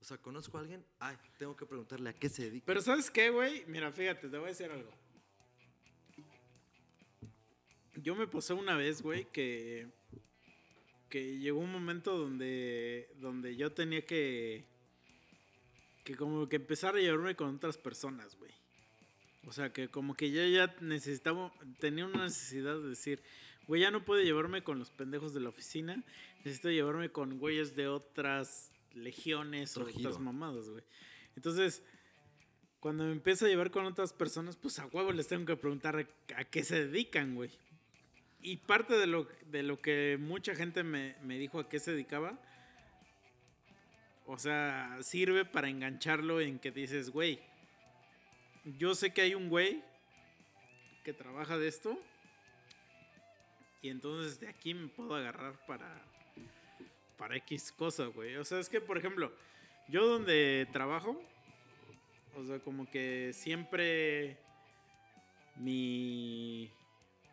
[0.00, 2.64] O sea, conozco a alguien, ay, tengo que preguntarle a qué se dedica.
[2.64, 3.64] Pero ¿sabes qué, güey?
[3.66, 4.90] Mira, fíjate, te voy a decir algo.
[7.96, 9.88] Yo me pasé una vez, güey, que
[11.10, 14.64] que llegó un momento donde donde yo tenía que
[16.04, 18.52] que como que empezar a llevarme con otras personas, güey.
[19.46, 23.22] O sea, que como que yo ya necesitaba tenía una necesidad de decir,
[23.66, 26.02] güey, ya no puedo llevarme con los pendejos de la oficina,
[26.44, 30.24] necesito llevarme con güeyes de otras legiones o Otro otras giro.
[30.24, 30.84] mamadas, güey.
[31.36, 31.82] Entonces,
[32.80, 35.96] cuando me empiezo a llevar con otras personas, pues a huevo les tengo que preguntar
[35.96, 37.50] a, a qué se dedican, güey.
[38.42, 41.92] Y parte de lo, de lo que mucha gente me, me dijo a qué se
[41.92, 42.40] dedicaba,
[44.32, 47.40] o sea, sirve para engancharlo en que dices, güey,
[48.64, 49.82] yo sé que hay un güey
[51.02, 52.00] que trabaja de esto,
[53.82, 56.00] y entonces de aquí me puedo agarrar para,
[57.18, 58.36] para X cosa, güey.
[58.36, 59.32] O sea, es que, por ejemplo,
[59.88, 61.20] yo donde trabajo,
[62.36, 64.38] o sea, como que siempre
[65.56, 66.70] mi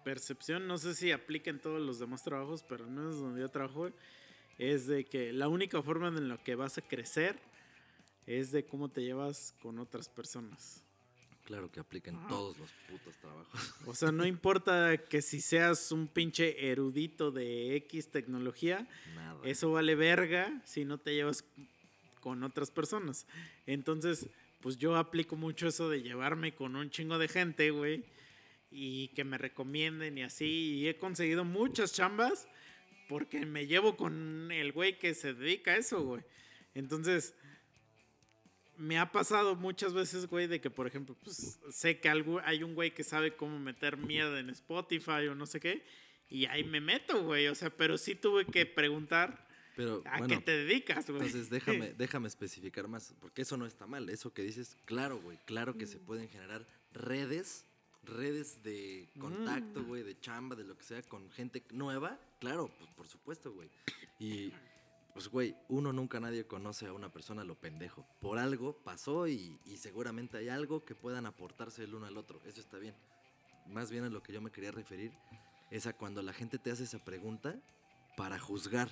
[0.04, 3.50] percepción, no sé si aplica en todos los demás trabajos, pero al menos donde yo
[3.50, 3.92] trabajo,
[4.58, 7.40] es de que la única forma en la que vas a crecer
[8.26, 10.84] es de cómo te llevas con otras personas.
[11.46, 12.28] Claro que aplica en Ajá.
[12.28, 13.74] todos los putos trabajos.
[13.86, 18.86] O sea, no importa que si seas un pinche erudito de X tecnología,
[19.16, 19.40] Nada.
[19.46, 21.46] eso vale verga si no te llevas
[22.20, 23.26] con otras personas.
[23.66, 24.28] Entonces,
[24.60, 28.04] pues yo aplico mucho eso de llevarme con un chingo de gente, güey.
[28.70, 30.80] Y que me recomienden y así.
[30.80, 32.50] Y he conseguido muchas chambas
[33.08, 36.24] porque me llevo con el güey que se dedica a eso, güey.
[36.74, 37.34] Entonces,
[38.78, 42.64] me ha pasado muchas veces, güey, de que, por ejemplo, pues sé que algo, hay
[42.64, 45.84] un güey que sabe cómo meter mierda en Spotify o no sé qué,
[46.30, 47.48] y ahí me meto, güey.
[47.48, 51.26] O sea, pero sí tuve que preguntar Pero a bueno, qué te dedicas, güey.
[51.26, 54.10] entonces déjame, déjame especificar más, porque eso no está mal.
[54.10, 57.66] Eso que dices, claro, güey, claro que se pueden generar redes,
[58.08, 62.20] redes de contacto, güey, de chamba, de lo que sea, con gente nueva.
[62.40, 63.70] Claro, pues por supuesto, güey.
[64.20, 64.52] Y
[65.14, 68.06] pues, güey, uno nunca nadie conoce a una persona lo pendejo.
[68.22, 72.40] Por algo pasó y, y seguramente hay algo que puedan aportarse el uno al otro.
[72.46, 72.96] Eso está bien.
[73.68, 75.12] Más bien a lo que yo me quería referir
[75.72, 77.56] es a cuando la gente te hace esa pregunta
[78.16, 78.90] para juzgar.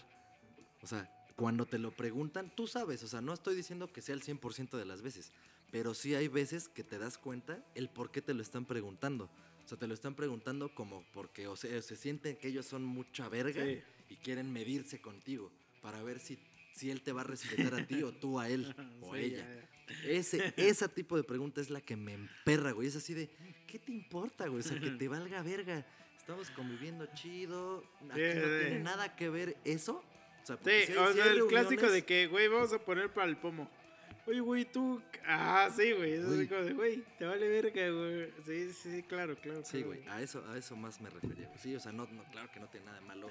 [0.82, 4.16] O sea, cuando te lo preguntan, tú sabes, o sea, no estoy diciendo que sea
[4.16, 5.32] el 100% de las veces,
[5.72, 9.30] pero sí hay veces que te das cuenta el por qué te lo están preguntando.
[9.64, 12.84] O sea, te lo están preguntando como porque o sea, se sienten que ellos son
[12.84, 13.82] mucha verga Sí.
[14.10, 15.52] y quieren medirse contigo
[15.82, 16.38] para ver si,
[16.74, 19.38] si él te va a respetar a ti o tú a él o Sí, ella.
[19.48, 19.70] ya, ya.
[20.10, 22.88] Ese, ese tipo de pregunta es la que me emperra, güey.
[22.88, 23.30] Es así de,
[23.68, 24.60] ¿qué te importa, güey?
[24.60, 25.86] O sea, que te valga verga.
[26.18, 27.84] Estamos conviviendo chido.
[28.10, 30.04] Aquí Sí, no tiene nada que ver eso.
[30.42, 33.12] O sea, Sí, si hay- o sea, el clásico de que, güey, vamos a poner
[33.14, 33.70] para el pomo.
[34.28, 35.02] Oye, güey, tú.
[35.28, 36.14] Ah, sí, güey.
[36.14, 36.48] Es así Güey.
[36.48, 38.32] como de, güey, te vale verga, güey.
[38.46, 39.64] Sí, sí, claro, claro.
[39.64, 41.48] Sí, claro, güey, a eso, a eso más me refería.
[41.48, 41.60] güey.
[41.60, 43.30] Sí, o sea, no, no, claro que no tiene nada de malo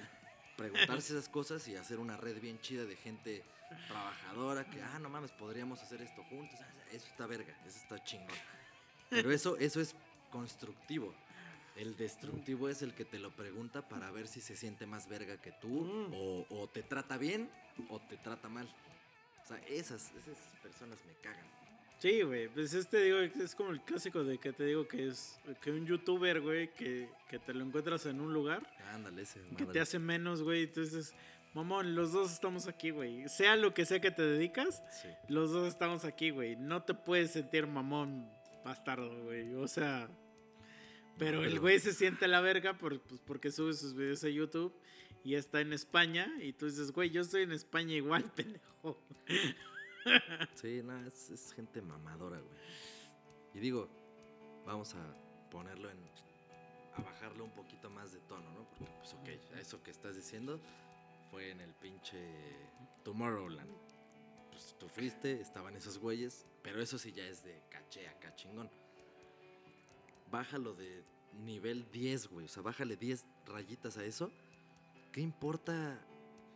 [0.56, 3.42] preguntarse esas cosas y hacer una red bien chida de gente
[3.88, 6.56] trabajadora que, ah, no mames, podríamos hacer esto juntos.
[6.60, 8.28] Ah, Eso está verga, eso está chingón.
[9.10, 9.96] Pero eso, eso es
[10.30, 11.12] constructivo.
[11.74, 15.38] El destructivo es el que te lo pregunta para ver si se siente más verga
[15.42, 16.12] que tú Mm.
[16.14, 17.50] o, o te trata bien
[17.88, 18.72] o te trata mal.
[19.44, 21.44] O sea, esas, esas personas me cagan.
[21.98, 25.38] Sí, güey, pues este digo, es como el clásico de que te digo que es
[25.62, 28.62] que un youtuber, güey, que, que te lo encuentras en un lugar,
[28.92, 29.40] Ándale, ese.
[29.56, 31.14] que te hace menos, güey, entonces,
[31.54, 33.26] mamón, los dos estamos aquí, güey.
[33.28, 35.08] Sea lo que sea que te dedicas, Sí.
[35.28, 36.56] los dos estamos aquí, güey.
[36.56, 38.28] No te puedes sentir mamón
[38.64, 39.54] bastardo, güey.
[39.54, 40.08] O sea,
[41.16, 44.74] pero el güey se siente la verga por, pues, porque sube sus videos a YouTube
[45.24, 49.00] y está en España y tú dices, güey, yo estoy en España igual, pendejo.
[50.54, 52.58] Sí, no, es, gente mamadora, güey.
[53.54, 53.88] Y digo,
[54.66, 55.98] vamos a ponerlo en.
[56.94, 58.68] a bajarlo un poquito más de tono, ¿no?
[58.68, 60.60] Porque, pues, ok, eso que estás diciendo
[61.30, 62.18] fue en el pinche
[63.02, 63.72] Tomorrowland.
[64.50, 68.70] Pues tú fuiste, estaban esos güeyes, pero eso sí ya es de caché acá chingón.
[70.30, 71.02] Bájalo de
[71.32, 72.44] nivel 10, güey.
[72.44, 74.30] O sea, bájale 10 rayitas a eso.
[75.14, 76.04] ¿Qué importa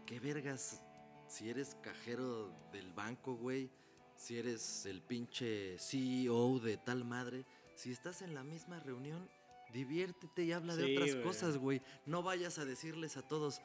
[0.05, 0.82] qué vergas
[1.28, 3.70] si eres cajero del banco, güey?
[4.16, 7.47] Si eres el pinche CEO de tal madre.
[7.76, 9.30] Si estás en la misma reunión,
[9.72, 11.22] diviértete y habla de otras güey.
[11.22, 11.82] cosas, güey.
[12.05, 13.60] No vayas a decirles a todos,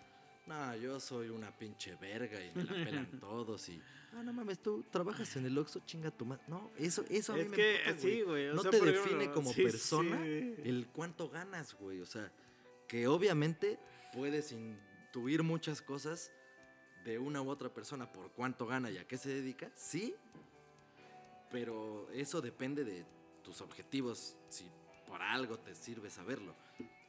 [0.46, 3.82] no, yo soy una pinche verga y me la pelan todos y...
[4.12, 6.44] Ah, no mames, tú trabajas en el Oxxo, chinga tu madre.
[6.48, 8.50] No, eso, eso a mí me que emputa, sí, güey.
[8.50, 10.54] o no sea, te define ejemplo, como sí, persona sí.
[10.64, 12.00] el cuánto ganas, güey.
[12.00, 12.32] O sea,
[12.88, 13.80] que obviamente
[14.14, 16.32] puedes intuir muchas cosas
[17.04, 20.16] de una u otra persona por cuánto gana y a qué se dedica, sí.
[21.52, 23.06] Pero eso depende de
[23.44, 24.70] tus objetivos, si
[25.06, 26.56] por algo te sirve saberlo.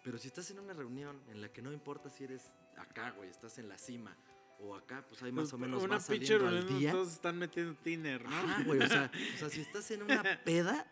[0.03, 3.31] Pero si estás en una reunión en la que no importa si eres acá, güey,
[3.31, 4.17] estás en la cima,
[4.61, 6.93] o acá, pues hay más o menos Una más pinche saliendo al día.
[6.93, 8.37] todos están metiendo tiner, ¿no?
[8.37, 10.87] Ajá, güey, o sea, o sea, si estás en una peda,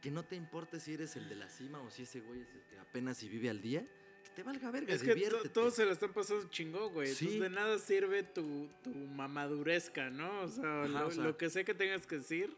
[0.00, 2.48] que no te importe si eres el de la cima o si ese güey es
[2.52, 3.86] el que apenas si vive al día,
[4.34, 7.08] te valga verga, Es que to- todos se la están pasando chingón, güey.
[7.08, 7.24] Sí.
[7.26, 10.40] Entonces de nada sirve tu, tu mamadurezca, ¿no?
[10.42, 12.54] O sea, Ajá, lo, o sea- lo que sea que tengas que decir.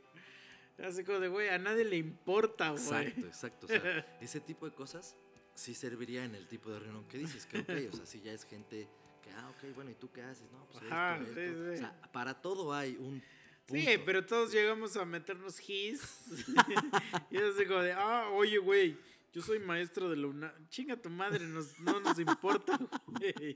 [0.82, 2.82] Así como de, güey, a nadie le importa, güey.
[2.82, 3.66] Exacto, exacto.
[3.66, 5.14] O sea, ese tipo de cosas
[5.54, 8.32] sí serviría en el tipo de reunión que dices, que ok, o sea, si ya
[8.32, 8.88] es gente
[9.22, 10.50] que, ah, ok, bueno, ¿y tú qué haces?
[10.50, 11.64] No, pues Ajá, esto, sí, esto.
[11.64, 11.74] sí.
[11.74, 13.22] O sea, para todo hay un
[13.68, 14.02] Sí, punto.
[14.04, 16.02] pero todos llegamos a meternos his.
[17.30, 18.96] y es así como de, ah, oye, güey,
[19.34, 20.68] yo soy maestro de la UNAM.
[20.68, 23.54] Chinga tu madre, nos- no nos importa, güey.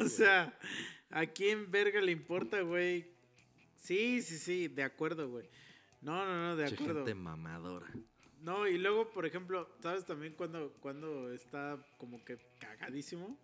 [0.00, 0.56] O sea,
[1.10, 3.06] ¿a quién verga le importa, güey?
[3.76, 5.48] Sí, sí, sí, de acuerdo, güey.
[6.00, 6.94] No, no, no, de acuerdo.
[7.04, 7.92] gente mamadora.
[8.40, 13.36] No, y luego, por ejemplo, ¿sabes también cuando, cuando está como que cagadísimo?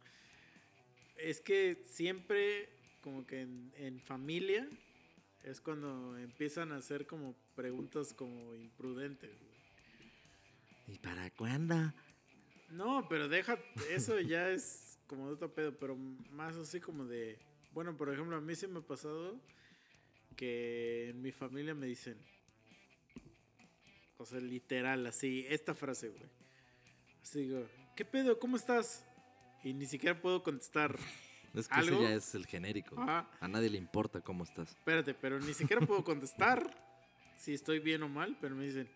[1.16, 2.68] Es que siempre,
[3.02, 4.68] como que en, en familia,
[5.42, 9.30] es cuando empiezan a hacer como preguntas como imprudentes.
[9.40, 9.51] güey.
[10.86, 11.92] ¿Y para cuándo?
[12.70, 13.58] No, pero deja,
[13.90, 17.38] eso ya es como de otro pedo, pero más así como de...
[17.72, 19.40] Bueno, por ejemplo, a mí sí me ha pasado
[20.36, 22.18] que en mi familia me dicen,
[24.16, 26.30] o sea, literal, así, esta frase, güey.
[27.22, 28.38] Así digo, ¿qué pedo?
[28.38, 29.04] ¿Cómo estás?
[29.62, 30.96] Y ni siquiera puedo contestar.
[31.54, 31.96] Es que algo.
[31.96, 32.98] ese ya es el genérico.
[32.98, 33.28] Ajá.
[33.38, 34.70] A nadie le importa cómo estás.
[34.70, 36.74] Espérate, pero ni siquiera puedo contestar
[37.36, 38.88] si estoy bien o mal, pero me dicen,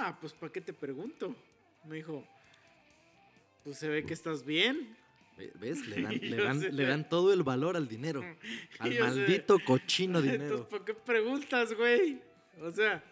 [0.00, 1.34] ah, pues ¿para qué te pregunto?
[1.84, 2.24] Me dijo,
[3.62, 4.96] pues se ve que estás bien.
[5.36, 5.86] Ve- ¿Ves?
[5.86, 6.72] Le dan, Y le yo dan, sé.
[6.72, 8.22] le dan todo el valor al dinero.
[8.78, 9.00] Al sé.
[9.00, 10.68] maldito cochino Entonces, dinero.
[10.68, 12.20] ¿por qué preguntas, güey?
[12.60, 13.02] O sea,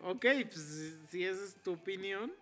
[0.00, 0.20] ok,
[0.50, 2.32] pues si- si esa es tu opinión,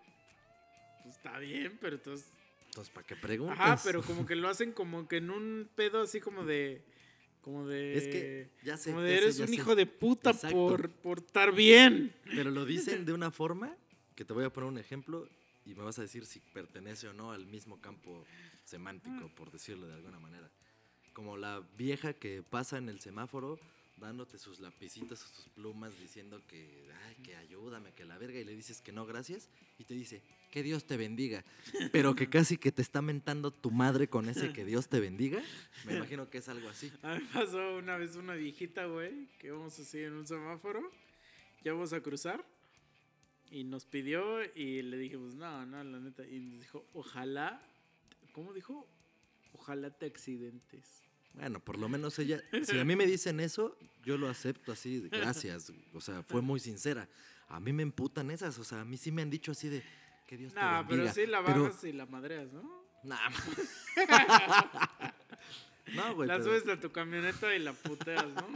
[1.03, 2.27] pues está bien, pero entonces...
[2.67, 3.59] Entonces, ¿para qué preguntas?
[3.59, 6.81] Ajá, pero como que lo hacen como que en un pedo así como de...
[7.43, 7.97] Como de...
[7.97, 8.91] Es que ya sé.
[8.91, 9.55] como de eres un sé.
[9.55, 10.55] hijo de puta Exacto.
[10.55, 12.13] por, por estar bien.
[12.25, 13.75] Pero lo dicen de una forma
[14.15, 15.27] que te voy a poner un ejemplo
[15.65, 18.25] y me vas a decir si pertenece o no al mismo campo
[18.63, 20.49] semántico, por decirlo de alguna manera.
[21.11, 23.59] Como la vieja que pasa en el semáforo
[23.97, 28.43] dándote sus lapicitos o sus plumas diciendo que, ay, que ayúdame, que la verga, y
[28.43, 30.21] le dices que no, gracias, y te dice,
[30.53, 31.43] que Dios te bendiga.
[31.91, 35.41] Pero que casi que te está mentando tu madre con ese que Dios te bendiga.
[35.83, 36.93] Me imagino que es algo así.
[37.01, 40.91] A mí pasó una vez una viejita, güey, que íbamos así en un semáforo,
[41.63, 42.45] ya vamos a cruzar,
[43.49, 47.59] y nos pidió, y le dijimos, no, no, la neta, y nos dijo, ojalá,
[48.31, 48.87] ¿cómo dijo?
[49.53, 51.01] Ojalá te accidentes.
[51.33, 53.75] Bueno, por lo menos ella, si a mí me dicen eso,
[54.05, 55.73] yo lo acepto así, gracias.
[55.93, 57.09] O sea, fue muy sincera.
[57.47, 59.83] A mí me emputan esas, o sea, a mí sí me han dicho así de
[60.27, 61.13] que Dios te No, pero bendiga.
[61.13, 62.83] sí la Pero- bajas y la madreas, ¿no?
[63.03, 63.29] Nah,
[65.95, 68.47] no, güey, la pero, subes a tu camioneta y la puteas, ¿no?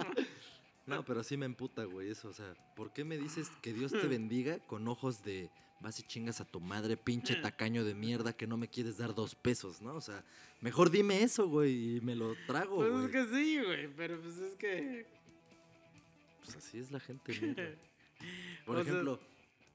[0.85, 3.91] no, pero sí me emputa, güey, eso, o sea, ¿por qué me dices que Dios
[3.91, 5.49] te bendiga con ojos de
[5.79, 9.13] vas y chingas a tu madre, pinche tacaño de mierda que no me quieres dar
[9.13, 9.95] dos pesos, ¿no?
[9.95, 10.23] O sea,
[10.61, 13.05] mejor dime eso, güey, y me lo trago, Pues güey.
[13.05, 15.05] es que sí, güey, pero pues es que...
[16.43, 17.75] Pues así es la gente, mierda.
[18.65, 19.19] Por O sea- ejemplo,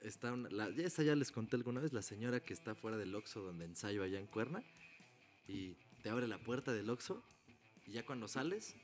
[0.04, 3.14] está una, la, esa ya les conté alguna vez, la señora que está fuera del
[3.14, 4.62] Oxxo donde ensayo allá en Cuerna
[5.48, 7.22] y te abre la puerta del Oxxo
[7.86, 8.76] y ya cuando sales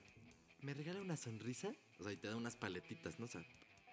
[0.60, 3.26] me regala una sonrisa, o sea, y te da unas paletitas, ¿no?
[3.26, 3.44] O sea,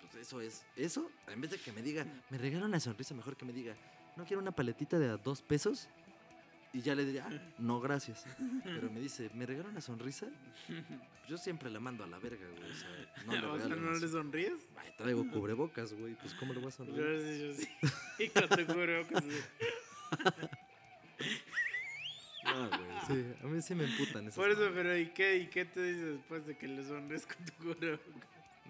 [0.01, 3.37] pues eso es, eso, en vez de que me diga, me regala una sonrisa, mejor
[3.37, 3.75] que me diga,
[4.17, 5.89] ¿no quiero una paletita de dos pesos?
[6.75, 8.25] Y ya le diría, "Ah, no, gracias.
[8.65, 10.27] Pero me dice, ¿me regala una sonrisa?
[11.29, 12.69] Yo siempre la mando a la verga, güey.
[12.69, 12.89] O sea,
[13.25, 14.53] no le o sea, regalo ¿no le sonríes?
[14.75, 16.15] Ay, traigo cubrebocas, güey.
[16.15, 17.21] Pues, ¿cómo le voy a Yo sonreír?
[17.21, 18.23] sí, yo sí.
[18.25, 19.39] Y con tu cubrebocas, sí.
[22.43, 22.89] No, güey.
[23.07, 25.81] Sí, a mí sí me emputan esas Por eso, pero ¿y qué, ¿y qué te
[25.81, 28.05] dice después de que le sonríes con tu cubrebocas?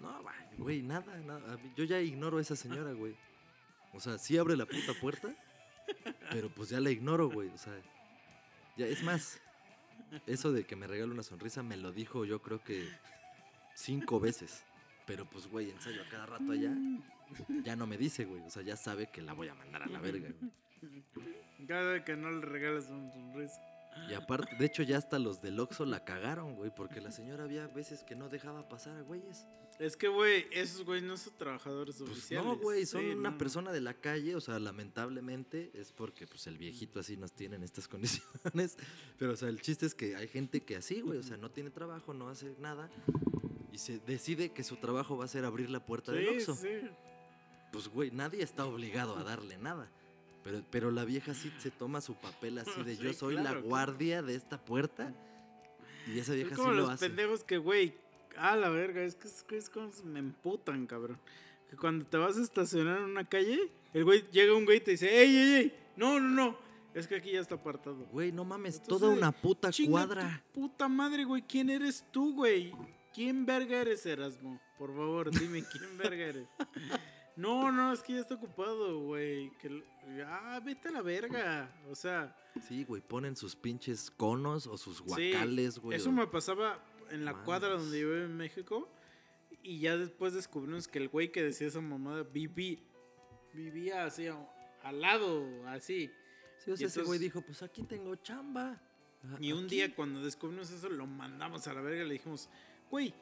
[0.00, 1.58] No, güey, güey, nada, nada.
[1.76, 3.14] Yo ya ignoro a esa señora, güey.
[3.92, 5.34] O sea, sí abre la puta puerta,
[6.30, 7.48] pero pues ya la ignoro, güey.
[7.48, 7.74] O sea,
[8.76, 9.40] ya, es más,
[10.26, 12.88] eso de que me regale una sonrisa me lo dijo yo creo que
[13.74, 14.64] cinco veces.
[15.06, 16.74] Pero pues, güey, ensayo a cada rato allá.
[17.64, 18.42] Ya no me dice, güey.
[18.42, 20.28] O sea, ya sabe que la voy a mandar a la verga.
[21.68, 23.60] Cada vez que no le regalas una sonrisa.
[24.08, 27.44] Y aparte, de hecho, ya hasta los del Oxxo la cagaron, güey, porque la señora
[27.44, 29.46] había veces que no dejaba pasar a güeyes.
[29.78, 32.46] Es que, güey, esos güey no son trabajadores Pues oficiales.
[32.46, 33.38] no, güey, son Sí, una no.
[33.38, 37.56] persona de la calle, o sea, lamentablemente es porque pues el viejito así nos tiene
[37.56, 37.86] en estas
[38.54, 38.76] condiciones.
[39.18, 41.50] Pero, o sea, el chiste es que hay gente que así, güey, o sea, no
[41.50, 42.88] tiene trabajo, no hace nada.
[43.72, 46.54] Y se decide que su trabajo va a ser abrir la puerta del Oxxo.
[46.54, 46.68] sí.
[47.72, 49.90] Pues, güey, nadie está obligado a darle nada.
[50.46, 53.60] Pero, pero la vieja sí se toma su papel así de Sí, yo soy claro,
[53.60, 55.12] la guardia de esta puerta.
[56.06, 57.08] Y esa Es vieja sí como lo los hace.
[57.08, 57.94] pendejos que, güey,
[58.36, 61.18] a la verga, es que es, que es como se me emputan, cabrón.
[61.68, 63.58] Que cuando te vas a estacionar en una calle,
[63.92, 66.56] el güey llega un güey y te dice, ey, ey, ey, no, no, no,
[66.94, 67.96] es que aquí ya está apartado.
[68.12, 70.44] Güey, no mames, Entonces, toda una puta cuadra.
[70.54, 72.72] tu puta madre, güey, ¿quién eres tú, güey?
[73.12, 74.60] ¿Quién verga eres, Erasmo?
[74.78, 76.46] Por favor, dime, ¿quién verga eres?
[77.36, 79.50] No, no, es que ya está ocupado, güey.
[79.58, 79.84] Que...
[80.26, 81.70] Ah, vete a la verga.
[81.90, 82.34] O sea,
[82.66, 85.96] Sí, güey, ponen sus pinches conos o sus Sí, guacales, güey.
[85.98, 88.90] Eso o- me pasaba en la cuadra donde yo vivo en México.
[89.62, 92.82] Y ya después descubrimos que el güey que decía esa mamada viví,
[93.52, 94.28] vivía así
[94.82, 96.10] al lado, así.
[96.64, 98.80] Sí, o sea, ese güey dijo, pues aquí tengo chamba.
[99.40, 99.74] Y un aquí.
[99.76, 102.48] día cuando descubrimos eso, lo mandamos a la verga y le dijimos,
[102.90, 103.12] güey,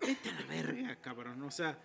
[0.00, 1.42] vete a la verga, cabrón.
[1.42, 1.78] O sea,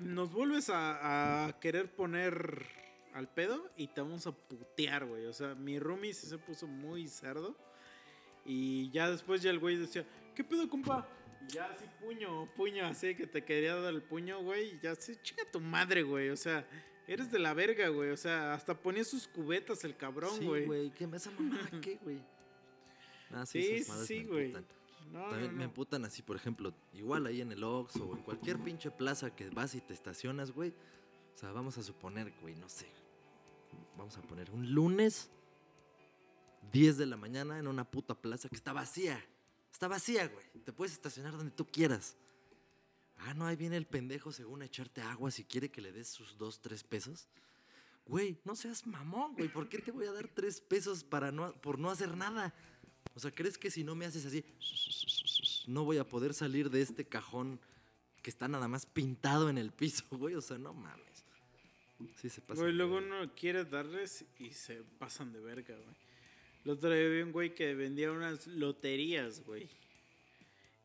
[0.00, 2.66] nos vuelves a, a querer poner
[3.14, 5.26] al pedo y te vamos a putear, güey.
[5.26, 7.56] O sea, mi roomie sí se puso muy cerdo.
[8.44, 11.08] Y ya después ya el güey decía, ¿qué pedo, compa?
[11.48, 14.74] Y ya así puño, puño, así que te quería dar el puño, güey.
[14.74, 16.28] Y ya así, chinga tu madre, güey.
[16.30, 16.66] O sea,
[17.08, 18.10] eres de la verga, güey.
[18.10, 20.66] O sea, hasta ponía sus cubetas el cabrón, Sí, güey.
[20.66, 22.18] güey, ¿qué me esa mamada qué, güey?
[23.32, 24.54] Ah, sí, Sí, güey.
[25.12, 28.22] No, También no, me emputan así, por ejemplo, igual ahí en el Oxxo o en
[28.22, 30.74] cualquier pinche plaza que vas y te estacionas, güey.
[31.34, 32.86] O sea, vamos a suponer, güey, no sé.
[33.96, 35.30] Vamos a poner un lunes
[36.72, 39.24] 10 de la mañana en una puta plaza que está vacía.
[39.72, 40.44] Está vacía, güey.
[40.64, 42.16] Te puedes estacionar donde tú quieras.
[43.18, 46.08] Ah, no, ahí viene el pendejo según a echarte agua si quiere que le des
[46.08, 47.28] sus dos, tres pesos.
[48.06, 49.48] Güey, no seas mamón, güey.
[49.48, 52.54] ¿Por qué te voy a dar tres pesos para no, por no hacer nada?
[53.16, 54.44] O sea, ¿crees que si no me haces así,
[55.66, 57.58] no voy a poder salir de este cajón
[58.22, 60.34] que está nada más pintado en el piso, güey?
[60.34, 61.24] O sea, no mames.
[62.20, 62.60] Sí se pasa.
[62.60, 65.96] Güey, luego uno quiere darles y se pasan de verga, güey.
[66.66, 69.66] El otro día vi un güey que vendía unas loterías, güey.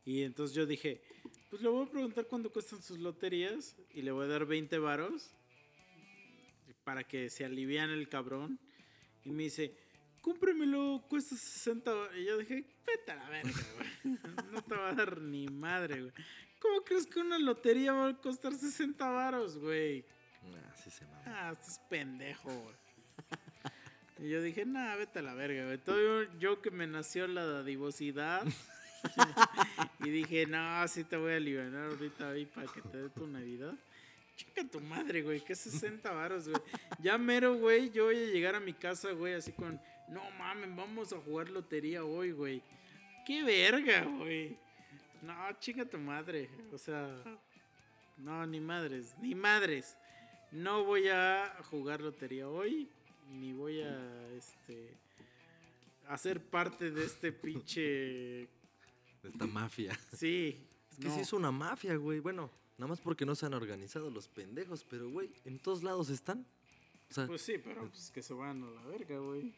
[0.06, 1.02] Y entonces yo dije,
[1.50, 4.78] pues le voy a preguntar cuánto cuestan sus loterías y le voy a dar 20
[4.80, 5.32] varos
[6.86, 8.58] para que se alivian el cabrón.
[9.26, 9.76] Y me dice,
[10.22, 12.16] cómpremelo, cuesta 60 varos.
[12.18, 14.20] Y yo dije, vete a la verga, güey.
[14.52, 16.14] No te va a dar ni madre, güey.
[16.60, 20.06] ¿Cómo crees que una lotería va a costar 60 varos, güey?
[20.44, 21.24] Nah, sí se mama.
[21.26, 22.76] Ah, estás pendejo, güey.
[24.20, 25.80] Y yo dije, nah, vete a la verga, güey.
[25.80, 28.46] Todo yo, que me nació la dadivosidad.
[30.02, 33.26] y dije, no, sí te voy a aliviar ahorita ahí para que te dé tu
[33.26, 33.74] Navidad.
[34.36, 36.62] Chica tu madre, güey, que 60 varos, güey.
[37.00, 39.82] Ya mero, güey, yo voy a llegar a mi casa, güey, así con,
[40.12, 42.62] no mames, vamos a jugar lotería hoy, güey.
[43.26, 44.58] Qué verga, güey.
[45.22, 46.50] No, chica tu madre.
[46.72, 47.24] O sea,
[48.18, 49.98] no, ni madres, ni madres.
[50.52, 52.90] No voy a jugar lotería hoy,
[53.30, 54.98] ni voy a, este,
[56.08, 58.50] hacer parte de este pinche...
[59.24, 59.98] De esta mafia.
[60.14, 60.58] Sí.
[60.92, 61.16] Es que no.
[61.16, 62.20] sí es una mafia, güey.
[62.20, 66.10] Bueno, nada más porque no se han organizado los pendejos, pero, güey, en todos lados
[66.10, 66.46] están.
[67.10, 69.54] O sea, Pues sí, pero pues que se van a la verga, güey.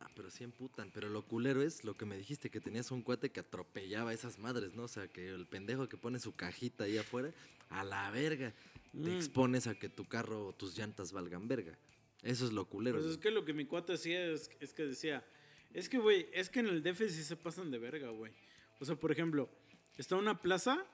[0.00, 0.90] Ah, pero sí emputan.
[0.92, 4.14] Pero lo culero es lo que me dijiste, que tenías un cuate que atropellaba a
[4.14, 4.84] esas madres, ¿no?
[4.84, 7.32] O sea, que el pendejo que pone su cajita ahí afuera,
[7.70, 8.52] a la verga.
[8.92, 9.16] Te Mm.
[9.16, 11.76] expones a que tu carro o tus llantas valgan verga.
[12.22, 12.98] Eso es lo culero.
[12.98, 15.24] Pues es que lo que mi cuate hacía es, es que decía,
[15.72, 18.32] es que, güey, es que en el DF sí se pasan de verga, güey.
[18.80, 19.48] O sea, por ejemplo,
[19.96, 20.86] está una plaza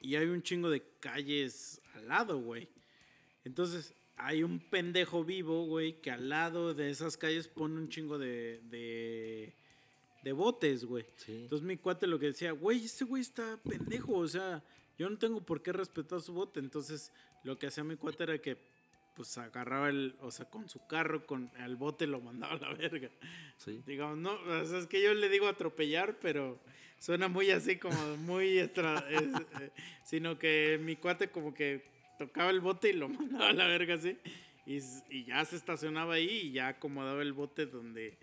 [0.00, 2.68] y hay un chingo de calles al lado, güey.
[3.44, 8.18] Entonces, hay un pendejo vivo, güey, que al lado de esas calles pone un chingo
[8.18, 9.54] de, de,
[10.22, 11.04] de botes, güey.
[11.16, 11.42] Sí.
[11.42, 14.62] Entonces mi cuate lo que decía, güey, este güey está pendejo, o sea,
[14.98, 16.60] yo no tengo por qué respetar su bote.
[16.60, 17.12] Entonces
[17.42, 18.56] lo que hacía mi cuate era que,
[19.16, 22.74] pues agarraba el, o sea, con su carro, con el bote lo mandaba a la
[22.74, 23.10] verga.
[23.56, 23.82] Sí.
[23.86, 26.60] Digamos, no, o sea, es que yo le digo atropellar, pero
[26.98, 29.24] suena muy así como muy extra, es,
[29.60, 29.72] eh,
[30.04, 31.91] sino que mi cuate como que
[32.26, 34.16] tocaba el bote y lo mandaba a la verga así.
[34.64, 38.16] Y, ya se estacionaba ahí y ya acomodaba el bote donde,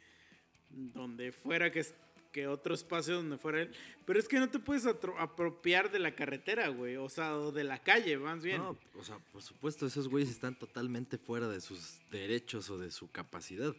[0.70, 1.86] donde fuera que,
[2.32, 3.72] que otro espacio donde fuera él.
[4.06, 6.96] Pero es que no te puedes apropiar de la carretera, güey.
[6.96, 8.60] O sea, o de la calle, más bien.
[8.60, 12.92] No, o sea, por supuesto, esos güeyes están totalmente fuera de sus derechos o de
[12.92, 13.76] su capacidad.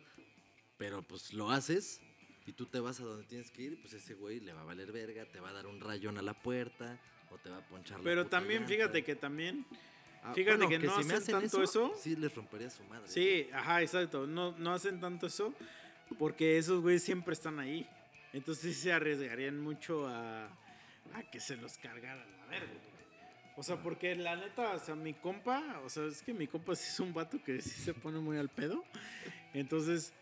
[0.76, 2.02] Pero pues lo haces
[2.46, 4.64] y tú te vas a donde tienes que ir, pues ese güey le va a
[4.64, 6.98] valer verga, te va a dar un rayón a la puerta
[7.30, 8.74] o te va a ponchar la Pero también, llanta.
[8.74, 9.66] fíjate que también
[10.22, 11.94] Ah, fíjate que no si me hacen tanto eso.
[11.98, 13.08] Sí les rompería su madre.
[13.08, 14.26] Sí, ajá, exacto.
[14.26, 15.54] No, no hacen tanto eso
[16.18, 17.88] porque esos güeyes siempre están ahí.
[18.32, 20.44] Entonces sí se arriesgarían mucho a,
[21.14, 22.66] a que se los cargaran a la verga.
[22.66, 23.00] güey.
[23.56, 26.74] O sea, porque la neta, o sea, mi compa, o sea, es que mi compa
[26.74, 28.84] sí es un vato que sí se pone muy al pedo.
[29.52, 30.12] Entonces,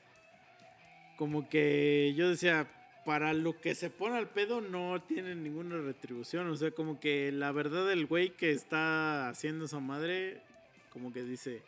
[1.17, 2.69] como que yo decía,
[3.09, 6.47] para lo que se pone al pedo no tiene ninguna retribución.
[6.51, 10.43] O sea, como que la verdad el güey que está haciendo esa madre,
[10.91, 11.63] como que dice,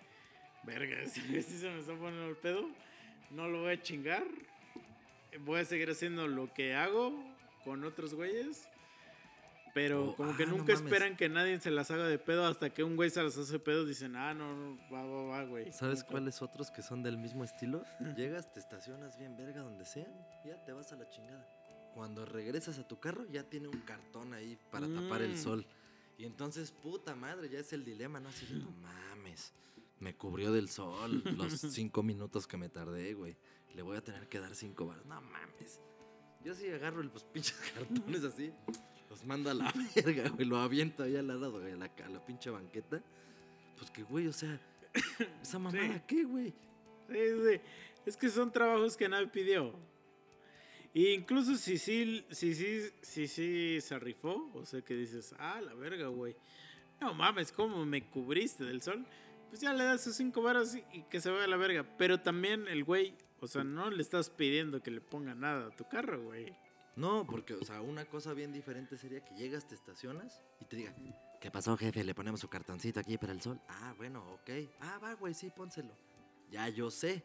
[0.64, 2.68] verga, si se me está poniendo al pedo,
[3.30, 4.22] no lo voy a chingar.
[5.38, 7.24] Voy a seguir haciendo lo que hago
[7.64, 8.68] con otros güeyes.
[9.74, 10.80] Pero Oh, como que ah, no nunca mames.
[10.84, 13.58] esperan que nadie se las haga de pedo hasta que un güey se las hace
[13.58, 13.84] pedo.
[13.84, 15.72] Dicen, ah, no, no, va, va, va, güey.
[15.72, 17.84] ¿Sabes cuáles otros que son del mismo estilo?
[18.16, 20.06] Llegas, te estacionas bien verga donde sea,
[20.44, 21.46] ya te vas a la chingada.
[21.94, 25.38] Cuando regresas a tu carro ya tiene un cartón ahí para tapar el Mm.
[25.38, 25.66] sol.
[26.18, 28.28] Y entonces, puta madre, ya es el dilema, ¿no?
[28.28, 29.52] Así no mames,
[30.00, 33.36] me cubrió del sol los cinco minutos que me tardé, güey.
[33.74, 35.06] Le voy a tener que dar cinco baros.
[35.06, 35.80] No mames.
[36.44, 38.52] Yo sí agarro los pinches cartones así,
[39.08, 40.46] los mando a la verga, güey.
[40.46, 43.02] Lo aviento ahí al lado, güey, a la, a la pinche banqueta.
[43.76, 44.58] Pues que, güey, o sea,
[45.42, 46.54] esa mamada, ¿qué, güey?
[47.08, 47.60] Sí, sí.
[48.06, 49.74] Es que son trabajos que nadie pidió.
[50.94, 55.60] E incluso si sí, si sí, si sí se rifó, o sea que dices, ah,
[55.60, 56.34] la verga, güey.
[57.00, 59.06] No mames, ¿cómo me cubriste del sol?
[59.48, 61.86] Pues ya le das sus cinco varas y, y que se vaya a la verga.
[61.96, 65.76] Pero también el güey, o sea, no le estás pidiendo que le ponga nada a
[65.76, 66.54] tu carro, güey.
[66.96, 70.76] No, porque, o sea, una cosa bien diferente sería que llegas, te estacionas y te
[70.76, 70.94] digan,
[71.40, 72.04] ¿qué pasó, jefe?
[72.04, 73.60] Le ponemos su cartoncito aquí para el sol.
[73.68, 74.50] Ah, bueno, ok.
[74.80, 75.94] Ah, va, güey, sí, pónselo.
[76.50, 77.24] Ya yo sé.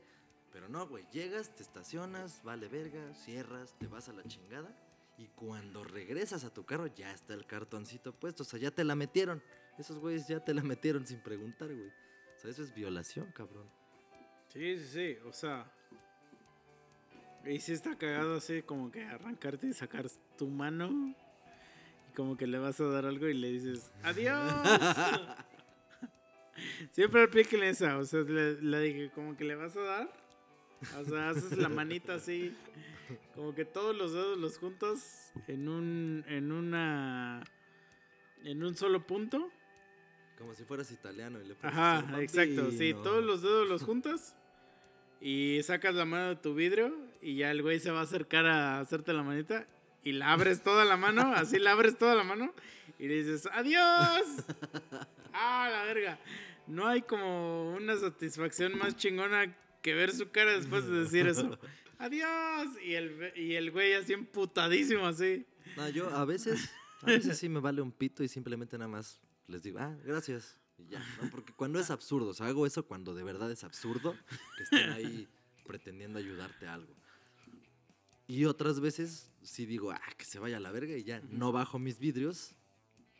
[0.51, 4.73] Pero no, güey, llegas, te estacionas, vale verga, cierras, te vas a la chingada
[5.17, 8.83] y cuando regresas a tu carro ya está el cartoncito puesto, o sea, ya te
[8.83, 9.41] la metieron.
[9.77, 11.89] Esos güeyes ya te la metieron sin preguntar, güey.
[11.89, 13.69] O sea, eso es violación, cabrón.
[14.49, 15.17] Sí, sí, sí.
[15.25, 15.71] O sea.
[17.45, 20.07] Y sí está cagado así como que arrancarte y sacar
[20.37, 21.13] tu mano.
[22.09, 24.51] Y como que le vas a dar algo y le dices, ¡Adiós!
[26.91, 27.97] Siempre apliquen esa.
[27.97, 30.25] O sea, le, le dije, como que le vas a dar.
[30.99, 32.55] O sea, haces la manita así.
[33.35, 36.23] Como que todos los dedos los juntas en un.
[36.27, 37.43] en una.
[38.43, 39.51] en un solo punto.
[40.37, 42.71] Como si fueras italiano y le pones Ajá, exacto.
[42.71, 44.35] Sí, todos los dedos los juntas
[45.21, 46.93] y sacas la mano de tu vidrio
[47.25, 49.65] y ya el güey se va a acercar a hacerte la manita
[50.03, 52.53] y la abres toda la mano, así la abres toda la mano
[52.99, 54.25] y le dices, adiós.
[55.37, 56.17] Ah, la verga.
[56.65, 61.59] No hay como una satisfacción más chingona que ver su cara después de decir eso.
[61.97, 62.69] Adiós.
[62.81, 65.45] Y el, y el güey así emputadísimo así.
[65.75, 66.71] No, yo a veces,
[67.01, 70.57] a veces sí me vale un pito y simplemente nada más les digo, ah, gracias.
[70.77, 71.29] Y ya, ¿no?
[71.29, 74.15] Porque cuando es absurdo, o sea, hago eso cuando de verdad es absurdo
[74.55, 75.27] que estén ahí
[75.65, 76.95] pretendiendo ayudarte a algo.
[78.27, 81.51] Y otras veces sí digo, ah, que se vaya a la verga y ya no
[81.51, 82.53] bajo mis vidrios.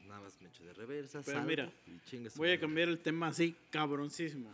[0.05, 1.71] Nada más me echo de reversa, Pero salgo mira,
[2.11, 4.51] y Voy a cambiar el tema así, cabroncísimo.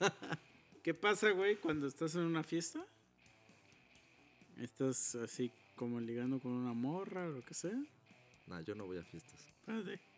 [0.82, 2.84] ¿Qué pasa, güey, cuando estás en una fiesta?
[4.58, 7.78] Estás así como ligando con una morra o lo que sea.
[8.46, 9.40] No, yo no voy a fiestas.
[9.60, 10.00] Espérate.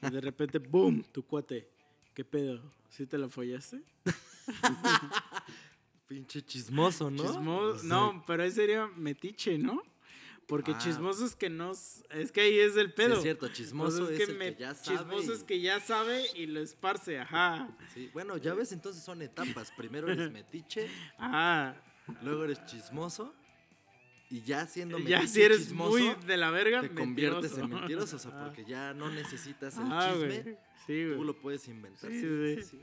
[0.00, 1.04] Y de repente, ¡boom!
[1.12, 1.68] Tu cuate.
[2.14, 2.62] ¿Qué pedo?
[2.88, 3.82] ¿Sí te la follaste?
[6.14, 7.22] Pinche chismoso, ¿no?
[7.24, 7.86] Chismo- Sí.
[7.88, 9.82] No, pero ahí sería metiche, ¿no?
[10.46, 10.78] Porque Ah.
[10.78, 11.72] chismoso es que no...
[11.72, 13.14] Es que ahí es el Sí, pedo.
[13.16, 14.98] es cierto, chismoso es, el me- que ya sabe.
[14.98, 17.68] Chismoso y- es que ya sabe y lo esparce, ajá.
[17.94, 19.72] Sí, bueno, ya ves, entonces son etapas.
[19.76, 20.88] Primero eres metiche,
[21.18, 21.82] Ajá.
[22.22, 23.34] luego eres chismoso
[24.30, 27.70] y ya siendo Ya metiche si eres chismoso, muy de la verga, te conviertes en
[27.70, 28.16] mentiroso.
[28.16, 30.58] o sea, porque ya no necesitas el Ah, chisme.
[30.86, 31.16] Sí, güey.
[31.16, 32.10] tú lo puedes inventar.
[32.10, 32.62] Sí, Sí, sí.
[32.62, 32.82] sí, sí.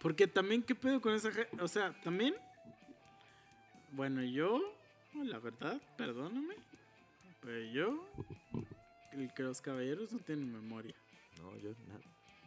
[0.00, 1.60] Porque también, ¿qué pedo con esa gente?
[1.62, 2.34] O sea, también.
[3.92, 4.60] Bueno, yo,
[5.14, 6.54] la verdad, perdóname.
[7.40, 8.06] Pero yo,
[9.12, 10.94] el que los caballeros no tienen memoria.
[11.38, 12.00] No, yo nada,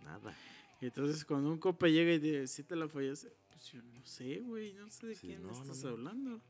[0.04, 0.36] nada.
[0.82, 3.32] Y entonces, cuando un copa llega y dice, ¿sí te la fallaste?
[3.50, 5.90] Pues yo no sé, güey, no sé de Sí, quién no, estás no.
[5.90, 6.42] hablando.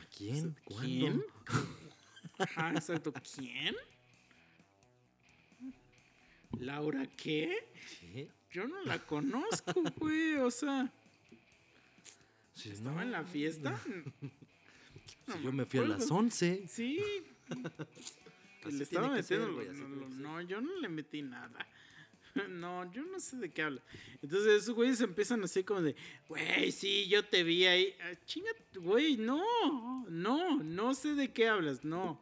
[0.00, 0.56] ¿A quién?
[0.64, 0.82] ¿Cuándo?
[0.86, 1.24] ¿Quién?
[2.38, 3.12] Ajá, exacto.
[3.36, 3.76] ¿Quién?
[6.58, 7.68] ¿Laura qué?
[7.86, 10.34] Sí, Yo no la conozco, güey.
[10.36, 10.92] O sea,
[12.54, 13.80] estaba no, en la fiesta.
[15.42, 16.16] yo me fui a las acuerdo.
[16.16, 16.68] 11.
[16.68, 17.00] Sí.
[18.62, 19.60] Que le estaba ser, metiendo.
[19.70, 20.20] así no, no, ser.
[20.20, 21.66] no, yo no le metí nada.
[22.48, 23.82] No, yo no sé de qué habla.
[24.22, 25.94] Entonces esos güeyes empiezan así como de,
[26.28, 27.94] güey, sí, yo te vi ahí.
[28.00, 32.18] Ah, chinga, güey, no, no, no sé de qué hablas, no,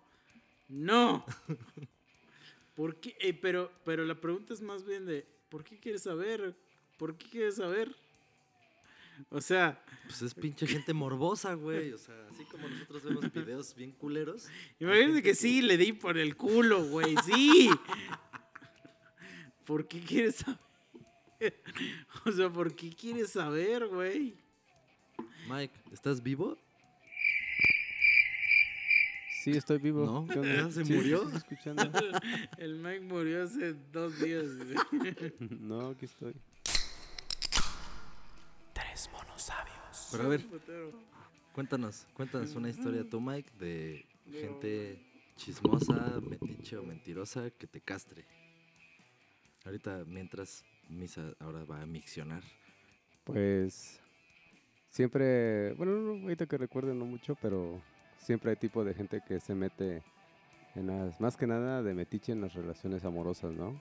[0.68, 1.24] no.
[2.74, 3.16] ¿Por qué?
[3.20, 6.54] Eh, pero, pero la pregunta es más bien de, ¿por qué quieres saber?
[6.96, 7.94] ¿Por qué quieres saber?
[9.28, 11.92] O sea, Pues es pinche gente morbosa, güey.
[11.92, 14.48] O sea, así como nosotros vemos videos bien culeros.
[14.78, 17.68] Imagínate que sí, le di por el culo, güey, sí.
[19.66, 20.58] ¿Por qué quieres saber?
[22.26, 24.34] O sea, ¿por qué quieres saber, güey?
[25.48, 26.58] Mike, ¿estás vivo?
[29.42, 30.04] Sí, estoy vivo.
[30.04, 30.26] ¿No?
[30.26, 30.54] ¿Qué onda?
[30.54, 31.26] ¿Ya se Sí, murió?
[31.34, 31.82] escuchando.
[32.58, 35.34] El Mike murió hace dos días, güey.
[35.60, 36.34] No, aquí estoy.
[38.74, 40.08] Tres monos sabios.
[40.12, 40.44] Pero a ver,
[41.54, 44.98] cuéntanos, cuéntanos una historia tú, Mike, de gente
[45.36, 48.26] chismosa, metiche o mentirosa que te castre.
[49.64, 52.42] Ahorita, mientras Misa ahora va a miccionar.
[53.24, 54.00] Pues
[54.90, 57.80] siempre, bueno, no, ahorita que recuerdo no mucho, pero
[58.20, 60.02] siempre hay tipo de gente que se mete
[60.74, 63.80] en las, más que nada de metiche en las relaciones amorosas, ¿no?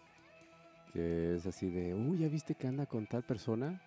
[0.94, 3.80] Que es así de, uy, ¿ya viste que anda con tal persona?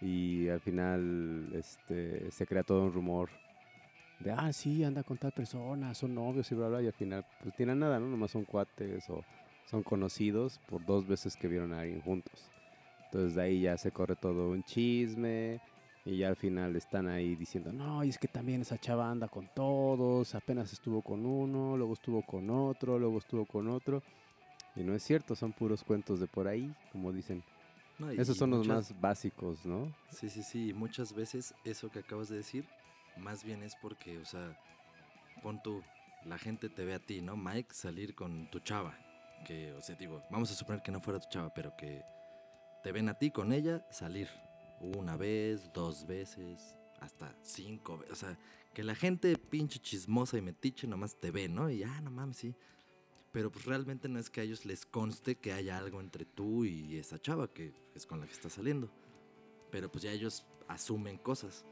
[0.00, 3.28] Y al final este, se crea todo un rumor
[4.20, 7.24] de, ah, sí, anda con tal persona, son novios y bla, bla, y al final
[7.42, 8.06] pues tienen nada, ¿no?
[8.06, 9.22] Nomás son cuates o
[9.66, 12.50] son conocidos por dos veces que vieron a alguien juntos.
[13.06, 15.60] Entonces de ahí ya se corre todo un chisme
[16.04, 19.28] y ya al final están ahí diciendo, no, y es que también esa chava anda
[19.28, 24.02] con todos, apenas estuvo con uno, luego estuvo con otro, luego estuvo con otro.
[24.76, 27.42] Y no es cierto, son puros cuentos de por ahí, como dicen.
[27.98, 29.92] No, Esos son los más básicos, ¿no?
[30.10, 30.72] Sí, sí, sí.
[30.72, 32.64] Muchas veces eso que acabas de decir,
[33.18, 34.56] más bien es porque, o sea,
[35.42, 35.82] pon tú,
[36.24, 37.36] la gente te ve a ti, ¿no?
[37.36, 38.96] Mike, salir con tu chava.
[39.44, 42.02] Que, o sea, digo, vamos a suponer que no fuera tu chava, pero que
[42.82, 44.28] te ven a ti con ella salir.
[44.80, 48.12] Una vez, dos veces, hasta cinco veces.
[48.12, 48.38] O sea,
[48.74, 51.70] que la gente pinche chismosa y metiche nomás te ve, ¿no?
[51.70, 52.54] Y ah, no mames, sí.
[53.32, 56.64] Pero pues realmente no es que a ellos les conste que haya algo entre tú
[56.64, 58.90] y esa chava que es con la que estás saliendo.
[59.70, 61.64] Pero pues ya ellos asumen cosas.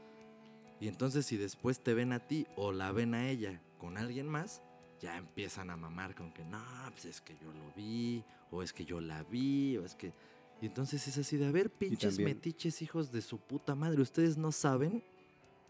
[0.79, 4.27] Y entonces si después te ven a ti o la ven a ella con alguien
[4.27, 4.61] más,
[4.99, 8.73] ya empiezan a mamar con que no, pues es que yo lo vi, o es
[8.73, 10.13] que yo la vi, o es que...
[10.61, 14.01] Y entonces es así de, a ver, pinches también- metiches hijos de su puta madre,
[14.01, 15.03] ustedes no saben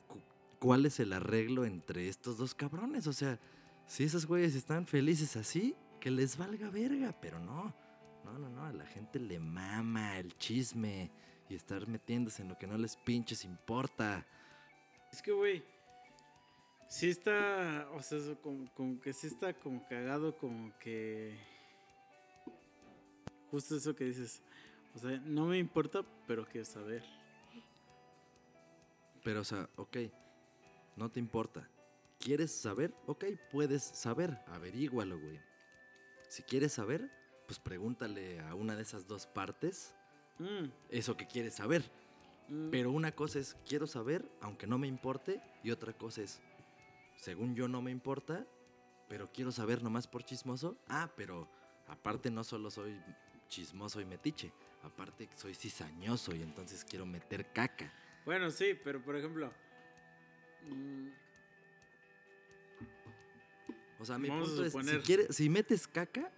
[0.07, 0.19] cu-
[0.59, 3.05] cuál es el arreglo entre estos dos cabrones.
[3.07, 3.39] O sea,
[3.85, 7.73] si esos güeyes están felices así, que les valga verga, pero no.
[8.25, 11.09] No, no, no, a la gente le mama el chisme
[11.49, 14.25] y estar metiéndose en lo que no les pinches importa.
[15.11, 15.63] Es que, güey,
[16.87, 21.37] sí está, o sea, eso como, como que sí está como cagado, como que...
[23.49, 24.43] Justo eso que dices,
[25.03, 27.03] o sea, no me importa, pero quiero saber.
[29.23, 29.97] Pero, o sea, ok,
[30.95, 31.67] no te importa.
[32.19, 32.93] ¿Quieres saber?
[33.05, 34.38] Ok, puedes saber.
[34.47, 35.39] Averígualo, güey.
[36.27, 37.09] Si quieres saber,
[37.47, 39.95] pues pregúntale a una de esas dos partes
[40.39, 41.84] Mm, eso que quieres saber.
[42.47, 46.41] mm, Pero una cosa es, quiero saber, aunque no me importe, y otra cosa es,
[47.17, 48.47] según yo no me importa,
[49.09, 50.77] pero quiero saber nomás por chismoso.
[50.88, 51.49] Ah, pero
[51.88, 52.97] aparte no solo soy
[53.49, 54.53] chismoso y metiche,
[54.84, 57.91] aparte soy cizañoso y entonces quiero meter caca.
[58.26, 59.51] Bueno, sí, pero por ejemplo...
[63.99, 66.31] O sea, mi punto es, si, quieres, si metes caca,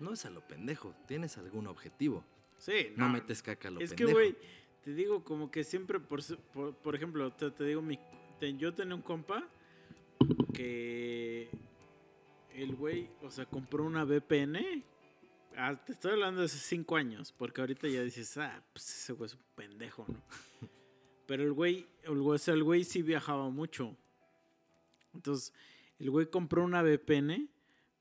[0.00, 2.24] no es a lo pendejo, tienes algún objetivo.
[2.58, 4.18] sí, No, no, metes caca a lo Es que, pendejo.
[4.18, 4.36] güey,
[4.84, 6.20] te digo como que siempre, por,
[6.52, 7.98] por, por ejemplo, te, te digo, mi,
[8.38, 9.48] te- yo tenía un compa
[10.52, 11.48] que
[12.54, 14.84] el güey, o sea, compró una VPN.
[15.56, 19.12] Ah, te estoy hablando de hace cinco años, porque ahorita ya dices, ah, pues ese
[19.12, 20.22] güey es un pendejo, ¿no?
[21.26, 23.96] Pero el güey, el güey, o sea, el güey sí viajaba mucho.
[25.12, 25.52] Entonces,
[25.98, 27.48] el güey compró una VPN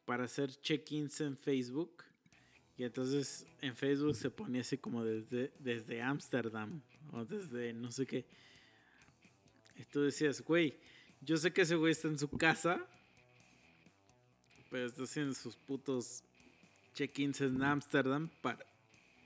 [0.05, 2.03] para hacer check-ins en Facebook.
[2.77, 8.05] Y entonces en Facebook se ponía así como desde desde Ámsterdam o desde no sé
[8.05, 8.25] qué.
[9.75, 10.77] Y tú decías, güey,
[11.21, 12.85] yo sé que ese güey está en su casa,
[14.69, 16.23] pero está haciendo sus putos
[16.97, 18.65] check-ins en Ámsterdam para,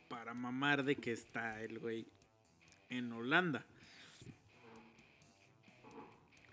[0.10, 2.06] para mamar de que está el güey
[2.89, 3.65] en Holanda.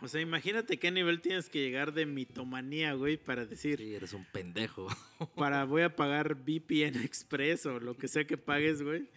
[0.01, 4.13] O sea, imagínate qué nivel tienes que llegar de mitomanía, güey, para decir, Sí, eres
[4.13, 4.87] un pendejo.
[5.35, 9.09] para voy a pagar VPN Express o lo que sea que pagues, güey.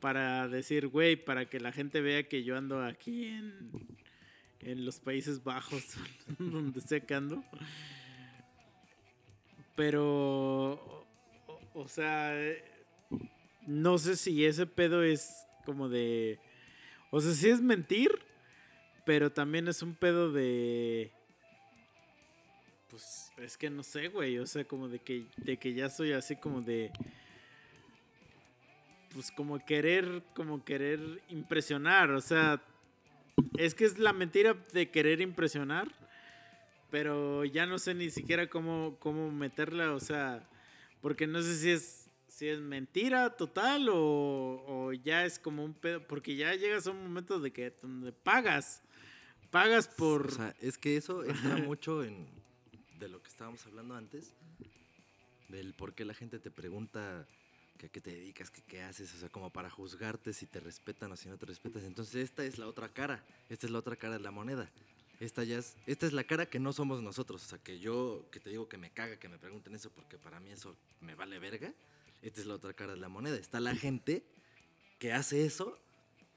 [0.00, 3.70] Para decir, güey, para que la gente vea que yo ando aquí en,
[4.60, 5.96] en los Países Bajos,
[6.38, 7.42] donde sea que ando.
[9.74, 11.07] Pero,
[11.78, 12.64] o, sea, eh,
[13.66, 16.38] no sé si ese pedo es como de...
[17.10, 18.10] O sea, sí es mentir,
[19.04, 21.12] pero también es un pedo de...
[22.90, 24.38] Pues es que no sé, güey.
[24.38, 26.90] O sea, como de que, de que ya soy así como de.
[29.14, 32.10] Pues como querer, como querer impresionar.
[32.10, 32.62] O sea,
[33.56, 35.88] es que es la mentira de querer impresionar.
[36.90, 39.92] Pero ya no sé ni siquiera cómo, cómo meterla.
[39.92, 40.48] O sea,
[41.00, 45.74] porque no sé si es, si es mentira total o, o ya es como un
[45.74, 46.06] pedo.
[46.06, 48.82] Porque ya llegas a un momento de que donde pagas.
[49.50, 50.26] Pagas por.
[50.26, 52.26] O sea, es que eso entra mucho en
[52.98, 54.32] de lo que estábamos hablando antes,
[55.48, 57.26] del por qué la gente te pregunta
[57.78, 60.58] que a qué te dedicas, que qué haces, o sea, como para juzgarte si te
[60.58, 61.84] respetan o si no te respetas.
[61.84, 64.68] Entonces esta es la otra cara, esta es la otra cara de la moneda.
[65.20, 68.28] Esta ya es, esta es la cara que no somos nosotros, o sea, que yo,
[68.30, 71.14] que te digo que me caga que me pregunten eso porque para mí eso me
[71.16, 71.72] vale verga.
[72.22, 73.36] Esta es la otra cara de la moneda.
[73.36, 74.24] Está la gente
[74.98, 75.78] que hace eso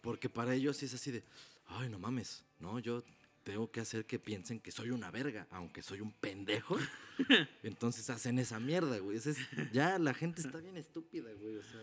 [0.02, 1.24] porque para ellos sí es así de,
[1.68, 3.04] ay, no mames, no, yo
[3.44, 6.78] tengo que hacer que piensen que soy una verga, aunque soy un pendejo.
[7.64, 9.18] Entonces hacen esa mierda, güey.
[9.18, 9.38] Es-
[9.72, 11.56] ya la gente está bien estúpida, güey.
[11.58, 11.82] O sea,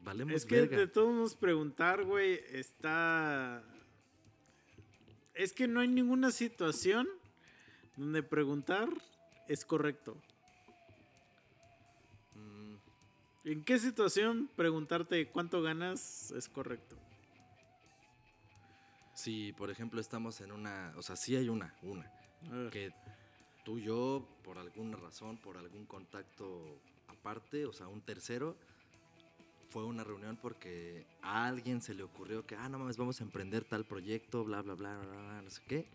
[0.00, 0.76] valemos Es que verga.
[0.78, 3.62] de todos modos preguntar, güey, está...
[5.40, 7.08] Es que no hay ninguna situación
[7.96, 8.90] donde preguntar
[9.48, 10.14] es correcto.
[12.34, 12.74] Mm,
[13.44, 16.98] ¿En qué situación preguntarte cuánto ganas es correcto?
[19.14, 22.10] si, por ejemplo, estamos en una, o sea, sí hay una, una,
[22.70, 22.92] que
[23.64, 28.56] tú y yo, por alguna razón, por algún contacto aparte, o sea, un tercero,
[29.70, 33.24] fue una reunión porque a alguien se le ocurrió que, ah, no mames, vamos a
[33.24, 35.86] emprender tal proyecto, bla, bla, bla, bla, bla, no sé qué,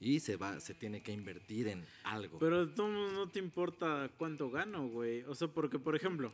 [0.00, 2.38] y se va, se tiene que invertir en algo.
[2.40, 5.22] Pero modos no te importa cuánto gano, güey.
[5.22, 6.32] O sea, porque, por ejemplo,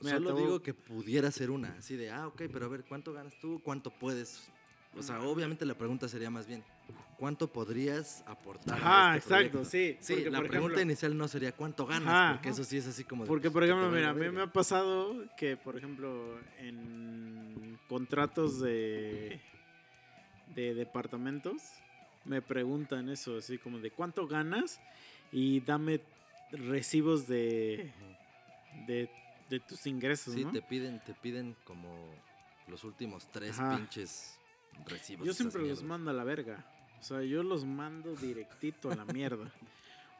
[0.00, 2.84] Mira, Solo voy- digo que pudiera ser una, así de, ah, ok, pero a ver,
[2.84, 3.60] ¿cuánto ganas tú?
[3.62, 4.50] ¿Cuánto puedes?
[4.96, 6.64] O sea, obviamente la pregunta sería más bien,
[7.16, 8.74] ¿cuánto podrías aportar?
[8.78, 9.64] Ajá, este exacto, proyecto?
[9.70, 9.96] sí.
[10.00, 12.32] Sí, porque, la por pregunta ejemplo- inicial no sería cuánto ganas, Ajá.
[12.34, 14.42] porque eso sí es así como de, Porque, pues, por ejemplo, mira, a mí me
[14.42, 19.40] ha pasado que, por ejemplo, en contratos de,
[20.54, 21.62] de departamentos,
[22.24, 24.80] me preguntan eso, así como de cuánto ganas
[25.32, 26.00] y dame
[26.52, 27.92] recibos de,
[28.86, 29.10] de,
[29.48, 30.52] de tus ingresos, Sí, ¿no?
[30.52, 32.14] te piden, te piden como
[32.68, 33.76] los últimos tres Ajá.
[33.76, 34.38] pinches
[34.86, 35.26] recibos.
[35.26, 36.64] Yo siempre los mando a la verga.
[37.02, 39.50] O sea, yo los mando directito a la mierda.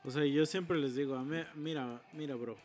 [0.05, 2.57] O sea, yo siempre les digo, a mí- mira, mira, bro.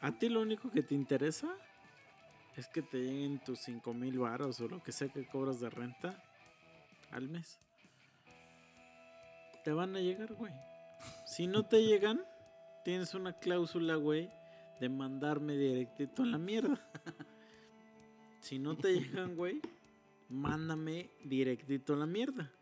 [0.00, 1.54] A ti lo único que te interesa
[2.56, 5.70] es que te lleguen tus 5 mil varos o lo que sea que cobras de
[5.70, 6.20] renta
[7.12, 7.60] al mes.
[9.62, 10.52] Te van a llegar, güey.
[11.26, 12.20] Si no te llegan,
[12.84, 14.28] tienes una cláusula, güey,
[14.80, 16.84] de mandarme directito a la mierda.
[18.40, 19.60] Si no te llegan, güey,
[20.28, 22.52] mándame directito a la mierda.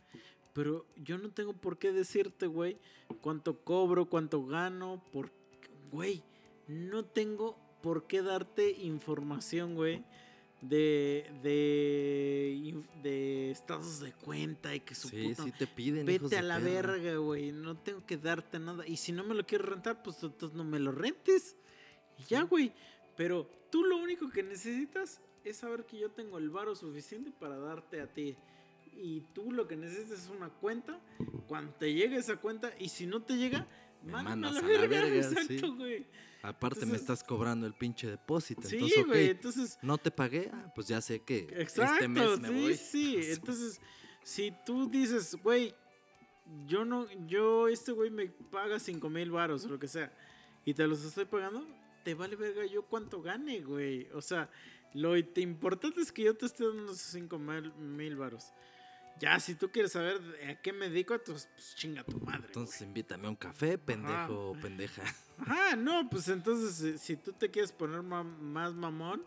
[0.52, 2.78] Pero yo no tengo por qué decirte, güey,
[3.20, 5.30] cuánto cobro, cuánto gano, por...
[5.90, 6.22] Güey,
[6.68, 10.04] no tengo por qué darte información, güey,
[10.60, 15.44] de, de, de estados de cuenta y que su Sí, puta...
[15.44, 16.08] sí te piden.
[16.08, 16.92] hijos Vete de a la perra.
[16.92, 17.52] verga, güey.
[17.52, 18.86] No tengo que darte nada.
[18.86, 21.56] Y si no me lo quieres rentar, pues entonces no me lo rentes.
[22.18, 22.72] Y ya, güey.
[23.16, 27.58] Pero tú lo único que necesitas es saber que yo tengo el varo suficiente para
[27.58, 28.36] darte a ti.
[28.96, 31.00] Y tú lo que necesitas es una cuenta.
[31.48, 33.66] Cuando te llegue esa cuenta, y si no te llega,
[34.02, 34.86] Me mandas a la verga.
[34.86, 35.74] verga, Exacto, sí.
[35.76, 36.06] güey.
[36.42, 38.62] Aparte me estás cobrando el pinche depósito.
[38.62, 39.30] Sí, entonces, güey.
[39.30, 42.76] Entonces, no te pagué, ah, pues ya sé que Exacto, este mes me sí, voy.
[42.76, 43.16] sí.
[43.32, 43.80] Entonces,
[44.22, 45.74] si tú dices, güey,
[46.66, 50.12] yo no, yo, este güey me paga 5 mil varos o lo que sea,
[50.66, 51.66] y te los estoy pagando,
[52.04, 54.06] te vale verga yo cuánto gane, güey.
[54.12, 54.50] O sea,
[54.94, 58.52] lo te importante es que yo te esté dando esos 5 mil varos.
[59.20, 62.46] Ya, si tú quieres saber a qué me dedico, pues, pues chinga tu madre.
[62.46, 65.02] Entonces invítame a un café, pendejo o pendeja.
[65.38, 69.22] Ajá, no, pues entonces si, si tú te quieres poner ma- más mamón,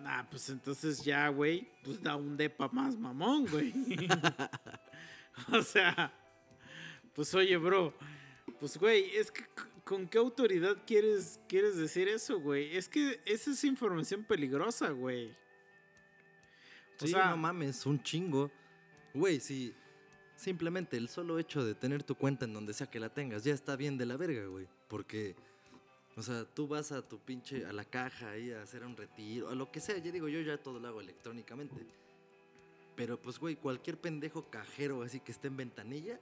[0.00, 3.74] nah, pues entonces ya, güey, pues da un depa más mamón, güey.
[5.52, 6.12] o sea,
[7.14, 7.94] pues oye, bro,
[8.58, 9.44] pues güey, es que
[9.84, 12.76] con qué autoridad quieres quieres decir eso, güey?
[12.76, 15.30] Es que esa es información peligrosa, güey.
[17.00, 18.50] O Sí, sea- no mames, un chingo.
[19.12, 19.74] Güey, si
[20.36, 23.52] simplemente el solo hecho de tener tu cuenta en donde sea que la tengas ya
[23.54, 24.66] está bien de la verga, güey.
[24.88, 25.34] Porque,
[26.16, 29.48] o sea, tú vas a tu pinche, a la caja ahí a hacer un retiro,
[29.50, 29.98] a lo que sea.
[29.98, 31.76] Ya digo, yo ya todo lo hago electrónicamente.
[32.96, 36.18] Pero pues, güey, cualquier pendejo cajero así que esté en ventanilla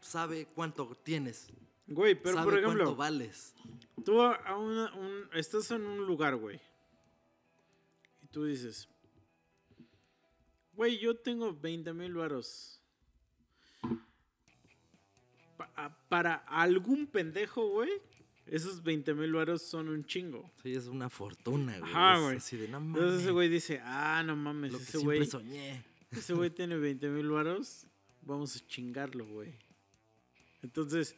[0.00, 1.48] sabe cuánto tienes.
[1.88, 3.54] Güey, pero sabe por ejemplo, cuánto vales.
[4.04, 6.60] Tú a, una- un- estás en un lugar, güey.
[8.22, 8.88] Y tú dices,
[10.72, 12.80] güey, yo tengo 20 mil varos.
[15.56, 17.90] Pa- para algún pendejo, güey,
[18.46, 20.50] esos 20 mil varos son un chingo.
[20.62, 21.90] Sí, es una fortuna, güey.
[21.90, 22.38] Ajá, güey.
[22.68, 25.84] No Entonces ese güey dice, ah, no mames, Lo que ese siempre güey, soñé.
[26.10, 27.86] ese güey tiene 20 mil varos,
[28.22, 29.54] vamos a chingarlo, güey.
[30.62, 31.16] Entonces,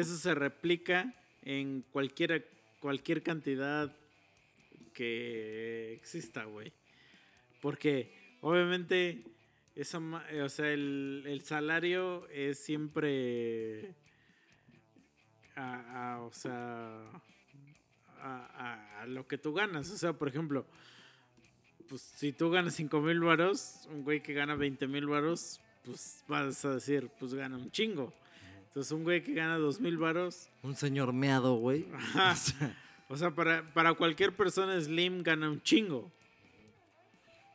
[0.00, 2.48] eso se replica en cualquier,
[2.80, 3.94] cualquier cantidad
[4.92, 6.72] que exista, güey.
[7.60, 9.24] Porque, obviamente,
[9.74, 10.00] esa,
[10.30, 13.94] eh, o sea, el, el salario es siempre,
[15.54, 17.10] a, o sea,
[18.20, 19.90] a lo que tú ganas.
[19.90, 20.66] O sea, por ejemplo,
[21.88, 26.24] pues si tú ganas 5 mil varos, un güey que gana 20 mil varos, pues
[26.28, 28.12] vas a decir, pues gana un chingo.
[28.76, 31.86] Entonces un güey que gana 2 mil varos, Un señor meado, güey.
[31.94, 32.32] Ajá.
[32.32, 32.76] O sea,
[33.08, 36.12] o sea, para, para cualquier persona Slim gana un chingo.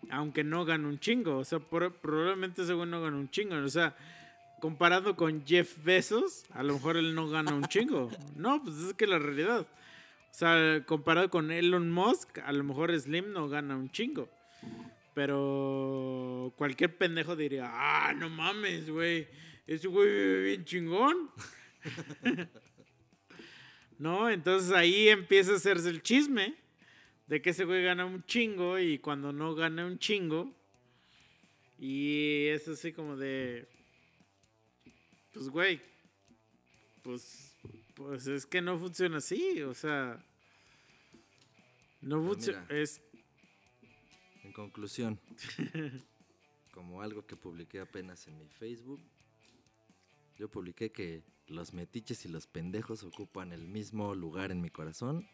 [0.09, 1.37] Aunque no gana un chingo.
[1.37, 3.55] O sea, por- probablemente ese güey no gana un chingo.
[3.57, 3.95] O sea,
[4.61, 8.09] comparado con Jeff Bezos, a lo mejor él no gana un chingo.
[8.35, 9.59] No, pues es que la realidad.
[9.61, 14.27] O sea, comparado con Elon Musk, a lo mejor Slim no gana un chingo.
[15.13, 19.27] Pero cualquier pendejo diría, ah, no mames, güey.
[19.67, 21.31] Ese güey vive bien chingón.
[24.01, 24.31] ¿no?
[24.31, 26.55] Entonces ahí empieza a hacerse el chisme
[27.27, 30.51] de que ese güey gana un chingo y cuando no gana un chingo.
[31.77, 33.67] Y es así como de.
[35.31, 35.79] Pues, güey.
[37.03, 37.55] Pues.
[37.93, 40.25] Pues es que no funciona así, o sea.
[42.01, 42.65] No Pues funciona.
[42.69, 43.01] Es.
[44.43, 45.19] En conclusión,
[46.73, 48.99] como algo que publiqué apenas en mi Facebook,
[50.41, 55.29] Yo publiqué que los metiches y los pendejos ocupan el mismo lugar en mi corazón.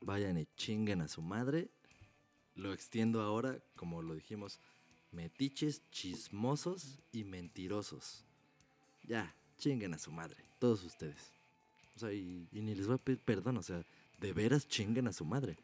[0.00, 1.70] Vayan y chinguen a su madre.
[2.56, 4.58] Lo extiendo ahora, como lo dijimos,
[5.12, 8.24] metiches, chismosos y mentirosos.
[9.04, 11.30] Ya, chinguen a su madre, todos ustedes.
[11.94, 13.86] O sea, y, y ni les voy a pedir perdón, o sea,
[14.18, 15.56] de veras chinguen a su madre.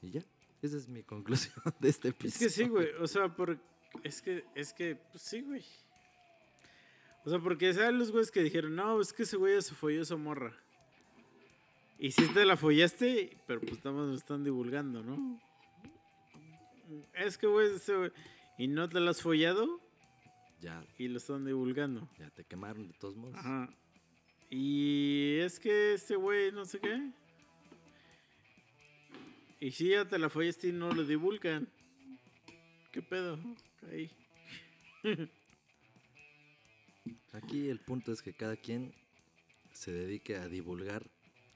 [0.00, 0.24] Y ya,
[0.62, 2.46] esa es mi conclusión de este Es episodio.
[2.48, 2.88] que sí, güey.
[2.98, 3.60] O sea, por...
[4.02, 5.62] es que, es que, pues sí, güey.
[7.24, 9.74] O sea, porque saben los güeyes que dijeron, no, es que ese güey ya se
[9.74, 10.56] folló esa morra.
[11.98, 15.40] Y sí te la follaste, pero pues nada más lo están divulgando, ¿no?
[17.14, 18.12] Es que, güey, ese güey-
[18.58, 19.80] y no te la has follado
[20.60, 22.08] Ya, y lo están divulgando.
[22.18, 23.36] ya te quemaron de todos modos.
[23.36, 23.72] Ajá.
[24.50, 27.10] Y es que este güey, no sé qué.
[29.60, 31.68] Y si ya te la follaste y no lo divulgan.
[32.90, 33.38] ¿Qué pedo?
[33.90, 34.10] Ahí.
[37.32, 38.92] Aquí el punto es que cada quien
[39.72, 41.02] se dedique a divulgar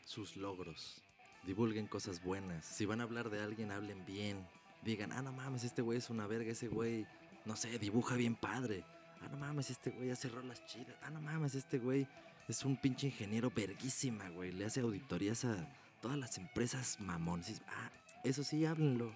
[0.04, 1.02] sus logros.
[1.44, 2.64] Divulguen cosas buenas.
[2.64, 4.46] Si van a hablar de alguien, hablen bien.
[4.82, 7.06] Digan, ah, no mames, este güey es una verga, ese güey,
[7.44, 8.84] no sé, dibuja bien padre.
[9.20, 10.96] Ah, no mames, este güey hace rolas chidas.
[11.02, 12.06] Ah, no mames, este güey
[12.48, 14.52] es un pinche ingeniero verguísima, güey.
[14.52, 15.68] Le hace auditorías a
[16.00, 17.42] todas las empresas mamón.
[17.68, 17.90] Ah,
[18.24, 19.12] eso sí, háblenlo.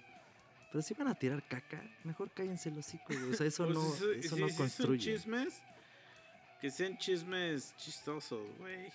[0.73, 3.33] Pero si van a tirar caca, mejor cállense los hocico, güey.
[3.33, 5.15] O sea, eso Pues no, eso no construye.
[5.17, 5.63] chismes,
[6.61, 8.91] que sean chismes chistosos, güey.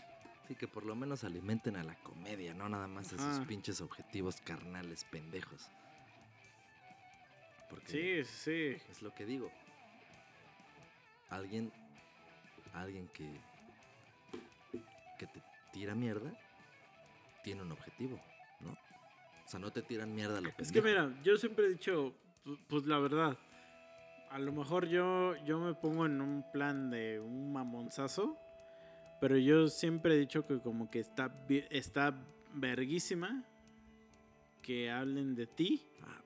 [0.48, 3.48] Sí, que por lo menos alimenten a la comedia, no nada más a Ajá.
[3.48, 5.70] pinches objetivos carnales pendejos.
[7.70, 8.78] Porque Sí, sí.
[8.92, 9.52] es lo que digo.
[11.30, 11.72] Alguien,
[12.74, 13.28] alguien que,
[15.18, 15.42] que te
[15.74, 16.32] tira mierda,
[17.44, 18.20] tiene un objetivo,
[18.60, 18.72] ¿no?
[18.72, 20.74] O sea, no te tiran mierda lo Es pendejo.
[20.74, 22.14] que mira, yo siempre he dicho,
[22.46, 23.38] pu- pues la verdad,
[24.36, 28.38] a lo mejor yo, yo me pongo en un plan de un mamonzazo,
[29.22, 31.34] pero yo siempre he dicho que como que está,
[31.70, 32.14] está
[32.54, 33.46] verguísima
[34.62, 36.22] que hablen de ti Ah,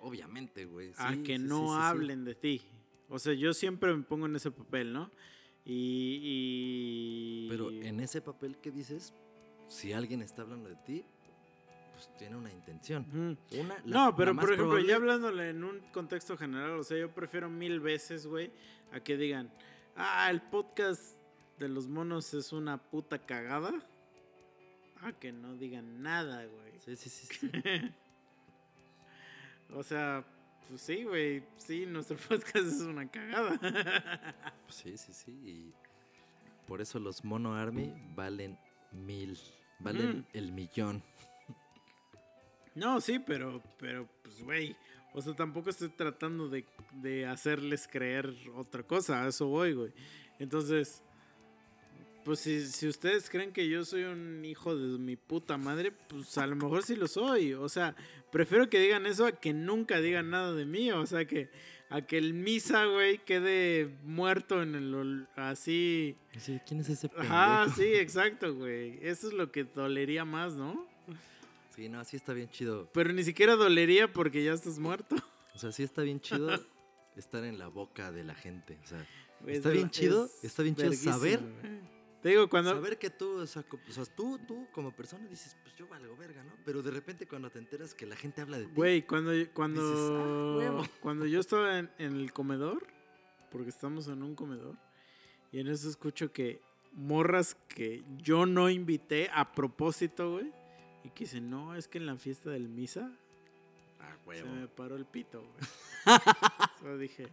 [0.00, 0.90] obviamente, güey.
[0.96, 1.74] a sí, que sí, no sí.
[1.78, 2.62] hablen de ti.
[3.08, 5.08] O sea, yo siempre me pongo en ese papel, ¿no?
[5.64, 6.18] Y...
[7.44, 9.14] y- Pero en ese papel que dices,
[9.68, 11.04] si alguien está hablando de ti,
[12.06, 13.06] pues tiene una intención.
[13.08, 13.60] Ujú.
[13.62, 16.98] Una, la- No, pero por ejemplo, probable- ya hablándole en un contexto general, o sea,
[16.98, 18.50] yo prefiero mil veces, güey,
[18.92, 19.50] a que digan,
[19.96, 21.16] ah, el podcast
[21.58, 23.72] de los monos es una puta cagada,
[25.02, 26.72] a que no digan nada, güey.
[26.84, 27.26] Sí, sí, sí.
[27.38, 27.50] sí.
[29.74, 30.22] O sea,
[30.68, 33.58] pues sí, güey, sí, nuestro podcast es una cagada.
[34.66, 35.30] Pues sí, sí, sí.
[35.32, 35.72] Y
[36.66, 38.58] por eso los Mono Army valen
[38.90, 39.38] mil.
[39.78, 40.24] Valen Mm.
[40.34, 41.02] el millón.
[42.74, 44.76] No, sí, pero, pero, pues, güey,
[45.14, 46.64] o sea, tampoco estoy tratando de,
[47.00, 49.92] de hacerles creer otra cosa, a eso voy, güey.
[50.38, 51.02] Entonces,
[52.24, 56.38] pues si, si ustedes creen que yo soy un hijo de mi puta madre, pues
[56.38, 57.54] a lo mejor sí lo soy.
[57.54, 57.94] O sea,
[58.30, 60.90] prefiero que digan eso a que nunca digan nada de mí.
[60.92, 61.50] O sea, que
[61.90, 65.26] a que el misa, güey, quede muerto en el...
[65.36, 66.16] así...
[66.38, 67.34] Sí, ¿Quién es ese pendejo?
[67.34, 68.98] Ajá, sí, exacto, güey.
[69.02, 70.86] Eso es lo que dolería más, ¿no?
[71.74, 72.88] Sí, no, sí está bien chido.
[72.92, 75.16] Pero ni siquiera dolería porque ya estás muerto.
[75.54, 76.50] O sea, sí está bien chido
[77.16, 78.78] estar en la boca de la gente.
[78.82, 79.06] O sea,
[79.40, 81.40] Güey, Está es bien chido, es está bien chido saber-.
[82.22, 82.70] Te digo, cuando...
[82.70, 85.88] saber que tú, o sea, co- o sea, tú, tú como persona dices, pues yo
[85.88, 86.52] valgo verga, ¿no?
[86.64, 89.50] Pero de repente cuando te enteras que la gente habla de ti, Güey, cuando, Dices,
[89.52, 90.84] cuando, "Ah, huevo".
[91.00, 92.86] cuando yo estaba en, en el comedor,
[93.50, 94.76] porque estamos en un comedor,
[95.50, 96.60] y en eso escucho que
[96.92, 100.52] morras que yo no invité a propósito, güey,
[101.04, 103.10] y que dicen, no, es que en la fiesta del misa
[104.00, 105.60] ah, se me paró el pito, güey.
[106.82, 107.28] Yo dije,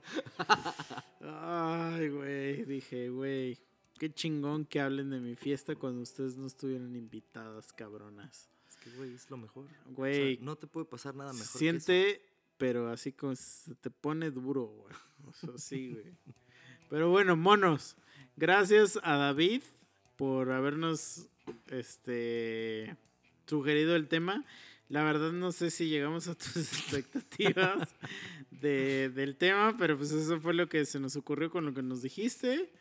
[1.22, 3.58] ay, güey, dije, güey,
[3.98, 8.50] qué chingón que hablen de mi fiesta cuando ustedes no estuvieron invitadas, cabronas.
[8.70, 9.66] Es que, güey, es lo mejor.
[9.66, 11.46] O sea, Güey, no te puede pasar nada mejor.
[11.46, 11.58] que eso.
[11.60, 12.22] Siente,
[12.58, 14.96] pero así como se te pone duro, güey.
[15.28, 16.14] O sea, sí, güey.
[16.90, 17.98] Pero bueno, monos.
[18.36, 19.62] Gracias a David
[20.16, 21.28] por habernos
[21.68, 22.96] este
[23.50, 24.46] sugerido el tema.
[24.88, 27.90] La verdad no sé si llegamos a tus expectativas
[28.52, 31.82] de- del tema, pero pues eso fue lo que se nos ocurrió con lo que
[31.84, 32.72] nos dijiste.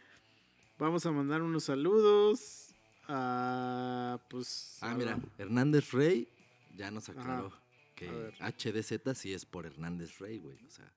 [0.79, 2.75] Vamos a mandar unos saludos
[3.09, 6.29] a pues Ah, a- mira, Hernández Rey
[6.77, 7.53] ya nos aclaró
[7.95, 8.35] que A ver.
[8.41, 10.57] HDZ sí es por Hernández Rey, güey.
[10.67, 10.91] O sea,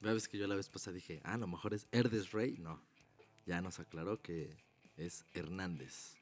[0.00, 2.56] ves que yo la vez pasada dije, ah, a lo mejor es Herdes Rey.
[2.58, 2.80] No,
[3.46, 4.56] ya nos aclaró que
[4.96, 6.14] es Hernández.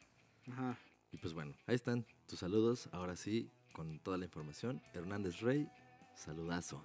[0.51, 0.79] Ajá.
[1.17, 2.91] Y pues bueno, ahí están tus saludos.
[2.93, 4.83] Ahora sí, con toda la información.
[4.93, 5.67] Hernández Rey,
[6.15, 6.85] saludazo.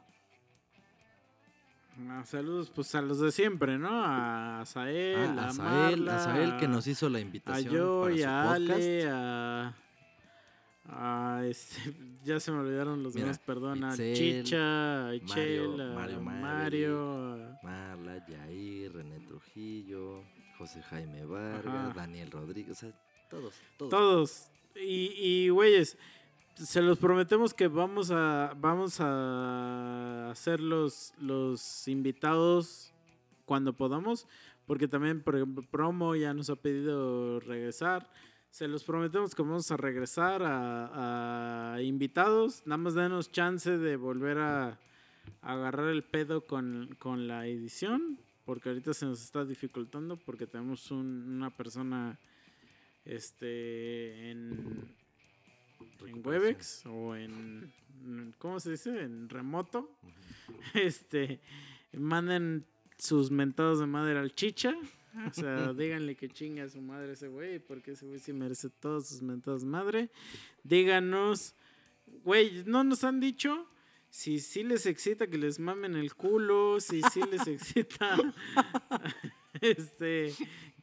[2.08, 3.90] Ah, saludos, pues a los de siempre, ¿no?
[3.92, 7.22] A Sael, Ah, a, a Sael, Marla, a Sael que a- nos hizo la a
[7.22, 8.68] invitación Joy, para a su Ale,
[9.04, 9.76] podcast.
[10.88, 11.76] a, a este,
[12.24, 16.22] ya se me olvidaron los Mira, demás, perdón, a Chicha, a Ichel, Mario- a Mario
[16.22, 20.24] Mario, a- Marla, Yair, René Trujillo,
[20.58, 21.94] José Jaime Vargas, Ajá.
[21.94, 22.94] Daniel Rodríguez, o sea,
[23.32, 23.90] todos, todos.
[23.90, 24.48] todos.
[24.76, 25.98] Y, y güeyes,
[26.56, 31.14] se los prometemos que vamos a vamos a hacer los,
[31.88, 32.94] invitados
[33.46, 34.28] cuando podamos,
[34.68, 38.10] porque también por ejemplo, Promo ya nos ha pedido regresar.
[38.50, 42.64] Se los prometemos que vamos a regresar a, invitados.
[42.66, 44.78] Nada más denos chance de volver a,
[45.42, 50.92] agarrar el pedo con, con la edición, porque ahorita se nos está dificultando porque tenemos
[50.92, 52.20] un- una persona
[53.06, 54.94] este en,
[56.06, 56.26] en.
[56.26, 57.72] Webex o en,
[58.38, 59.02] ¿cómo se dice?
[59.02, 59.98] En remoto.
[60.74, 61.40] Este
[61.94, 62.66] manden
[62.98, 64.76] sus mentados de madre al chicha.
[65.28, 68.70] O sea, díganle que chinga a su madre ese güey, porque ese güey sí merece
[68.70, 70.10] todos sus mentados de madre.
[70.64, 71.56] Díganos,
[72.24, 73.68] güey, no nos han dicho
[74.10, 78.18] si sí les excita que les mamen el culo, si sí les excita
[79.62, 80.34] este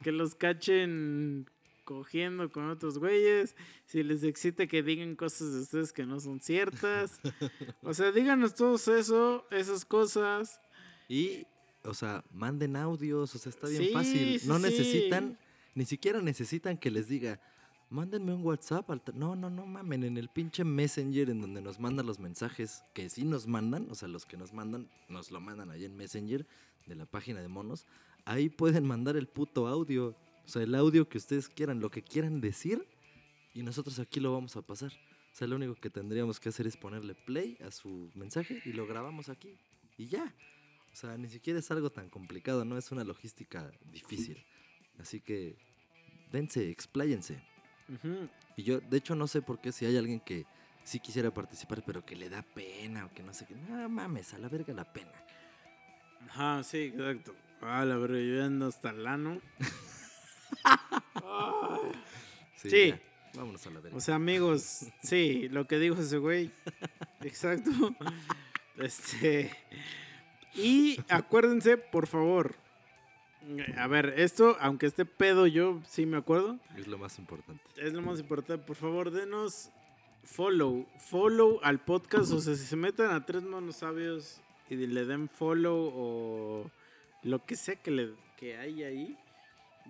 [0.01, 1.49] que los cachen
[1.89, 3.55] cogiendo con otros güeyes,
[3.87, 7.19] si les excita que digan cosas de ustedes que no son ciertas.
[7.81, 10.61] O sea, díganos todo eso, esas cosas.
[11.07, 11.47] Y,
[11.83, 14.41] o sea, manden audios, o sea, está bien Sí, fácil.
[14.45, 14.61] no sí.
[14.61, 15.39] necesitan,
[15.73, 17.39] ni siquiera necesitan que les diga,
[17.89, 18.91] mándenme un WhatsApp.
[18.91, 19.13] al te-".
[19.13, 23.09] No, no, no mamen, en el pinche Messenger en donde nos mandan los mensajes, que
[23.09, 26.45] sí nos mandan, o sea, los que nos mandan, nos lo mandan ahí en Messenger
[26.85, 27.87] de la página de monos.
[28.25, 30.15] Ahí pueden mandar el puto audio,
[30.49, 32.83] o sea, el audio que ustedes quieran, lo que quieran decir,
[33.53, 34.91] y nosotros aquí lo vamos a pasar.
[34.91, 38.73] O sea, lo único que tendríamos que hacer es ponerle play a su mensaje y
[38.73, 39.59] lo grabamos aquí.
[39.95, 40.33] Y ya.
[40.91, 44.43] O sea, ni siquiera es algo tan complicado, no es una logística difícil.
[44.97, 45.55] Así que
[46.31, 47.39] dense, expláyense.
[48.57, 50.47] Y yo, de hecho, no sé por qué si hay alguien que
[50.83, 53.53] sí quisiera participar, pero que le da pena o que no sé qué.
[53.53, 55.13] No mames, a la verga la pena.
[56.27, 57.35] Ajá, sí, exacto.
[57.61, 59.39] Ah, la verdad, yo ando hasta el ano.
[62.55, 62.89] Sí.
[62.89, 62.99] ya,
[63.35, 63.97] vámonos a la verga.
[63.97, 66.51] O sea, amigos, sí, lo que dijo ese güey.
[67.21, 67.71] Exacto.
[68.77, 69.51] Este.
[70.55, 72.55] Y acuérdense, por favor.
[73.77, 76.59] A ver, esto, aunque esté pedo, yo sí me acuerdo.
[76.77, 77.63] es lo más importante.
[77.77, 78.63] Es lo más importante.
[78.63, 79.69] Por favor, denos
[80.23, 80.85] follow.
[80.99, 82.31] Follow al podcast.
[82.31, 86.71] O sea, si se meten a Tres Monos Sabios y le den follow o
[87.23, 89.17] lo que sea que, le, que hay ahí,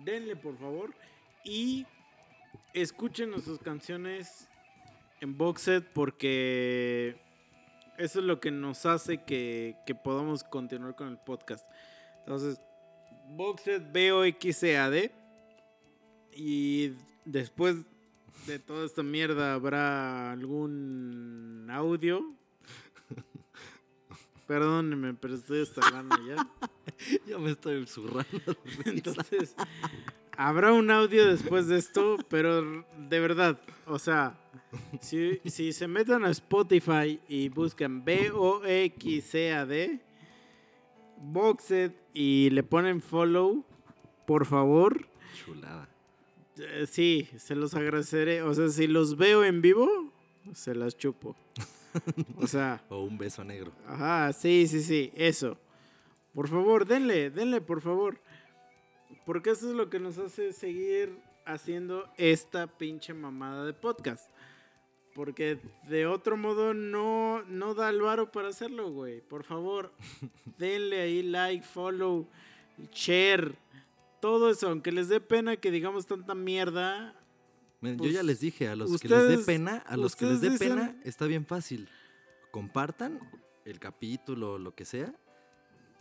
[0.04, 0.94] denle por favor.
[1.44, 1.86] Y
[2.74, 4.48] escuchen nuestras canciones
[5.20, 7.16] en Boxet porque
[7.98, 11.66] eso es lo que nos hace que, que podamos continuar con el podcast.
[12.20, 12.60] Entonces,
[13.30, 15.12] Boxet B-O-X-E-A-D.
[16.32, 16.92] Y
[17.24, 17.76] después
[18.46, 22.39] de toda esta mierda habrá algún audio.
[24.50, 25.64] Perdónenme, pero estoy
[25.94, 26.44] ano ya.
[27.28, 28.56] ya me estoy zurrando.
[28.84, 29.54] Entonces,
[30.36, 34.36] habrá un audio después de esto, pero de verdad, o sea,
[35.00, 40.00] si, si se meten a Spotify y buscan B-O-X-C-A-D,
[41.18, 43.64] Boxed y le ponen follow,
[44.26, 45.06] por favor,
[45.44, 45.88] Chulada.
[46.58, 48.42] eh, sí, se los agradeceré.
[48.42, 50.12] O sea, si los veo en vivo,
[50.54, 51.36] se las chupo.
[52.36, 53.72] O sea, O un beso negro.
[53.86, 55.58] Ajá, sí, sí, sí, eso.
[56.34, 58.20] Por favor, denle, denle, por favor.
[59.26, 64.30] Porque eso es lo que nos hace seguir haciendo esta pinche mamada de podcast.
[65.14, 65.58] Porque
[65.88, 69.20] de otro modo no, no da el varo para hacerlo, güey.
[69.20, 69.92] Por favor,
[70.58, 72.28] denle ahí like, follow,
[72.92, 73.56] share,
[74.20, 74.68] todo eso.
[74.68, 77.14] Aunque les dé pena que digamos tanta mierda.
[77.80, 80.26] Miren, Pues, yo ya les dije, a los que les dé pena, a los que
[80.26, 81.88] les dé pena, está bien fácil.
[82.50, 83.20] Compartan
[83.64, 85.14] el capítulo o lo que sea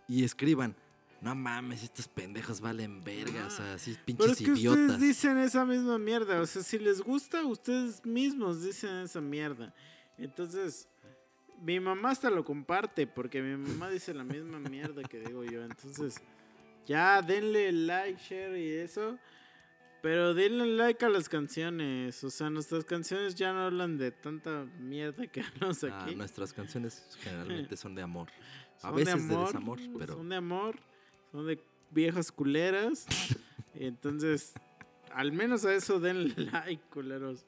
[0.07, 0.75] y escriban.
[1.21, 4.79] No mames, estos pendejos valen verga, o sea, así Pero pinches es que idiotas.
[4.79, 6.39] ustedes dicen esa misma mierda.
[6.41, 9.73] O sea, si les gusta, ustedes mismos dicen esa mierda.
[10.17, 10.87] Entonces,
[11.61, 15.61] mi mamá hasta lo comparte porque mi mamá dice la misma mierda que digo yo.
[15.63, 16.15] Entonces,
[16.85, 19.17] ya denle like, share y eso.
[20.01, 22.23] Pero denle like a las canciones.
[22.23, 26.15] O sea, nuestras canciones ya no hablan de tanta mierda que hablamos Ah, aquí.
[26.15, 28.29] nuestras canciones generalmente son de amor.
[28.81, 30.79] A Son veces de, desamor, pero Son de amor,
[31.33, 31.59] son de
[31.91, 33.05] viejas culeras.
[33.75, 34.53] Entonces,
[35.13, 37.45] al menos a eso denle like, culeros.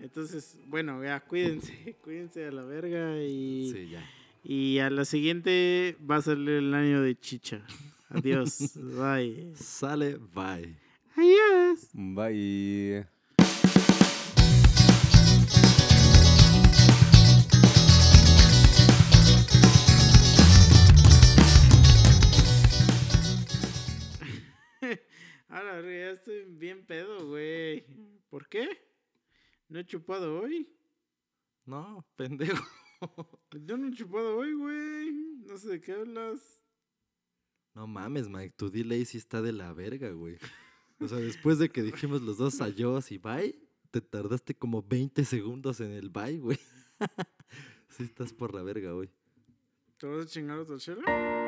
[0.00, 4.04] Entonces, bueno, ya cuídense, cuídense a la verga y, sí, ya.
[4.42, 7.62] Y a la siguiente va a salir el año de chicha.
[8.08, 8.72] Adiós.
[8.74, 9.52] Bye.
[9.54, 10.76] Sale, bye.
[11.16, 11.88] Adiós.
[11.94, 13.06] Bye.
[25.48, 27.86] Ahora ya estoy bien pedo, güey.
[28.28, 28.68] ¿Por qué?
[29.70, 30.68] ¿No he chupado hoy?
[31.64, 32.62] No, pendejo.
[33.64, 35.12] Yo no he chupado hoy, güey.
[35.46, 36.62] No sé de qué hablas.
[37.72, 40.38] No mames, Mike, tu delay sí está de la verga, güey.
[41.00, 43.58] O sea, después de que dijimos los dos adiós y bye,
[43.90, 46.58] te tardaste como 20 segundos en el bye, güey.
[47.88, 49.08] Sí estás por la verga, güey.
[49.96, 51.45] ¿Te vas a chingar otra chela?